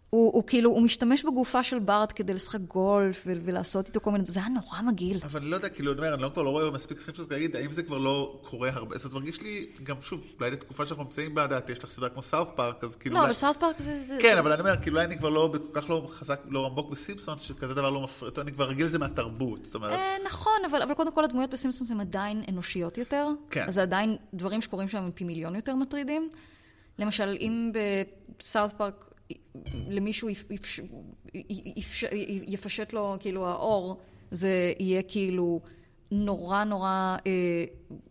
הוא, 0.09 0.33
הוא 0.33 0.43
כאילו, 0.47 0.69
הוא 0.69 0.81
משתמש 0.81 1.25
בגופה 1.25 1.63
של 1.63 1.79
בארט 1.79 2.13
כדי 2.15 2.33
לשחק 2.33 2.59
גולף 2.59 3.23
ו- 3.25 3.33
ולעשות 3.43 3.87
איתו 3.87 4.01
כל 4.01 4.11
מיני, 4.11 4.23
זה 4.27 4.39
היה 4.39 4.49
נורא 4.49 4.81
מגעיל. 4.81 5.19
אבל 5.23 5.39
אני 5.39 5.49
לא 5.49 5.55
יודע, 5.55 5.69
כאילו, 5.69 5.91
אני 5.91 5.99
אומר, 5.99 6.13
אני 6.13 6.21
לא 6.21 6.29
כבר 6.29 6.43
לא 6.43 6.49
רואה 6.49 6.71
מספיק 6.71 6.99
סימפסונס 6.99 7.31
להגיד, 7.31 7.55
האם 7.55 7.71
זה 7.71 7.83
כבר 7.83 7.97
לא 7.97 8.39
קורה 8.49 8.69
הרבה, 8.73 8.97
זאת 8.97 9.13
אומרת, 9.13 9.23
מרגיש 9.23 9.41
לי, 9.41 9.65
גם 9.83 9.95
שוב, 10.01 10.23
אולי 10.39 10.51
לתקופה 10.51 10.85
שאנחנו 10.85 11.03
נמצאים 11.03 11.35
בה, 11.35 11.47
דעת, 11.47 11.69
יש 11.69 11.83
לך 11.83 11.89
סדרה 11.89 12.09
כמו 12.09 12.23
סאות' 12.23 12.51
פארק, 12.51 12.83
אז 12.83 12.95
כאילו... 12.95 13.15
לא, 13.15 13.23
אבל 13.23 13.33
סאוט 13.33 13.57
פארק 13.57 13.79
זה... 13.79 14.03
זה 14.03 14.17
כן, 14.21 14.33
זה, 14.33 14.39
אבל 14.39 14.51
אני 14.51 14.61
אומר, 14.61 14.81
כאילו, 14.81 15.01
אני 15.01 15.17
כבר 15.17 15.29
לא 15.29 15.53
כל 15.73 15.81
כך 15.81 15.89
לא 15.89 16.09
חזק, 16.11 16.41
לא 16.49 16.65
עמוק 16.65 16.89
בסימפסונס, 16.89 17.41
שכזה 17.41 17.73
דבר 17.73 17.89
לא 17.89 18.01
מפריע, 18.01 18.31
אני 18.37 18.51
כבר 18.51 18.65
רגיל 18.65 18.85
לזה 18.85 18.99
מהתרבות, 18.99 19.65
זאת 19.65 19.75
אומרת, 19.75 19.91
אה, 19.91 20.15
נכון, 20.25 20.61
אבל, 20.69 20.81
אבל 20.81 20.93
קודם 20.93 21.11
כל 21.11 21.23
הדמויות 21.23 21.49
בסימפסונס 21.49 21.91
הן 21.91 21.99
עדיין 21.99 22.43
אנושיות 22.49 22.97
יותר. 22.97 23.27
כן. 23.49 23.65
אז 23.67 23.73
זה 23.73 23.81
עדיין 23.81 24.17
דברים 24.33 24.61
שקורים 24.61 24.87
שם 24.87 24.97
הם 24.97 25.11
פי 25.11 25.23
מיליון 25.23 25.55
יותר 25.55 25.75
מטרידים. 25.75 26.29
למשל, 26.99 27.37
אם 27.39 27.71
בסאות' 28.39 28.71
פארק 28.77 29.08
למישהו 29.89 30.29
יפ, 30.29 30.51
יפש, 30.51 30.79
יפש, 31.75 32.05
יפשט 32.47 32.93
לו 32.93 33.15
כאילו 33.19 33.47
האור, 33.47 33.99
זה 34.31 34.73
יהיה 34.79 35.01
כאילו 35.03 35.61
נורא 36.11 36.63
נורא, 36.63 37.17
אה, 37.27 37.65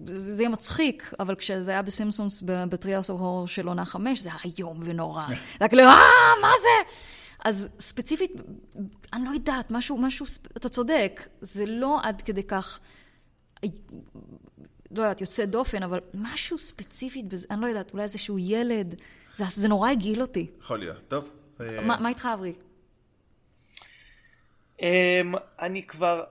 זה 0.07 0.43
יהיה 0.43 0.51
מצחיק, 0.51 1.13
אבל 1.21 1.35
כשזה 1.35 1.71
היה 1.71 1.83
בסימפסונס 1.83 2.43
ב 2.43 2.50
Treehouse 2.50 3.11
of 3.11 3.21
Horror 3.21 3.47
של 3.47 3.69
עונה 3.69 3.85
חמש, 3.85 4.21
זה 4.21 4.29
היה 4.29 4.55
איום 4.59 4.79
ונורא. 4.85 5.27
זה 5.29 5.35
היה 5.61 5.69
כאילו, 5.69 5.83
אה, 5.83 5.89
מה 6.43 6.53
זה? 6.63 6.93
אז 7.45 7.69
ספציפית, 7.81 8.33
אני 9.13 9.25
לא 9.25 9.31
יודעת, 9.31 9.71
משהו, 9.71 9.97
משהו, 9.97 10.27
אתה 10.57 10.69
צודק, 10.69 11.29
זה 11.41 11.67
לא 11.67 11.99
עד 12.03 12.23
כדי 12.23 12.43
כך, 12.43 12.81
לא 14.91 15.03
יודעת, 15.03 15.21
יוצא 15.21 15.45
דופן, 15.45 15.83
אבל 15.83 16.01
משהו 16.15 16.59
ספציפית, 16.59 17.25
אני 17.51 17.61
לא 17.61 17.67
יודעת, 17.67 17.93
אולי 17.93 18.03
איזשהו 18.03 18.39
ילד, 18.39 18.95
זה, 19.39 19.45
זה 19.49 19.69
נורא 19.69 19.91
הגעיל 19.91 20.23
אותי. 20.23 20.47
יכול 20.61 20.79
להיות. 20.79 21.09
טוב. 21.09 21.31
אה, 21.61 21.81
מה, 21.87 21.97
מה 22.01 22.09
איתך, 22.09 22.29
אברי? 22.35 22.53
אמ, 24.83 25.35
אני 25.61 25.83
כבר, 25.83 26.25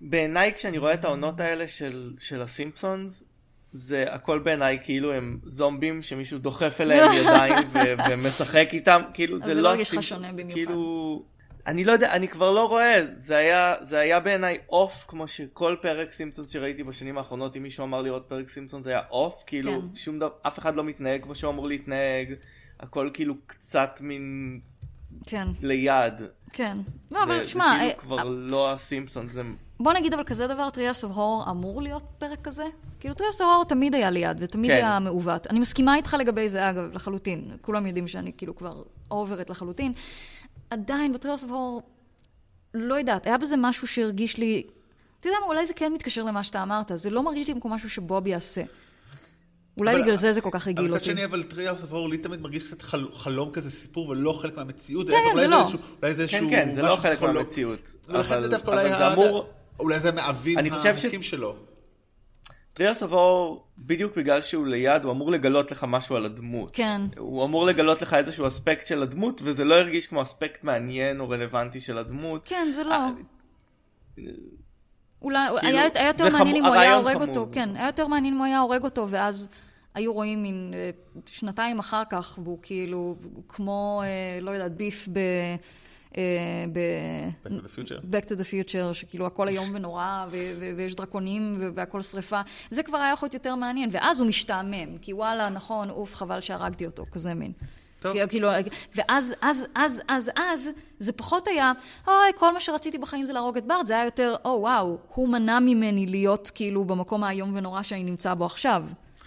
בעיניי 0.00 0.52
כשאני 0.54 0.78
רואה 0.78 0.94
את 0.94 1.04
העונות 1.04 1.40
האלה 1.40 1.68
של, 1.68 2.14
של 2.20 2.42
הסימפסונס, 2.42 3.24
זה 3.72 4.04
הכל 4.08 4.38
בעיניי 4.38 4.78
כאילו 4.82 5.12
הם 5.12 5.38
זומבים 5.46 6.02
שמישהו 6.02 6.38
דוחף 6.38 6.80
אליהם 6.80 7.12
ידיים 7.20 7.68
ו- 7.72 8.10
ומשחק 8.10 8.68
איתם, 8.72 9.02
כאילו 9.14 9.36
אז 9.36 9.42
זה 9.44 9.54
זה 9.54 9.54
לא 9.54 9.62
לא 9.62 9.68
הרגיש 9.68 9.94
לך 9.94 10.02
שונה 10.02 10.32
במיוחד. 10.32 10.52
כאילו, 10.52 11.24
אני 11.66 11.84
לא 11.84 11.92
יודע, 11.92 12.12
אני 12.12 12.28
כבר 12.28 12.50
לא 12.50 12.68
רואה, 12.68 13.00
זה 13.18 13.36
היה, 13.36 13.74
זה 13.80 13.98
היה 13.98 14.20
בעיניי 14.20 14.58
off, 14.68 15.04
כמו 15.08 15.28
שכל 15.28 15.76
פרק 15.82 16.12
סימפסונס 16.12 16.50
שראיתי 16.50 16.82
בשנים 16.82 17.18
האחרונות, 17.18 17.56
אם 17.56 17.62
מישהו 17.62 17.84
אמר 17.84 18.02
לי 18.02 18.08
עוד 18.08 18.22
פרק 18.22 18.48
סימפסונס 18.48 18.84
זה 18.84 18.90
היה 18.90 19.02
off, 19.10 19.44
כאילו 19.46 19.70
כן. 19.70 19.96
שום 19.96 20.18
דבר, 20.18 20.30
אף 20.42 20.58
אחד 20.58 20.76
לא 20.76 20.84
מתנהג 20.84 21.22
כמו 21.22 21.34
שהוא 21.34 21.52
אמור 21.52 21.66
להתנהג, 21.66 22.34
הכל 22.80 23.10
כאילו 23.14 23.34
קצת 23.46 24.00
מין 24.00 24.60
כן, 25.26 25.48
ליד. 25.62 26.14
כן. 26.52 26.76
לא, 27.10 27.22
אבל 27.22 27.38
זה, 27.38 27.48
שמע, 27.48 27.76
זה 27.78 27.82
אה, 27.84 27.90
כאילו 27.90 28.02
כבר 28.02 28.24
לא 28.24 28.72
הסימפסון, 28.72 29.26
זה 29.26 29.42
בוא 29.80 29.92
נגיד 29.92 30.14
אבל 30.14 30.24
כזה 30.24 30.46
דבר, 30.46 30.70
Treehouse 30.70 31.04
of 31.04 31.12
Horror 31.12 31.50
אמור 31.50 31.82
להיות 31.82 32.04
פרק 32.18 32.38
כזה? 32.42 32.64
כאילו 33.00 33.14
Treehouse 33.14 33.40
of 33.40 33.48
Horror 33.50 33.64
תמיד 33.64 33.94
היה 33.94 34.10
ליד, 34.10 34.36
ותמיד 34.40 34.70
כן. 34.70 34.76
היה 34.76 34.98
מעוות. 34.98 35.46
אני 35.46 35.60
מסכימה 35.60 35.96
איתך 35.96 36.16
לגבי 36.20 36.48
זה, 36.48 36.70
אגב, 36.70 36.92
לחלוטין. 36.92 37.56
כולם 37.60 37.86
יודעים 37.86 38.08
שאני 38.08 38.32
כאילו 38.36 38.56
כבר 38.56 38.82
over 39.10 39.37
it 39.37 39.50
לחלוטין. 39.50 39.92
עדיין, 40.70 41.12
ב 41.12 41.15
Treehouse 41.15 41.42
of 41.42 41.50
Horror, 41.52 41.80
לא 42.74 42.94
יודעת, 42.94 43.26
היה 43.26 43.38
בזה 43.38 43.56
משהו 43.58 43.86
שהרגיש 43.86 44.36
לי... 44.38 44.62
אתה 45.20 45.28
יודע 45.28 45.38
מה, 45.40 45.46
אולי 45.46 45.66
זה 45.66 45.74
כן 45.74 45.92
מתקשר 45.92 46.22
למה 46.22 46.42
שאתה 46.44 46.62
אמרת, 46.62 46.90
זה 46.94 47.10
לא 47.10 47.22
מרגיש 47.22 47.48
לי 47.48 47.54
כמו 47.60 47.70
משהו 47.70 47.90
שבוב 47.90 48.26
יעשה. 48.26 48.62
אולי 49.78 49.94
אבל- 49.94 50.02
בגלל 50.02 50.16
זה 50.16 50.32
זה 50.32 50.40
כל 50.40 50.50
כך 50.52 50.66
הגעיל 50.68 50.86
אבל 50.88 50.96
מצד 50.96 51.08
אותי. 51.08 51.18
שני, 51.20 51.24
אבל 51.24 51.42
Treehouse 51.42 51.82
of 51.82 51.92
Horror 51.92 52.06
לי 52.06 52.18
תמיד 52.18 52.40
מרגיש 52.40 52.62
קצת 52.62 52.82
חל- 52.82 53.08
חלום 53.12 53.50
כזה 53.50 53.70
סיפור 53.70 54.08
ולא 54.08 54.32
חלק 54.32 54.56
מהמציאות. 54.56 55.08
כן, 55.08 55.14
אולי 55.32 55.42
זה 55.44 55.48
לא. 55.48 55.60
איזשהו- 55.60 55.78
אולי 56.02 56.12
זה 56.14 56.16
כן, 56.16 56.22
איזשהו 56.22 56.50
כן, 56.50 56.74
זה 56.74 56.82
לא 56.82 56.96
חלק 56.96 57.22
מהמציאות. 57.22 57.94
ולכן 58.08 58.32
אבל- 58.34 58.42
זה 58.42 58.48
דווקא 58.48 58.66
אבל 58.70 58.78
אולי 58.78 58.88
זה 58.88 59.06
ה- 59.06 59.12
אמור- 59.14 59.46
אולי 59.80 60.00
זה 60.00 60.08
ש- 60.08 60.56
האמיתיים 60.56 61.22
שלו. 61.22 61.56
טריאס 62.76 63.02
אבור, 63.02 63.66
בדיוק 63.78 64.16
בגלל 64.16 64.42
שהוא 64.42 64.66
ליד, 64.66 65.04
הוא 65.04 65.12
אמור 65.12 65.30
לגלות 65.30 65.70
לך 65.70 65.84
משהו 65.88 66.16
על 66.16 66.24
הדמות. 66.24 66.70
כן. 66.72 67.00
הוא 67.18 67.44
אמור 67.44 67.66
לגלות 67.66 68.02
לך 68.02 68.14
איזשהו 68.14 68.46
אספקט 68.46 68.86
של 68.86 69.02
הדמות, 69.02 69.40
וזה 69.44 69.64
לא 69.64 69.74
הרגיש 69.74 70.06
כמו 70.06 70.22
אספקט 70.22 70.64
מעניין 70.64 71.20
או 71.20 71.28
רלוונטי 71.28 71.80
של 71.80 71.98
הדמות. 71.98 72.42
כן, 72.44 72.68
זה 72.70 72.84
לא. 72.84 72.94
אה, 72.94 73.10
אולי, 75.22 75.48
כאילו, 75.60 75.78
היה, 75.78 75.88
היה 75.94 76.06
יותר 76.06 76.30
מעניין 76.32 76.56
אם 76.56 76.64
הוא 76.64 76.74
היה 76.74 76.94
הורג 76.94 77.14
חמור. 77.14 77.28
אותו, 77.28 77.48
כן, 77.52 77.76
היה 77.76 77.86
יותר 77.86 78.06
מעניין 78.06 78.34
אם 78.34 78.38
הוא 78.38 78.46
היה 78.46 78.58
הורג 78.58 78.84
אותו, 78.84 79.06
ואז 79.10 79.48
היו 79.94 80.12
רואים 80.12 80.42
מין 80.42 80.74
אה, 80.74 80.90
שנתיים 81.26 81.78
אחר 81.78 82.02
כך, 82.10 82.38
והוא 82.42 82.58
כאילו, 82.62 83.16
כמו, 83.48 84.02
אה, 84.04 84.40
לא 84.40 84.50
יודעת, 84.50 84.72
ביף 84.72 85.08
ב... 85.12 85.20
אה, 86.16 86.22
ב... 86.72 86.78
Back 87.44 87.50
to 87.50 87.66
the 87.66 87.78
future. 87.78 88.00
Back 88.00 88.28
to 88.28 88.38
the 88.38 88.44
future, 88.44 88.92
שכאילו 88.92 89.26
הכל 89.26 89.48
איום 89.48 89.70
ונורא, 89.74 90.26
ו- 90.30 90.36
ו- 90.60 90.72
ויש 90.76 90.94
דרקונים, 90.94 91.56
ו- 91.60 91.68
והכל 91.74 92.02
שריפה. 92.02 92.40
זה 92.70 92.82
כבר 92.82 92.98
היה 92.98 93.12
יכול 93.12 93.26
להיות 93.26 93.34
יותר 93.34 93.54
מעניין, 93.54 93.90
ואז 93.92 94.20
הוא 94.20 94.28
משתעמם, 94.28 94.98
כי 95.02 95.12
וואלה, 95.12 95.48
נכון, 95.48 95.90
אוף, 95.90 96.14
חבל 96.14 96.40
שהרגתי 96.40 96.86
אותו, 96.86 97.04
כזה 97.12 97.34
מין. 97.34 97.52
טוב. 98.00 98.26
כאילו, 98.26 98.48
ואז, 98.94 99.34
אז, 99.40 99.66
אז, 99.74 100.00
אז, 100.08 100.30
אז, 100.36 100.70
זה 100.98 101.12
פחות 101.12 101.48
היה, 101.48 101.72
אוי, 102.06 102.14
כל 102.36 102.52
מה 102.52 102.60
שרציתי 102.60 102.98
בחיים 102.98 103.26
זה 103.26 103.32
להרוג 103.32 103.56
את 103.56 103.64
בארט, 103.64 103.86
זה 103.86 103.94
היה 103.94 104.04
יותר, 104.04 104.34
או 104.44 104.58
וואו, 104.60 104.98
הוא 105.08 105.28
מנע 105.28 105.58
ממני 105.60 106.06
להיות 106.06 106.50
כאילו 106.54 106.84
במקום 106.84 107.24
האיום 107.24 107.52
ונורא 107.56 107.82
שאני 107.82 108.04
נמצא 108.04 108.34
בו 108.34 108.44
עכשיו. 108.44 108.82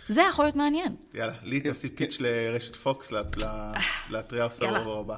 זה 0.10 0.22
יכול 0.30 0.46
להיות 0.46 0.56
מעניין. 0.56 0.96
יאללה, 1.14 1.34
לי 1.44 1.60
תעשי 1.60 1.90
פיץ' 1.90 2.18
לרשת 2.20 2.76
פוקס 2.76 3.14
ל 4.10 4.42
Treehouse 4.42 4.62
יאללה. 4.62 4.86
of 4.86 5.00
הבא. 5.00 5.18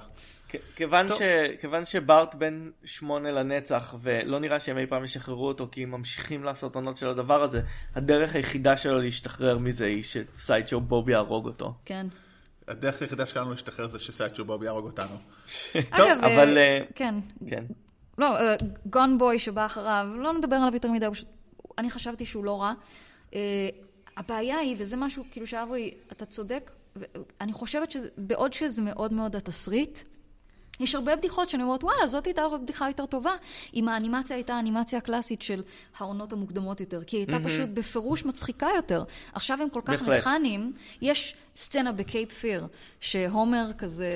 כיוון, 0.76 1.08
טוב. 1.08 1.18
ש... 1.18 1.22
כיוון 1.62 1.86
שבארט 1.86 2.36
בן 2.36 2.70
שמונה 2.86 3.32
לנצח 3.32 3.96
ולא 4.02 4.40
נראה 4.40 4.60
שהם 4.60 4.78
אי 4.78 4.86
פעם 4.86 5.04
ישחררו 5.04 5.48
אותו 5.48 5.68
כי 5.72 5.84
הם 5.84 5.92
ממשיכים 5.92 6.44
לעשות 6.44 6.76
עונות 6.76 6.98
של 6.98 7.08
הדבר 7.08 7.44
הזה 7.44 7.62
הדרך 7.96 8.36
היחידה 8.36 8.78
שלו 8.78 9.00
להשתחרר 9.00 9.58
מזה 9.58 9.86
היא 9.86 10.04
שסיידשו 10.04 10.80
בוב 10.80 11.10
יהרוג 11.10 11.46
אותו. 11.46 11.74
כן. 11.86 12.08
הדרך 12.68 13.02
היחידה 13.02 13.26
שלנו 13.26 13.52
להשתחרר 13.52 13.88
זה 13.88 14.00
שסיידשו 14.00 14.46
בוב 14.46 14.64
יהרוג 14.64 14.86
אותנו. 14.86 15.16
אגב, 15.90 16.18
אבל, 16.24 16.58
אה, 16.58 16.62
אה, 16.62 16.82
כן. 16.96 17.16
כן. 17.50 17.64
לא, 18.18 18.28
Gone 18.86 19.18
Boy 19.18 19.40
שבא 19.40 19.66
אחריו, 19.66 20.08
לא 20.18 20.34
נדבר 20.34 20.56
עליו 20.56 20.74
יותר 20.74 20.92
מדי, 20.92 21.06
פשוט, 21.12 21.28
אני 21.78 21.90
חשבתי 21.90 22.26
שהוא 22.26 22.46
לא 22.46 22.62
רע. 22.62 22.74
אה, 23.34 23.70
הבעיה 24.18 24.58
היא, 24.58 24.76
וזה 24.80 24.98
משהו, 24.98 25.24
כאילו 25.32 25.48
שאברי, 25.48 25.94
אתה 26.12 26.26
צודק, 26.26 26.72
אני 27.42 27.54
חושבת 27.54 27.92
שבעוד 27.92 28.54
שזה 28.54 28.82
מאוד 28.82 29.14
מאוד 29.14 29.36
התסריט, 29.36 30.00
יש 30.80 30.96
הרבה 30.96 31.16
בדיחות 31.16 31.50
שאני 31.50 31.64
אומרת, 31.64 31.84
וואלה, 31.84 32.08
זאת 32.08 32.26
הייתה 32.26 32.42
בדיחה 32.64 32.88
יותר 32.88 33.06
טובה, 33.06 33.32
אם 33.74 33.88
האנימציה 33.88 34.36
הייתה 34.36 34.54
האנימציה 34.54 34.98
הקלאסית 34.98 35.42
של 35.42 35.64
העונות 35.98 36.34
המוקדמות 36.34 36.80
יותר, 36.80 37.04
כי 37.04 37.18
היא 37.18 37.26
הייתה 37.28 37.50
פשוט 37.50 37.70
בפירוש 37.74 38.26
מצחיקה 38.26 38.68
יותר. 38.76 39.04
עכשיו 39.34 39.62
הם 39.62 39.70
כל 39.70 39.82
כך. 39.86 40.02
מכניים, 40.02 40.74
יש 41.02 41.36
סצנה 41.56 41.92
בקייפ 41.92 42.32
פיר, 42.32 42.68
שהומר 43.00 43.72
כזה... 43.78 44.08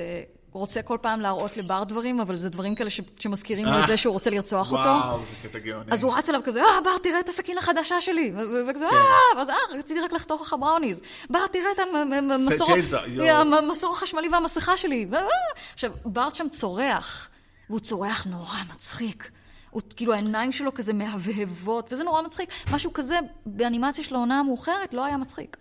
רוצה 0.58 0.82
כל 0.82 0.98
פעם 1.00 1.20
להראות 1.20 1.56
לבר 1.56 1.84
דברים, 1.84 2.20
אבל 2.20 2.36
זה 2.36 2.48
דברים 2.48 2.74
כאלה 2.74 2.90
ש- 2.90 3.00
שמזכירים 3.18 3.66
לו 3.66 3.80
את 3.82 3.86
זה 3.86 3.96
שהוא 3.96 4.12
רוצה 4.12 4.30
לרצוח 4.30 4.72
אותו. 4.72 4.82
וואו, 4.82 5.18
זה 5.18 5.48
קטע 5.48 5.58
גאוני. 5.58 5.92
אז 5.92 6.02
הוא 6.02 6.16
רץ 6.16 6.28
אליו 6.28 6.40
כזה, 6.44 6.62
אה, 6.62 6.80
בר, 6.84 6.98
תראה 7.02 7.20
את 7.20 7.28
הסכין 7.28 7.58
החדשה 7.58 8.00
שלי. 8.00 8.32
ו- 8.34 8.38
ו- 8.38 8.70
וכזה, 8.70 8.84
אה, 8.86 9.04
ואז, 9.36 9.50
אה, 9.50 9.56
רציתי 9.78 10.00
רק 10.00 10.12
לחתוך 10.12 10.42
לך 10.42 10.56
בראוניז. 10.60 11.00
בר, 11.30 11.46
תראה 11.46 11.72
את 11.74 11.78
המסור... 13.52 13.92
החשמלי 13.92 14.28
והמסכה 14.28 14.76
שלי. 14.76 15.08
אה. 15.14 15.20
עכשיו, 15.74 15.90
בר 16.04 16.28
שם 16.34 16.48
צורח, 16.48 17.28
והוא 17.70 17.80
צורח 17.80 18.26
נורא 18.26 18.56
מצחיק. 18.74 19.30
הוא, 19.70 19.82
כאילו, 19.96 20.12
העיניים 20.12 20.52
שלו 20.52 20.74
כזה 20.74 20.92
מהבהבות, 20.92 21.92
וזה 21.92 22.04
נורא 22.04 22.22
מצחיק. 22.22 22.50
משהו 22.72 22.92
כזה 22.92 23.18
באנימציה 23.46 24.04
של 24.04 24.14
העונה 24.14 24.40
המאוחרת 24.40 24.94
לא 24.94 25.04
היה 25.04 25.16
מצחיק. 25.16 25.56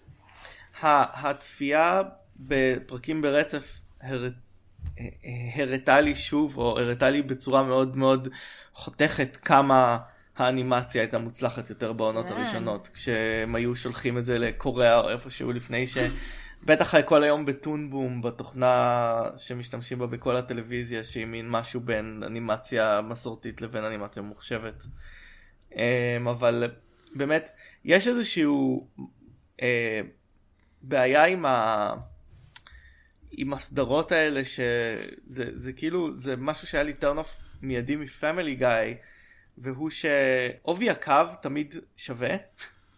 הצפייה 0.81 2.01
בפרקים 2.39 3.21
ברצף 3.21 3.77
הר... 4.01 4.29
הראתה 5.55 6.01
לי 6.01 6.15
שוב, 6.15 6.57
או 6.57 6.79
הראתה 6.79 7.09
לי 7.09 7.21
בצורה 7.21 7.63
מאוד 7.63 7.97
מאוד 7.97 8.27
חותכת 8.73 9.37
כמה 9.37 9.97
האנימציה 10.37 11.01
הייתה 11.01 11.17
מוצלחת 11.17 11.69
יותר 11.69 11.93
בעונות 11.93 12.25
כן. 12.25 12.33
הראשונות, 12.33 12.89
כשהם 12.93 13.55
היו 13.55 13.75
שולחים 13.75 14.17
את 14.17 14.25
זה 14.25 14.39
לקוריאה 14.39 14.99
או 14.99 15.09
איפשהו 15.09 15.51
לפני 15.51 15.87
ש... 15.87 15.97
בטח 16.65 17.01
כל 17.01 17.23
היום 17.23 17.45
בטונבום, 17.45 18.21
בתוכנה 18.21 19.21
שמשתמשים 19.37 19.99
בה 19.99 20.07
בכל 20.07 20.35
הטלוויזיה, 20.35 21.03
שהיא 21.03 21.25
מין 21.25 21.49
משהו 21.49 21.81
בין 21.81 22.23
אנימציה 22.25 23.01
מסורתית 23.03 23.61
לבין 23.61 23.83
אנימציה 23.83 24.23
ממוחשבת. 24.23 24.83
אמ, 25.75 26.27
אבל 26.27 26.63
באמת, 27.15 27.49
יש 27.85 28.07
איזשהו 28.07 28.87
אה, 29.61 30.01
בעיה 30.81 31.25
עם, 31.25 31.45
ה... 31.45 31.93
עם 33.37 33.53
הסדרות 33.53 34.11
האלה, 34.11 34.45
שזה 34.45 35.45
זה 35.55 35.73
כאילו, 35.73 36.15
זה 36.15 36.35
משהו 36.35 36.67
שהיה 36.67 36.83
לי 36.83 36.93
turn 37.01 37.17
off 37.17 37.41
מיידי 37.61 37.95
מפמילי 37.95 38.55
גיא, 38.55 38.69
והוא 39.57 39.89
שעובי 39.89 40.89
הקו 40.89 41.23
תמיד 41.41 41.75
שווה. 41.97 42.35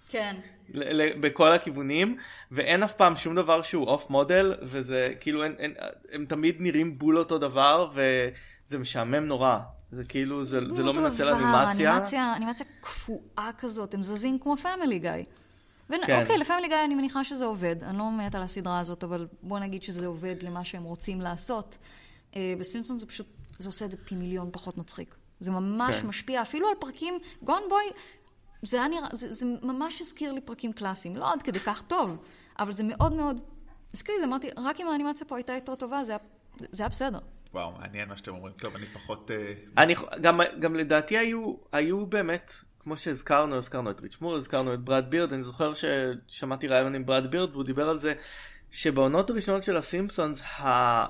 כן. 0.09 0.35
ל- 0.73 1.01
ל- 1.01 1.19
בכל 1.19 1.53
הכיוונים 1.53 2.17
ואין 2.51 2.83
אף 2.83 2.93
פעם 2.93 3.15
שום 3.15 3.35
דבר 3.35 3.61
שהוא 3.61 3.87
off 3.87 4.09
model 4.09 4.53
וזה 4.61 5.13
כאילו 5.19 5.43
אין, 5.43 5.55
אין, 5.59 5.73
הם 6.11 6.25
תמיד 6.25 6.55
נראים 6.59 6.97
בול 6.97 7.17
אותו 7.17 7.37
דבר 7.37 7.91
וזה 7.93 8.77
משעמם 8.77 9.15
נורא 9.25 9.59
זה 9.91 10.03
כאילו 10.05 10.43
זה, 10.45 10.59
זה 10.69 10.83
לא 10.83 10.93
מנצל 10.93 11.27
אנימציה 11.33 11.93
אנימציה, 11.93 12.33
אנימציה 12.37 12.65
קפואה 12.81 13.49
כזאת, 13.57 13.93
הם 13.93 14.03
זזים 14.03 14.39
כמו 14.39 14.55
Family 14.57 14.99
Guy. 14.99 15.11
כן. 15.87 16.21
אוקיי, 16.21 16.37
ל 16.37 16.41
Family 16.41 16.67
Guy 16.67 16.77
אני 16.85 16.95
מניחה 16.95 17.23
שזה 17.23 17.45
עובד. 17.45 17.83
אני 17.83 17.97
לא 17.97 18.11
מתה 18.11 18.37
על 18.37 18.43
הסדרה 18.43 18.79
הזאת, 18.79 19.03
אבל 19.03 19.27
בוא 19.41 19.59
נגיד 19.59 19.83
שזה 19.83 20.05
עובד 20.05 20.35
למה 20.41 20.63
שהם 20.63 20.83
רוצים 20.83 21.21
לעשות. 21.21 21.77
אה, 22.35 22.53
בסימפסון 22.59 22.99
זה 22.99 23.05
פשוט, 23.05 23.27
זה 23.59 23.69
עושה 23.69 23.85
את 23.85 23.91
זה 23.91 23.97
פי 23.97 24.15
מיליון 24.15 24.49
פחות 24.51 24.77
מצחיק. 24.77 25.15
זה 25.39 25.51
ממש 25.51 25.95
כן. 25.95 26.07
משפיע, 26.07 26.41
אפילו 26.41 26.67
על 26.67 26.75
פרקים, 26.79 27.19
גון 27.43 27.61
בוי, 27.69 27.83
זה 28.61 28.77
היה 28.77 28.87
נראה, 28.87 29.07
זה, 29.11 29.33
זה 29.33 29.45
ממש 29.61 30.01
הזכיר 30.01 30.31
לי 30.31 30.41
פרקים 30.41 30.73
קלאסיים. 30.73 31.15
לא 31.15 31.33
עד 31.33 31.41
כדי 31.41 31.59
כך 31.59 31.81
טוב, 31.81 32.17
אבל 32.59 32.71
זה 32.71 32.83
מאוד 32.83 33.13
מאוד, 33.13 33.41
הזכיר 33.93 34.15
לי, 34.15 34.19
זה 34.19 34.25
אמרתי, 34.25 34.49
רק 34.57 34.81
אם 34.81 34.87
האנימציה 34.87 35.27
פה 35.27 35.35
הייתה 35.35 35.53
יותר 35.53 35.75
טובה, 35.75 36.03
זה 36.03 36.11
היה, 36.11 36.19
זה 36.71 36.83
היה 36.83 36.89
בסדר. 36.89 37.19
וואו, 37.53 37.71
מעניין 37.79 38.09
מה 38.09 38.17
שאתם 38.17 38.31
אומרים. 38.31 38.53
טוב, 38.53 38.75
אני 38.75 38.85
פחות... 38.85 39.31
אה, 39.31 39.53
אני 39.77 39.95
גם, 40.21 40.39
גם 40.59 40.75
לדעתי 40.75 41.17
היו, 41.17 41.53
היו 41.71 42.05
באמת 42.05 42.51
כמו 42.87 42.97
שהזכרנו 42.97 43.55
הזכרנו 43.55 43.91
את 43.91 44.01
ריץ' 44.01 44.17
מור 44.21 44.35
הזכרנו 44.35 44.73
את 44.73 44.79
ברד 44.79 45.05
בירד 45.09 45.33
אני 45.33 45.43
זוכר 45.43 45.73
ששמעתי 45.73 46.67
ראיון 46.67 46.95
עם 46.95 47.05
ברד 47.05 47.31
בירד 47.31 47.51
והוא 47.51 47.63
דיבר 47.63 47.89
על 47.89 47.99
זה 47.99 48.13
שבעונות 48.71 49.29
הראשונות 49.29 49.63
של 49.63 49.77
הסימפסונס 49.77 50.41
ה... 50.41 51.05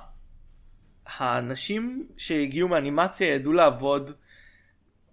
האנשים 1.06 2.08
שהגיעו 2.18 2.68
מאנימציה 2.68 3.34
ידעו 3.34 3.54
לעבוד 3.54 4.12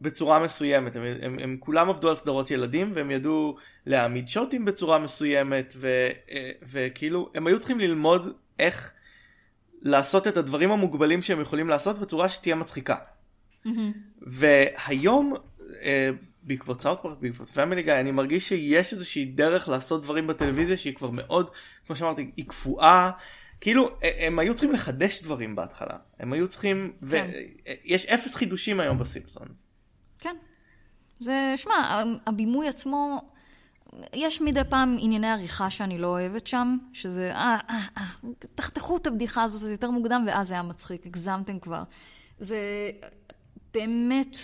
בצורה 0.00 0.38
מסוימת, 0.38 0.96
הם, 0.96 1.02
הם, 1.22 1.38
הם 1.38 1.56
כולם 1.60 1.90
עבדו 1.90 2.10
על 2.10 2.16
סדרות 2.16 2.50
ילדים 2.50 2.92
והם 2.94 3.10
ידעו 3.10 3.56
להעמיד 3.86 4.28
שוטים 4.28 4.64
בצורה 4.64 4.98
מסוימת 4.98 5.74
ו, 5.76 6.08
וכאילו 6.62 7.30
הם 7.34 7.46
היו 7.46 7.58
צריכים 7.58 7.80
ללמוד 7.80 8.32
איך 8.58 8.92
לעשות 9.82 10.28
את 10.28 10.36
הדברים 10.36 10.70
המוגבלים 10.70 11.22
שהם 11.22 11.40
יכולים 11.40 11.68
לעשות 11.68 11.98
בצורה 11.98 12.28
שתהיה 12.28 12.54
מצחיקה. 12.54 12.96
והיום 14.22 15.34
אה, 15.82 16.10
בעקבות 16.44 16.80
South 16.80 16.99
Park, 16.99 17.18
בעקבות 17.20 17.48
Family 17.48 17.82
Guy, 17.82 17.92
אני 17.92 18.10
מרגיש 18.10 18.48
שיש 18.48 18.92
איזושהי 18.92 19.24
דרך 19.24 19.68
לעשות 19.68 20.02
דברים 20.02 20.26
בטלוויזיה 20.26 20.76
שהיא 20.76 20.94
כבר 20.94 21.10
מאוד, 21.10 21.50
כמו 21.86 21.96
שאמרתי, 21.96 22.30
היא 22.36 22.48
קפואה. 22.48 23.10
כאילו 23.60 23.90
הם 24.02 24.38
היו 24.38 24.54
צריכים 24.54 24.72
לחדש 24.72 25.22
דברים 25.22 25.56
בהתחלה 25.56 25.96
הם 26.18 26.32
היו 26.32 26.48
צריכים 26.48 26.92
כן. 27.10 27.30
ויש 27.86 28.06
אפס 28.06 28.34
חידושים 28.34 28.80
היום 28.80 28.98
בסימפסונס. 28.98 29.66
כן. 30.18 30.36
זה, 31.18 31.54
שמע, 31.56 32.02
הבימוי 32.26 32.68
עצמו, 32.68 33.20
יש 34.14 34.40
מדי 34.40 34.60
פעם 34.68 34.96
ענייני 35.00 35.30
עריכה 35.30 35.70
שאני 35.70 35.98
לא 35.98 36.06
אוהבת 36.06 36.46
שם, 36.46 36.78
שזה, 36.92 37.34
אה, 37.34 37.58
אה, 37.70 37.80
אה, 37.98 38.04
תחתכו 38.54 38.96
את 38.96 39.06
הבדיחה 39.06 39.42
הזאת, 39.42 39.60
זה 39.60 39.70
יותר 39.70 39.90
מוקדם, 39.90 40.24
ואז 40.26 40.48
זה 40.48 40.54
היה 40.54 40.62
מצחיק, 40.62 41.06
הגזמתם 41.06 41.58
כבר. 41.58 41.82
זה 42.38 42.90
באמת, 43.74 44.38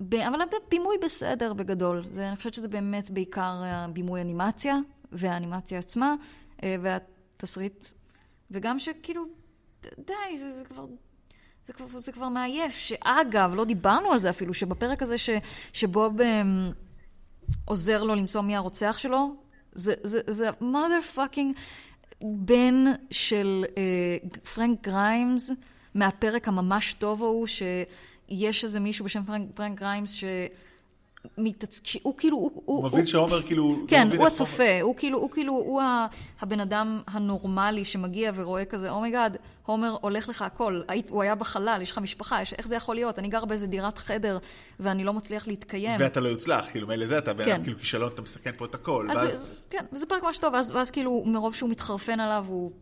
ב- 0.00 0.14
אבל 0.14 0.38
הבימוי 0.66 0.96
בסדר 1.04 1.54
בגדול. 1.54 2.04
זה, 2.10 2.28
אני 2.28 2.36
חושבת 2.36 2.54
שזה 2.54 2.68
באמת 2.68 3.10
בעיקר 3.10 3.62
הבימוי 3.64 4.20
אנימציה, 4.20 4.76
והאנימציה 5.12 5.78
עצמה, 5.78 6.14
אה, 6.62 6.76
והתסריט, 6.82 7.86
וגם 8.50 8.78
שכאילו, 8.78 9.24
די, 9.98 10.38
זה, 10.38 10.52
זה 10.58 10.64
כבר... 10.64 10.86
זה 11.66 11.72
כבר, 11.72 12.00
זה 12.00 12.12
כבר 12.12 12.28
מעייף, 12.28 12.74
שאגב, 12.74 13.52
לא 13.54 13.64
דיברנו 13.64 14.12
על 14.12 14.18
זה 14.18 14.30
אפילו, 14.30 14.54
שבפרק 14.54 15.02
הזה 15.02 15.18
ש, 15.18 15.30
שבוב 15.72 16.20
אמ, 16.20 16.70
עוזר 17.64 18.02
לו 18.02 18.14
למצוא 18.14 18.40
מי 18.40 18.56
הרוצח 18.56 18.98
שלו, 18.98 19.34
זה, 19.72 19.94
זה, 20.02 20.20
fucking 21.16 21.58
בן 22.20 22.84
של 23.10 23.64
אה, 23.76 24.28
פרנק 24.54 24.82
גריימס, 24.82 25.50
מהפרק 25.94 26.48
הממש 26.48 26.94
טוב 26.94 27.22
ההוא, 27.22 27.46
שיש 28.28 28.64
איזה 28.64 28.80
מישהו 28.80 29.04
בשם 29.04 29.22
פרנק, 29.24 29.48
פרנק 29.54 29.80
גריימס, 29.80 30.12
ש... 30.12 30.24
מתעצ... 31.38 31.80
הוא 32.02 32.14
כאילו, 32.16 32.36
הוא... 32.36 32.62
הוא 32.64 32.84
מבין 32.84 33.06
שהומר 33.06 33.42
כאילו... 33.42 33.76
לא 33.80 33.86
כן, 33.88 34.08
הוא 34.16 34.26
הצופה, 34.26 34.80
הוא 34.82 34.96
כאילו, 34.96 35.18
הוא 35.18 35.30
כאילו, 35.30 35.52
הוא 35.52 35.82
הבן 36.40 36.60
אדם 36.60 37.02
הנורמלי 37.06 37.84
שמגיע 37.84 38.32
ורואה 38.34 38.64
כזה, 38.64 38.90
oh 38.90 39.01
my 39.01 39.13
god, 39.13 39.36
הומר, 39.66 39.96
הולך 40.00 40.28
לך 40.28 40.42
הכל, 40.42 40.82
היית, 40.88 41.10
הוא 41.10 41.22
היה 41.22 41.34
בחלל, 41.34 41.78
יש 41.82 41.90
לך 41.90 41.98
משפחה, 41.98 42.42
יש, 42.42 42.52
איך 42.52 42.68
זה 42.68 42.76
יכול 42.76 42.94
להיות? 42.94 43.18
אני 43.18 43.28
גר 43.28 43.44
באיזה 43.44 43.66
דירת 43.66 43.98
חדר 43.98 44.38
ואני 44.80 45.04
לא 45.04 45.12
מצליח 45.12 45.46
להתקיים. 45.46 46.00
ואתה 46.00 46.20
לא 46.20 46.28
יוצלח, 46.28 46.64
כאילו 46.70 46.88
מילא 46.88 47.06
זה 47.06 47.18
אתה 47.18 47.32
בן 47.32 47.44
כן. 47.44 47.52
אדם 47.52 47.62
כאילו 47.62 47.78
כישלון, 47.78 48.10
אתה 48.14 48.22
מסכן 48.22 48.50
פה 48.56 48.64
את 48.64 48.74
הכל. 48.74 49.08
אז, 49.10 49.16
ואז- 49.16 49.34
אז 49.34 49.60
כן, 49.70 49.84
וזה 49.92 50.06
פרק 50.06 50.22
ממש 50.22 50.38
טוב, 50.38 50.54
ואז, 50.54 50.70
ואז 50.76 50.90
כאילו, 50.90 51.22
מרוב 51.26 51.54
שהוא 51.54 51.70
מתחרפן 51.70 52.20
עליו, 52.20 52.44
הוא, 52.48 52.72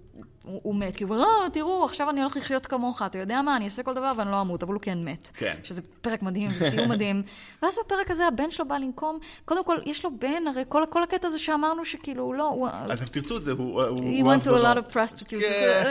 הוא, 0.42 0.60
הוא 0.62 0.74
מת. 0.74 0.96
כי 0.96 1.04
הוא 1.04 1.14
אומר, 1.14 1.24
אה, 1.44 1.50
תראו, 1.50 1.84
עכשיו 1.84 2.10
אני 2.10 2.20
הולך 2.22 2.36
לחיות 2.36 2.66
כמוך, 2.66 3.02
אתה 3.02 3.18
יודע 3.18 3.42
מה, 3.42 3.56
אני 3.56 3.64
אעשה 3.64 3.82
כל 3.82 3.94
דבר 3.94 4.12
ואני 4.16 4.30
לא 4.30 4.40
אמות, 4.40 4.62
אבל 4.62 4.72
הוא 4.74 4.82
כן 4.82 5.04
מת. 5.04 5.30
כן. 5.36 5.54
שזה 5.64 5.82
פרק 6.00 6.22
מדהים, 6.22 6.50
וסיום 6.58 6.88
מדהים. 6.90 7.22
ואז 7.62 7.76
בפרק 7.86 8.10
הזה 8.10 8.26
הבן 8.26 8.50
שלו 8.50 8.68
בא 8.68 8.76
לנקום, 8.76 9.18
קודם 9.44 9.64
כל, 9.64 9.78
יש 9.86 10.04
לו 10.04 10.10
בן, 10.18 10.46
הרי 10.46 10.62
כל, 10.68 10.82
כל 10.90 11.02
הקטע 11.02 11.28
הזה 11.28 11.38
שאמרנו 11.38 11.84
שכאילו, 11.84 12.32
לא, 12.32 12.48
הוא... 12.48 12.68
אז 12.72 13.02
אם 13.02 13.06
תרצו 13.06 13.36
את 13.36 13.42
זה, 13.42 13.52
הוא... 13.52 13.82
הוא- 13.82 14.32
went 14.34 14.44
to 14.44 14.48
a 14.48 14.50
lot 14.50 14.78
of 14.78 14.92
prostitutes. 14.94 15.40
כן. 15.40 15.82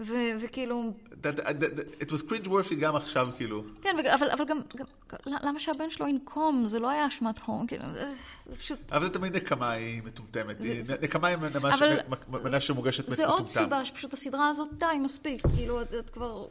ו- 0.00 0.14
וכאילו, 0.40 0.92
That- 1.10 1.36
that- 1.40 1.42
that- 1.42 2.02
It 2.02 2.10
was 2.10 2.22
cringe 2.30 2.46
worthy 2.46 2.74
גם 2.80 2.96
עכשיו, 2.96 3.28
כאילו. 3.36 3.64
כן, 3.82 3.96
אבל, 4.14 4.30
אבל 4.30 4.44
גם, 4.44 4.60
גם, 4.76 4.86
למה 5.42 5.60
שהבן 5.60 5.90
שלו 5.90 6.08
ינקום? 6.08 6.66
זה 6.66 6.78
לא 6.78 6.88
היה 6.90 7.08
אשמת 7.08 7.38
הום, 7.38 7.66
כאילו, 7.66 7.84
אה, 7.84 8.12
זה 8.46 8.56
פשוט... 8.56 8.78
אבל 8.92 9.04
זה 9.06 9.10
תמיד 9.10 9.36
נקמה 9.36 9.70
היא 9.70 10.02
מטומטמת. 10.04 10.56
זה- 10.80 10.96
נקמה 11.02 11.28
היא 11.28 11.36
מנה 11.36 11.48
אבל- 11.58 11.98
מנה 12.28 12.60
שמוגשת 12.60 13.08
זה 13.08 13.26
עוד 13.26 13.34
מטומטם. 13.34 13.52
סיבה 13.52 13.84
שפשוט 13.84 14.12
הסדרה 14.12 14.48
הזאת, 14.48 14.68
די, 14.78 14.86
מספיק. 15.02 15.42
כאילו, 15.56 15.82
את, 15.82 15.94
את 15.94 16.10
כבר 16.10 16.46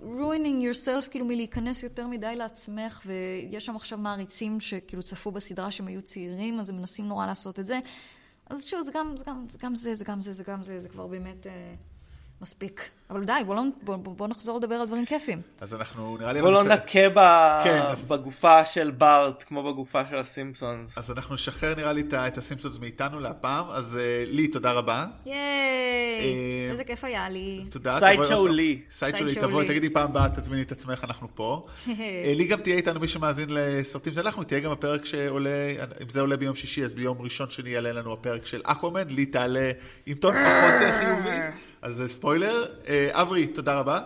ruining 0.00 0.62
yourself, 0.62 1.08
כאילו, 1.10 1.24
מלהיכנס 1.26 1.82
יותר 1.82 2.06
מדי 2.06 2.36
לעצמך, 2.36 3.00
ויש 3.06 3.66
שם 3.66 3.76
עכשיו 3.76 3.98
מעריצים 3.98 4.60
שכאילו 4.60 5.02
צפו 5.02 5.30
בסדרה 5.32 5.70
שהם 5.70 5.86
היו 5.86 6.02
צעירים, 6.02 6.60
אז 6.60 6.70
הם 6.70 6.76
מנסים 6.76 7.06
נורא 7.08 7.26
לעשות 7.26 7.58
את 7.60 7.66
זה. 7.66 7.78
אז 8.50 8.64
שוב, 8.64 8.80
זה 8.82 8.92
גם 8.94 9.14
זה, 9.16 9.24
גם, 9.26 9.44
זה, 9.50 9.58
גם 9.62 9.76
זה, 9.76 9.94
זה 9.94 10.04
גם 10.04 10.20
זה, 10.20 10.32
זה 10.32 10.44
גם 10.44 10.64
זה, 10.64 10.80
זה 10.80 10.88
כבר 10.88 11.06
באמת 11.06 11.46
אה, 11.46 11.74
מספיק. 12.42 12.90
אבל 13.10 13.24
די, 13.24 13.32
בוא, 13.46 13.54
לא, 13.54 13.62
בוא, 13.82 13.96
בוא, 13.96 14.14
בוא 14.16 14.28
נחזור 14.28 14.58
לדבר 14.58 14.74
על 14.74 14.86
דברים 14.86 15.06
כיפים. 15.06 15.40
אז 15.60 15.74
אנחנו 15.74 16.16
נראה 16.20 16.32
לי... 16.32 16.40
בוא 16.40 16.50
לא. 16.50 16.62
נכה 16.64 17.08
ב- 17.14 17.60
כן, 17.64 17.80
אז- 17.82 18.04
בגופה 18.04 18.64
של 18.64 18.90
בארט, 18.90 19.44
כמו 19.46 19.72
בגופה 19.72 20.02
של 20.10 20.16
הסימפסונס. 20.16 20.98
אז 20.98 21.10
אנחנו 21.10 21.34
נשחרר 21.34 21.74
נראה 21.74 21.92
לי 21.92 22.02
את 22.14 22.38
הסימפסונס 22.38 22.78
מאיתנו 22.78 23.20
להפעם, 23.20 23.64
אז 23.70 23.96
אה, 23.96 24.24
לי, 24.26 24.48
תודה 24.48 24.72
רבה. 24.72 25.04
ייי! 25.26 25.36
אה, 25.36 26.70
איזה 26.70 26.84
כיף 26.84 27.04
היה 27.04 27.28
לי. 27.28 27.64
תודה. 27.70 27.98
Sideshow. 27.98 28.46
לי. 28.46 28.80
Sideshow 28.92 29.28
לי, 29.28 29.34
תבואי. 29.34 29.66
תגידי 29.66 29.90
פעם 29.90 30.10
הבאה, 30.10 30.28
תזמיני 30.28 30.62
את 30.62 30.72
עצמך, 30.72 31.04
אנחנו 31.04 31.28
פה. 31.34 31.66
אה, 31.88 32.32
לי 32.36 32.44
גם 32.46 32.60
תהיה 32.60 32.76
איתנו 32.76 33.00
מי 33.00 33.08
שמאזין 33.08 33.48
לסרטים 33.50 34.12
זה 34.12 34.20
אנחנו, 34.20 34.42
תהיה 34.44 34.60
גם 34.60 34.70
הפרק 34.70 35.04
שעולה, 35.04 35.50
אם 36.02 36.08
זה 36.08 36.20
עולה 36.20 36.36
ביום 36.36 36.54
שישי, 36.54 36.84
אז 36.84 36.94
ביום 36.94 37.22
ראשון 37.22 37.50
שני 37.50 37.70
יעלה 37.70 37.92
לנו 37.92 38.12
הפרק 38.12 38.46
של 38.46 38.60
Aquaman, 38.64 39.08
לי 39.08 39.26
תעלה 39.26 39.70
עם 40.06 40.16
טון 40.16 40.34
פחות 40.34 40.92
חיובי, 41.00 41.36
אז 41.82 42.02
ספוילר. 42.06 42.64
אה, 42.88 43.08
אברי, 43.12 43.46
תודה 43.46 43.80
רבה. 43.80 44.00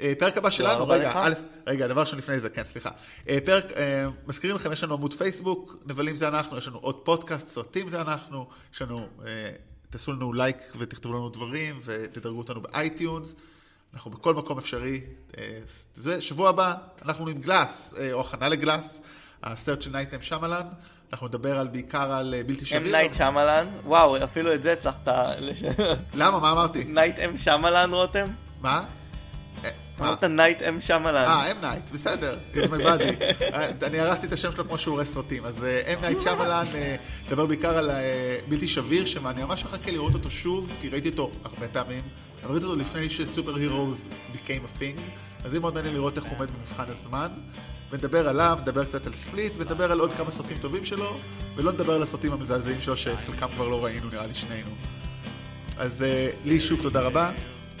אה, 0.00 0.12
פרק 0.18 0.36
הבא 0.36 0.50
שלנו, 0.50 0.88
רגע. 0.88 1.12
א', 1.14 1.32
רגע, 1.66 1.86
דבר 1.86 2.00
ראשון 2.00 2.18
לפני 2.18 2.40
זה, 2.40 2.50
כן, 2.50 2.64
סליחה. 2.64 2.90
אה, 3.28 3.38
פרק, 3.44 3.64
מזכירים 4.26 4.56
לכם, 4.56 4.72
יש 4.72 4.84
לנו 4.84 4.94
עמוד 4.94 5.12
פייסבוק, 5.12 5.76
נבלים 5.86 6.16
זה 6.16 6.28
אנחנו, 6.28 6.58
יש 6.58 6.68
לנו 6.68 6.78
עוד 6.78 6.94
פודקאסט, 7.04 7.48
סרטים 7.48 7.88
זה 7.88 8.00
אנחנו, 8.00 8.48
יש 8.74 8.82
לנו, 8.82 9.08
תעשו 9.90 10.12
לנו 10.12 10.32
לייק 10.32 10.56
ותכתבו 10.78 11.12
לנו 11.12 11.28
דברים, 11.28 11.80
ותדרגו 11.84 12.38
אותנו 12.38 12.60
ב 12.60 12.69
iTunes. 12.69 13.36
אנחנו 13.94 14.10
בכל 14.10 14.34
מקום 14.34 14.58
אפשרי. 14.58 15.00
זה, 15.94 16.20
שבוע 16.22 16.48
הבא, 16.48 16.74
אנחנו 17.02 17.28
עם 17.28 17.40
Glass, 17.40 17.94
או 18.12 18.20
הכנה 18.20 18.48
ל 18.48 18.55
Glass, 18.55 19.00
הסרט 19.42 19.82
של 19.82 19.90
נייט 19.90 20.11
אם 20.11 20.22
שמלן. 20.22 20.66
אנחנו 21.12 21.28
נדבר 21.28 21.58
על, 21.58 21.68
בעיקר 21.68 22.12
על 22.12 22.34
אה, 22.34 22.42
בלתי 22.42 22.60
אם 22.60 22.66
שביר. 22.66 22.92
נייט 22.92 23.12
שמלן, 23.12 23.66
וואו, 23.84 24.24
אפילו 24.24 24.54
את 24.54 24.62
זה 24.62 24.72
הצלחת. 24.72 25.08
למה? 26.14 26.38
מה 26.38 26.50
אמרתי? 26.50 26.84
נייט 26.84 27.18
אם 27.18 27.36
שמלן, 27.36 27.90
רותם? 27.92 28.24
מה? 28.60 28.84
אה? 29.64 29.70
אמרת 30.00 30.24
נייט 30.24 30.62
אם 30.62 30.80
שמלן. 30.80 31.24
אה, 31.24 31.52
אם 31.52 31.60
נייט, 31.60 31.90
בסדר, 31.90 32.38
he's 32.54 32.58
my 32.58 32.78
buddy. 32.78 33.22
אה, 33.54 33.68
אני 33.82 34.00
הרסתי 34.00 34.26
את 34.26 34.32
השם 34.32 34.52
שלו 34.52 34.68
כמו 34.68 34.78
שהוא 34.78 34.94
הורס 34.94 35.14
סרטים. 35.14 35.44
אז 35.44 35.66
אם 35.94 36.00
נייט 36.00 36.20
שמלן, 36.20 36.66
מדבר 37.26 37.46
בעיקר 37.46 37.78
על 37.78 37.90
בלתי 38.48 38.68
שביר, 38.68 39.06
שאני 39.06 39.44
ממש 39.44 39.64
מחכה 39.64 39.90
לראות 39.90 40.14
אותו 40.14 40.30
שוב, 40.30 40.72
כי 40.80 40.88
ראיתי 40.88 41.08
אותו 41.08 41.30
הרבה 41.44 41.68
פעמים, 41.68 42.02
אבל 42.42 42.50
ראיתי 42.50 42.66
אותו 42.66 42.76
לפני 42.78 43.10
ש 43.10 43.54
superheroes 43.54 44.08
became 44.34 44.76
a 44.76 44.80
thing, 44.80 45.00
אז 45.44 45.50
זה 45.50 45.60
מאוד 45.60 45.74
מעניין 45.74 45.94
לראות 45.94 46.16
איך 46.16 46.24
הוא 46.24 46.32
עומד 46.36 46.50
במבחן 46.50 46.84
הזמן. 46.88 47.28
ונדבר 47.90 48.28
עליו, 48.28 48.58
נדבר 48.62 48.84
קצת 48.84 49.06
על 49.06 49.12
Split, 49.12 49.52
ונדבר 49.56 49.92
על 49.92 50.00
עוד 50.00 50.12
כמה 50.12 50.30
סרטים 50.30 50.58
טובים 50.58 50.84
שלו, 50.84 51.16
ולא 51.56 51.72
נדבר 51.72 51.94
על 51.94 52.02
הסרטים 52.02 52.32
המזעזעים 52.32 52.80
שלו, 52.80 52.96
שחלקם 52.96 53.48
כבר 53.54 53.68
לא 53.68 53.84
ראינו, 53.84 54.08
נראה 54.12 54.26
לי 54.26 54.34
שנינו. 54.34 54.70
אז 55.78 56.02
אה, 56.02 56.30
לי 56.44 56.60
שוב 56.60 56.82
תודה 56.82 57.00
רבה. 57.00 57.30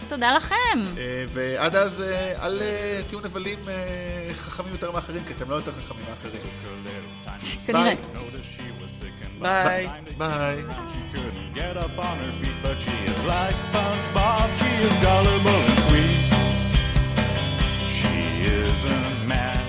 תודה 0.08 0.34
לכם. 0.34 0.84
אה, 0.98 1.24
ועד 1.32 1.76
אז, 1.76 2.02
אה, 2.02 2.46
אל 2.46 2.62
תהיו 3.06 3.20
נבלים 3.20 3.58
חכמים 4.38 4.72
יותר 4.72 4.92
מאחרים, 4.92 5.22
כי 5.26 5.32
אתם 5.32 5.50
לא 5.50 5.54
יותר 5.54 5.72
חכמים 5.72 6.04
מאחרים. 6.10 6.40
ביי. 9.42 9.88
ביי. 10.18 10.56
Bye. 10.58 10.86
She 17.96 18.14
isn't 18.44 19.28
mad. 19.28 19.65